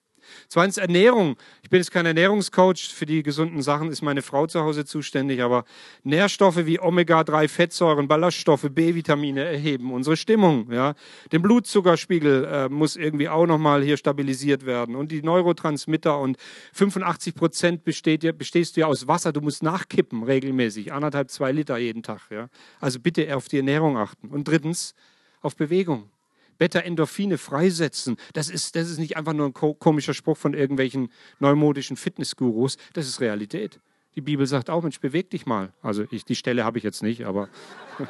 Zweitens 0.48 0.78
Ernährung. 0.78 1.36
Ich 1.62 1.70
bin 1.70 1.78
jetzt 1.78 1.90
kein 1.90 2.06
Ernährungscoach. 2.06 2.92
Für 2.94 3.06
die 3.06 3.22
gesunden 3.22 3.62
Sachen 3.62 3.90
ist 3.90 4.02
meine 4.02 4.22
Frau 4.22 4.46
zu 4.46 4.60
Hause 4.60 4.84
zuständig. 4.84 5.42
Aber 5.42 5.64
Nährstoffe 6.04 6.66
wie 6.66 6.80
Omega-3-Fettsäuren, 6.80 8.08
Ballaststoffe, 8.08 8.68
B-Vitamine 8.70 9.44
erheben 9.44 9.92
unsere 9.92 10.16
Stimmung. 10.16 10.70
Ja. 10.70 10.94
Den 11.32 11.42
Blutzuckerspiegel 11.42 12.44
äh, 12.44 12.68
muss 12.68 12.96
irgendwie 12.96 13.28
auch 13.28 13.46
nochmal 13.46 13.82
hier 13.82 13.96
stabilisiert 13.96 14.66
werden. 14.66 14.96
Und 14.96 15.12
die 15.12 15.22
Neurotransmitter. 15.22 16.18
Und 16.18 16.36
85 16.72 17.34
Prozent 17.34 17.84
besteht, 17.84 18.38
bestehst 18.38 18.76
du 18.76 18.80
ja 18.80 18.86
aus 18.86 19.08
Wasser. 19.08 19.32
Du 19.32 19.40
musst 19.40 19.62
nachkippen 19.62 20.22
regelmäßig. 20.22 20.92
Anderthalb, 20.92 21.30
zwei 21.30 21.52
Liter 21.52 21.78
jeden 21.78 22.02
Tag. 22.02 22.30
Ja. 22.30 22.48
Also 22.80 23.00
bitte 23.00 23.36
auf 23.36 23.48
die 23.48 23.58
Ernährung 23.58 23.96
achten. 23.96 24.28
Und 24.28 24.48
drittens 24.48 24.94
auf 25.40 25.56
Bewegung. 25.56 26.10
Beta-Endorphine 26.58 27.38
freisetzen. 27.38 28.16
Das 28.32 28.50
ist, 28.50 28.76
das 28.76 28.90
ist 28.90 28.98
nicht 28.98 29.16
einfach 29.16 29.32
nur 29.32 29.46
ein 29.46 29.54
komischer 29.54 30.14
Spruch 30.14 30.36
von 30.36 30.54
irgendwelchen 30.54 31.10
neumodischen 31.38 31.96
Fitnessgurus, 31.96 32.76
das 32.92 33.06
ist 33.06 33.20
Realität. 33.20 33.80
Die 34.14 34.22
Bibel 34.22 34.46
sagt 34.46 34.70
auch, 34.70 34.82
Mensch, 34.82 34.98
beweg 34.98 35.30
dich 35.30 35.44
mal. 35.44 35.72
Also 35.82 36.06
ich, 36.10 36.24
die 36.24 36.36
Stelle 36.36 36.64
habe 36.64 36.78
ich 36.78 36.84
jetzt 36.84 37.02
nicht, 37.02 37.26
aber 37.26 37.50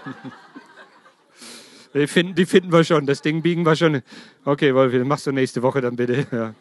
die, 1.95 2.07
finden, 2.07 2.37
die 2.37 2.47
finden 2.47 2.71
wir 2.71 2.85
schon. 2.85 3.07
Das 3.07 3.23
Ding 3.23 3.43
biegen 3.43 3.67
wir 3.67 3.75
schon. 3.75 4.03
Okay, 4.45 4.73
Wolfi, 4.73 5.01
machst 5.01 5.27
du 5.27 5.33
nächste 5.33 5.63
Woche 5.63 5.81
dann 5.81 5.97
bitte. 5.97 6.27
Ja. 6.31 6.55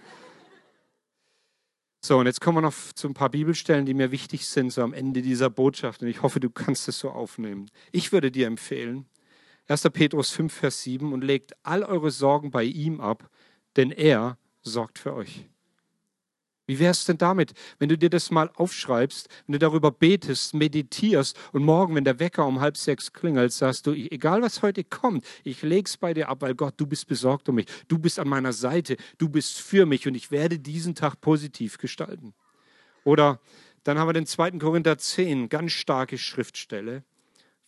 So, 2.05 2.19
und 2.19 2.27
jetzt 2.27 2.39
kommen 2.39 2.57
wir 2.57 2.61
noch 2.61 2.75
zu 2.93 3.07
ein 3.07 3.15
paar 3.15 3.29
Bibelstellen, 3.29 3.85
die 3.85 3.95
mir 3.95 4.11
wichtig 4.11 4.47
sind, 4.47 4.71
so 4.71 4.83
am 4.83 4.93
Ende 4.93 5.23
dieser 5.23 5.49
Botschaft. 5.49 6.03
Und 6.03 6.07
ich 6.07 6.21
hoffe, 6.21 6.39
du 6.39 6.51
kannst 6.51 6.87
es 6.87 6.99
so 6.99 7.09
aufnehmen. 7.09 7.71
Ich 7.91 8.11
würde 8.11 8.29
dir 8.29 8.45
empfehlen, 8.45 9.07
1. 9.67 9.83
Petrus 9.93 10.31
5, 10.31 10.53
Vers 10.53 10.83
7 10.83 11.11
und 11.11 11.23
legt 11.23 11.53
all 11.63 11.83
eure 11.83 12.11
Sorgen 12.11 12.51
bei 12.51 12.63
ihm 12.63 13.01
ab, 13.01 13.29
denn 13.75 13.91
er 13.91 14.37
sorgt 14.61 14.99
für 14.99 15.13
euch. 15.13 15.47
Wie 16.67 16.79
wäre 16.79 16.91
es 16.91 17.05
denn 17.05 17.17
damit, 17.17 17.53
wenn 17.77 17.89
du 17.89 17.97
dir 17.97 18.09
das 18.09 18.31
mal 18.31 18.49
aufschreibst, 18.55 19.29
wenn 19.45 19.53
du 19.53 19.59
darüber 19.59 19.91
betest, 19.91 20.55
meditierst 20.55 21.37
und 21.51 21.63
morgen, 21.63 21.93
wenn 21.93 22.03
der 22.03 22.19
Wecker 22.19 22.45
um 22.45 22.59
halb 22.59 22.75
sechs 22.75 23.13
klingelt, 23.13 23.53
sagst 23.53 23.85
du, 23.85 23.91
egal 23.91 24.41
was 24.41 24.63
heute 24.63 24.83
kommt, 24.83 25.25
ich 25.43 25.61
lege 25.61 25.87
es 25.87 25.97
bei 25.97 26.13
dir 26.13 26.27
ab, 26.27 26.41
weil 26.41 26.55
Gott, 26.55 26.73
du 26.77 26.87
bist 26.87 27.07
besorgt 27.07 27.49
um 27.49 27.55
mich, 27.55 27.67
du 27.87 27.99
bist 27.99 28.19
an 28.19 28.27
meiner 28.27 28.53
Seite, 28.53 28.97
du 29.19 29.29
bist 29.29 29.59
für 29.61 29.85
mich 29.85 30.07
und 30.07 30.15
ich 30.15 30.31
werde 30.31 30.57
diesen 30.57 30.95
Tag 30.95 31.21
positiv 31.21 31.77
gestalten. 31.77 32.33
Oder 33.03 33.39
dann 33.83 33.99
haben 33.99 34.09
wir 34.09 34.13
den 34.13 34.25
2. 34.25 34.51
Korinther 34.53 34.97
10, 34.97 35.49
ganz 35.49 35.71
starke 35.71 36.17
Schriftstelle. 36.17 37.03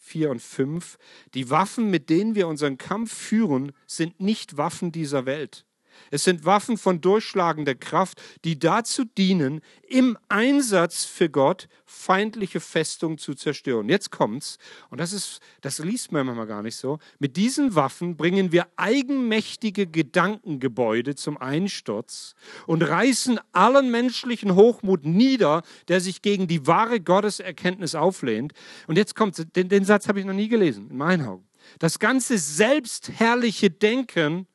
4 0.07 0.31
und 0.31 0.41
5. 0.41 0.97
Die 1.33 1.49
Waffen, 1.49 1.91
mit 1.91 2.09
denen 2.09 2.33
wir 2.33 2.47
unseren 2.47 2.77
Kampf 2.77 3.13
führen, 3.13 3.73
sind 3.85 4.19
nicht 4.19 4.57
Waffen 4.57 4.91
dieser 4.91 5.25
Welt. 5.25 5.66
Es 6.12 6.23
sind 6.23 6.45
Waffen 6.45 6.77
von 6.77 7.01
durchschlagender 7.01 7.75
Kraft, 7.75 8.21
die 8.43 8.60
dazu 8.60 9.03
dienen, 9.05 9.62
im 9.88 10.17
Einsatz 10.29 11.05
für 11.05 11.29
Gott 11.29 11.67
feindliche 11.86 12.60
Festungen 12.60 13.17
zu 13.17 13.33
zerstören. 13.33 13.89
Jetzt 13.89 14.12
kommt's, 14.12 14.57
und 14.89 14.99
das 14.99 15.13
ist, 15.13 15.39
das 15.62 15.79
liest 15.79 16.12
man 16.12 16.25
manchmal 16.25 16.47
gar 16.47 16.62
nicht 16.62 16.75
so. 16.75 16.99
Mit 17.19 17.38
diesen 17.38 17.75
Waffen 17.75 18.17
bringen 18.17 18.51
wir 18.51 18.67
eigenmächtige 18.75 19.88
Gedankengebäude 19.88 21.15
zum 21.15 21.38
Einsturz 21.38 22.36
und 22.65 22.81
reißen 22.81 23.39
allen 23.53 23.89
menschlichen 23.91 24.55
Hochmut 24.55 25.05
nieder, 25.05 25.63
der 25.88 26.01
sich 26.01 26.21
gegen 26.21 26.47
die 26.47 26.67
wahre 26.67 26.99
Gotteserkenntnis 26.99 27.95
auflehnt. 27.95 28.53
Und 28.88 28.97
jetzt 28.97 29.15
kommt's, 29.15 29.43
den, 29.55 29.69
den 29.69 29.86
Satz 29.86 30.07
habe 30.07 30.19
ich 30.19 30.25
noch 30.25 30.33
nie 30.33 30.49
gelesen, 30.49 30.89
in 30.89 30.97
meinen 30.97 31.25
Augen. 31.25 31.47
Das 31.79 31.99
ganze 31.99 32.38
selbstherrliche 32.38 33.69
Denken 33.69 34.47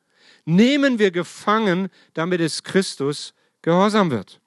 nehmen 0.45 0.99
wir 0.99 1.11
gefangen, 1.11 1.89
damit 2.13 2.41
es 2.41 2.63
Christus 2.63 3.33
gehorsam 3.61 4.11
wird. 4.11 4.39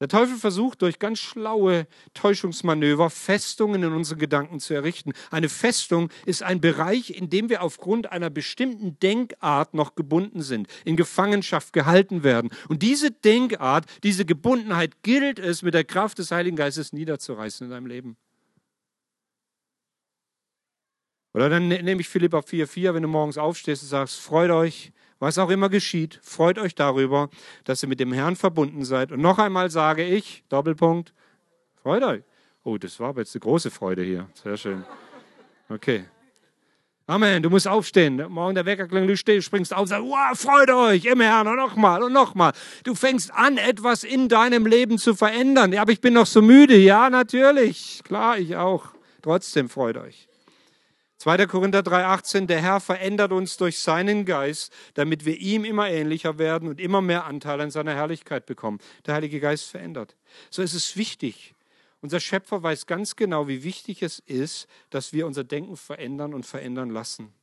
Der 0.00 0.08
Teufel 0.08 0.36
versucht 0.36 0.80
durch 0.80 0.98
ganz 0.98 1.18
schlaue 1.18 1.86
Täuschungsmanöver 2.14 3.10
Festungen 3.10 3.82
in 3.82 3.92
unseren 3.92 4.18
Gedanken 4.18 4.58
zu 4.58 4.72
errichten. 4.72 5.12
Eine 5.30 5.50
Festung 5.50 6.08
ist 6.24 6.42
ein 6.42 6.62
Bereich, 6.62 7.10
in 7.10 7.28
dem 7.28 7.50
wir 7.50 7.62
aufgrund 7.62 8.10
einer 8.10 8.30
bestimmten 8.30 8.98
Denkart 9.00 9.74
noch 9.74 9.96
gebunden 9.96 10.40
sind, 10.40 10.68
in 10.86 10.96
Gefangenschaft 10.96 11.74
gehalten 11.74 12.22
werden. 12.22 12.50
Und 12.68 12.82
diese 12.82 13.10
Denkart, 13.10 13.84
diese 14.02 14.24
Gebundenheit 14.24 15.02
gilt 15.02 15.38
es 15.38 15.60
mit 15.60 15.74
der 15.74 15.84
Kraft 15.84 16.18
des 16.18 16.30
Heiligen 16.30 16.56
Geistes 16.56 16.94
niederzureißen 16.94 17.66
in 17.66 17.70
deinem 17.70 17.86
Leben. 17.86 18.16
Oder 21.32 21.48
dann 21.48 21.68
ne-, 21.68 21.82
nehme 21.82 22.00
ich 22.00 22.08
Philippa 22.08 22.38
4,4, 22.38 22.94
wenn 22.94 23.02
du 23.02 23.08
morgens 23.08 23.38
aufstehst 23.38 23.82
und 23.82 23.88
sagst, 23.88 24.20
freut 24.20 24.50
euch, 24.50 24.92
was 25.18 25.38
auch 25.38 25.50
immer 25.50 25.68
geschieht, 25.68 26.18
freut 26.22 26.58
euch 26.58 26.74
darüber, 26.74 27.28
dass 27.64 27.82
ihr 27.82 27.88
mit 27.88 28.00
dem 28.00 28.12
Herrn 28.12 28.36
verbunden 28.36 28.84
seid. 28.84 29.12
Und 29.12 29.20
noch 29.20 29.38
einmal 29.38 29.70
sage 29.70 30.04
ich, 30.04 30.44
Doppelpunkt, 30.48 31.12
freut 31.82 32.02
euch. 32.02 32.22
Oh, 32.64 32.78
das 32.78 32.98
war 33.00 33.10
aber 33.10 33.20
jetzt 33.20 33.34
eine 33.34 33.40
große 33.40 33.70
Freude 33.70 34.02
hier. 34.02 34.28
Sehr 34.34 34.56
schön. 34.56 34.84
Okay. 35.68 36.04
Amen. 37.06 37.42
Du 37.42 37.50
musst 37.50 37.66
aufstehen. 37.66 38.24
Morgen 38.28 38.54
der 38.54 38.64
Wecker 38.66 38.86
klingelt, 38.86 39.10
du 39.10 39.16
stehst, 39.16 39.46
springst 39.46 39.74
auf, 39.74 39.88
sagst, 39.88 40.04
wow, 40.04 40.38
freut 40.38 40.70
euch 40.70 41.04
im 41.06 41.20
Herrn 41.20 41.48
und 41.48 41.56
nochmal 41.56 42.02
und 42.02 42.12
nochmal. 42.12 42.52
Du 42.84 42.94
fängst 42.94 43.32
an, 43.34 43.58
etwas 43.58 44.04
in 44.04 44.28
deinem 44.28 44.64
Leben 44.64 44.96
zu 44.96 45.14
verändern. 45.14 45.72
Ja, 45.72 45.82
aber 45.82 45.92
ich 45.92 46.00
bin 46.00 46.14
noch 46.14 46.26
so 46.26 46.40
müde. 46.40 46.76
Ja, 46.76 47.10
natürlich. 47.10 48.00
Klar, 48.04 48.38
ich 48.38 48.56
auch. 48.56 48.86
Trotzdem 49.22 49.68
freut 49.68 49.96
euch. 49.96 50.29
2. 51.20 51.46
Korinther 51.48 51.80
3,18, 51.80 52.46
der 52.46 52.62
Herr 52.62 52.80
verändert 52.80 53.30
uns 53.30 53.58
durch 53.58 53.78
seinen 53.78 54.24
Geist, 54.24 54.72
damit 54.94 55.26
wir 55.26 55.36
ihm 55.36 55.66
immer 55.66 55.90
ähnlicher 55.90 56.38
werden 56.38 56.66
und 56.66 56.80
immer 56.80 57.02
mehr 57.02 57.26
Anteil 57.26 57.60
an 57.60 57.70
seiner 57.70 57.94
Herrlichkeit 57.94 58.46
bekommen. 58.46 58.78
Der 59.04 59.16
Heilige 59.16 59.38
Geist 59.38 59.66
verändert. 59.66 60.16
So 60.48 60.62
ist 60.62 60.72
es 60.72 60.96
wichtig. 60.96 61.54
Unser 62.00 62.20
Schöpfer 62.20 62.62
weiß 62.62 62.86
ganz 62.86 63.16
genau, 63.16 63.48
wie 63.48 63.64
wichtig 63.64 64.02
es 64.02 64.20
ist, 64.20 64.66
dass 64.88 65.12
wir 65.12 65.26
unser 65.26 65.44
Denken 65.44 65.76
verändern 65.76 66.32
und 66.32 66.46
verändern 66.46 66.88
lassen. 66.88 67.34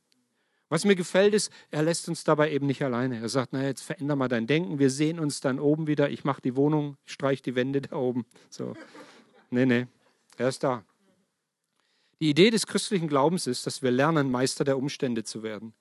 Was 0.68 0.84
mir 0.84 0.96
gefällt 0.96 1.32
ist, 1.32 1.52
er 1.70 1.84
lässt 1.84 2.08
uns 2.08 2.24
dabei 2.24 2.50
eben 2.50 2.66
nicht 2.66 2.82
alleine. 2.82 3.20
Er 3.20 3.28
sagt, 3.28 3.52
naja, 3.52 3.68
jetzt 3.68 3.82
veränder 3.82 4.16
mal 4.16 4.26
dein 4.26 4.48
Denken, 4.48 4.80
wir 4.80 4.90
sehen 4.90 5.20
uns 5.20 5.40
dann 5.40 5.60
oben 5.60 5.86
wieder, 5.86 6.10
ich 6.10 6.24
mache 6.24 6.42
die 6.42 6.56
Wohnung, 6.56 6.96
streich 7.04 7.42
die 7.42 7.54
Wände 7.54 7.82
da 7.82 7.94
oben. 7.94 8.26
So. 8.50 8.74
Nee, 9.50 9.66
nee, 9.66 9.86
er 10.36 10.48
ist 10.48 10.64
da. 10.64 10.82
Die 12.20 12.30
Idee 12.30 12.50
des 12.50 12.66
christlichen 12.66 13.06
Glaubens 13.06 13.46
ist, 13.46 13.64
dass 13.66 13.80
wir 13.80 13.92
lernen, 13.92 14.30
Meister 14.30 14.64
der 14.64 14.76
Umstände 14.76 15.22
zu 15.22 15.44
werden. 15.44 15.72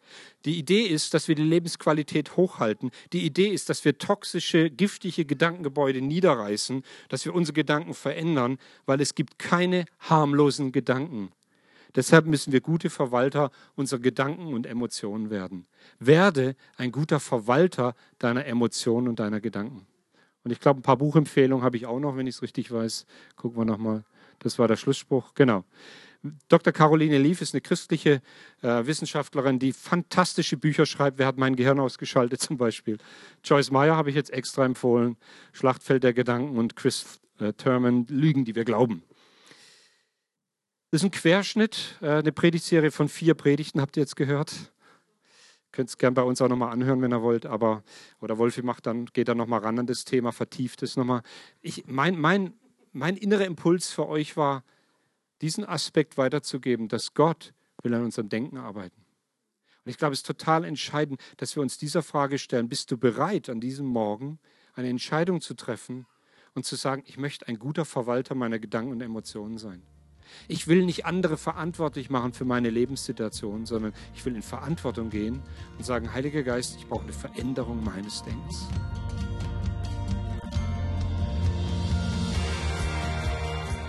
Die 0.46 0.60
Idee 0.60 0.84
ist, 0.84 1.16
dass 1.16 1.28
wir 1.28 1.34
die 1.34 1.44
Lebensqualität 1.44 2.38
hochhalten. 2.38 2.92
Die 3.12 3.26
Idee 3.26 3.48
ist, 3.48 3.70
dass 3.70 3.84
wir 3.86 3.98
toxische, 3.98 4.70
giftige 4.70 5.26
Gedankengebäude 5.26 6.02
niederreißen, 6.02 6.84
dass 7.10 7.26
wir 7.26 7.34
unsere 7.34 7.54
Gedanken 7.54 7.96
verändern, 7.96 8.60
weil 8.86 9.02
es 9.02 9.16
gibt 9.16 9.40
keine 9.40 9.86
harmlosen 10.00 10.72
Gedanken. 10.72 11.32
Deshalb 11.96 12.28
müssen 12.28 12.54
wir 12.54 12.62
gute 12.62 12.92
Verwalter 12.92 13.50
unserer 13.76 14.00
Gedanken 14.00 14.54
und 14.54 14.68
Emotionen 14.68 15.32
werden. 15.32 15.66
Werde 15.98 16.56
ein 16.76 16.92
guter 16.92 17.20
Verwalter 17.20 17.96
deiner 18.20 18.46
Emotionen 18.46 19.08
und 19.08 19.20
deiner 19.20 19.42
Gedanken. 19.42 19.88
Und 20.44 20.52
ich 20.52 20.60
glaube, 20.60 20.82
ein 20.82 20.84
paar 20.84 20.98
Buchempfehlungen 20.98 21.66
habe 21.66 21.78
ich 21.78 21.88
auch 21.88 22.00
noch, 22.00 22.16
wenn 22.16 22.28
ich 22.28 22.36
es 22.36 22.42
richtig 22.44 22.72
weiß. 22.72 23.08
Gucken 23.36 23.58
wir 23.58 23.66
nochmal. 23.66 24.04
Das 24.40 24.60
war 24.60 24.68
der 24.68 24.76
Schlussspruch. 24.76 25.34
Genau. 25.34 25.64
Dr. 26.48 26.74
Caroline 26.74 27.18
Lief 27.18 27.42
ist 27.42 27.54
eine 27.54 27.62
christliche 27.62 28.22
äh, 28.62 28.86
Wissenschaftlerin, 28.86 29.60
die 29.60 29.74
fantastische 29.74 30.58
Bücher 30.58 30.86
schreibt. 30.86 31.18
Wer 31.18 31.28
hat 31.28 31.38
mein 31.38 31.56
Gehirn 31.56 31.80
ausgeschaltet 31.80 32.42
zum 32.42 32.58
Beispiel? 32.58 32.98
Joyce 33.44 33.72
Meyer 33.72 33.96
habe 33.96 34.10
ich 34.10 34.16
jetzt 34.16 34.32
extra 34.32 34.66
empfohlen. 34.66 35.18
Schlachtfeld 35.54 36.04
der 36.04 36.14
Gedanken 36.14 36.58
und 36.58 36.76
Chris 36.76 37.20
äh, 37.40 37.54
Thurman, 37.54 38.06
Lügen, 38.10 38.46
die 38.46 38.56
wir 38.56 38.66
glauben. 38.66 39.04
Das 40.92 41.02
ist 41.02 41.06
ein 41.06 41.12
Querschnitt, 41.12 41.98
äh, 42.02 42.10
eine 42.10 42.32
Predigtserie 42.32 42.92
von 42.92 43.10
vier 43.10 43.34
Predigten, 43.34 43.82
habt 43.82 43.98
ihr 43.98 44.02
jetzt 44.02 44.16
gehört. 44.16 44.54
Könnt 45.72 45.90
es 45.90 45.98
gern 45.98 46.14
bei 46.14 46.24
uns 46.24 46.42
auch 46.42 46.48
nochmal 46.48 46.72
anhören, 46.72 47.02
wenn 47.02 47.14
ihr 47.14 47.22
wollt. 47.22 47.46
Aber, 47.46 47.84
oder 48.22 48.38
Wolfi 48.38 48.62
macht 48.62 48.88
dann, 48.88 49.06
geht 49.08 49.28
dann 49.28 49.38
nochmal 49.38 49.60
ran 49.60 49.78
an 49.78 49.86
das 49.86 50.06
Thema, 50.06 50.32
vertieft 50.32 50.82
es 50.82 50.96
nochmal. 50.96 51.22
Ich, 51.62 51.86
mein, 51.88 52.20
mein, 52.20 52.54
mein 52.94 53.18
innerer 53.18 53.46
Impuls 53.46 53.92
für 53.92 54.08
euch 54.08 54.38
war, 54.38 54.64
diesen 55.42 55.66
Aspekt 55.66 56.18
weiterzugeben, 56.18 56.88
dass 56.88 57.14
Gott 57.14 57.54
will 57.84 57.94
an 57.94 58.04
unserem 58.04 58.30
Denken 58.30 58.58
arbeiten. 58.58 59.06
Und 59.86 59.92
ich 59.92 59.98
glaube, 59.98 60.14
es 60.14 60.20
ist 60.20 60.26
total 60.26 60.66
entscheidend, 60.66 61.22
dass 61.38 61.56
wir 61.56 61.62
uns 61.62 61.78
dieser 61.78 62.04
Frage 62.04 62.40
stellen, 62.40 62.68
bist 62.68 62.92
du 62.92 62.98
bereit, 62.98 63.50
an 63.50 63.62
diesem 63.62 63.86
Morgen 63.86 64.40
eine 64.74 64.90
Entscheidung 64.90 65.40
zu 65.40 65.54
treffen 65.54 66.06
und 66.54 66.66
zu 66.66 66.76
sagen, 66.76 67.04
ich 67.06 67.18
möchte 67.18 67.48
ein 67.48 67.58
guter 67.58 67.86
Verwalter 67.86 68.36
meiner 68.36 68.60
Gedanken 68.60 68.92
und 68.92 69.02
Emotionen 69.02 69.58
sein. 69.58 69.84
Ich 70.48 70.68
will 70.68 70.84
nicht 70.84 71.06
andere 71.06 71.38
verantwortlich 71.38 72.10
machen 72.10 72.34
für 72.34 72.46
meine 72.46 72.70
Lebenssituation, 72.70 73.66
sondern 73.66 73.94
ich 74.14 74.26
will 74.26 74.36
in 74.36 74.42
Verantwortung 74.42 75.10
gehen 75.10 75.42
und 75.78 75.86
sagen, 75.86 76.14
Heiliger 76.14 76.44
Geist, 76.44 76.76
ich 76.78 76.88
brauche 76.88 77.04
eine 77.04 77.14
Veränderung 77.14 77.84
meines 77.84 78.24
Denkens. 78.24 78.68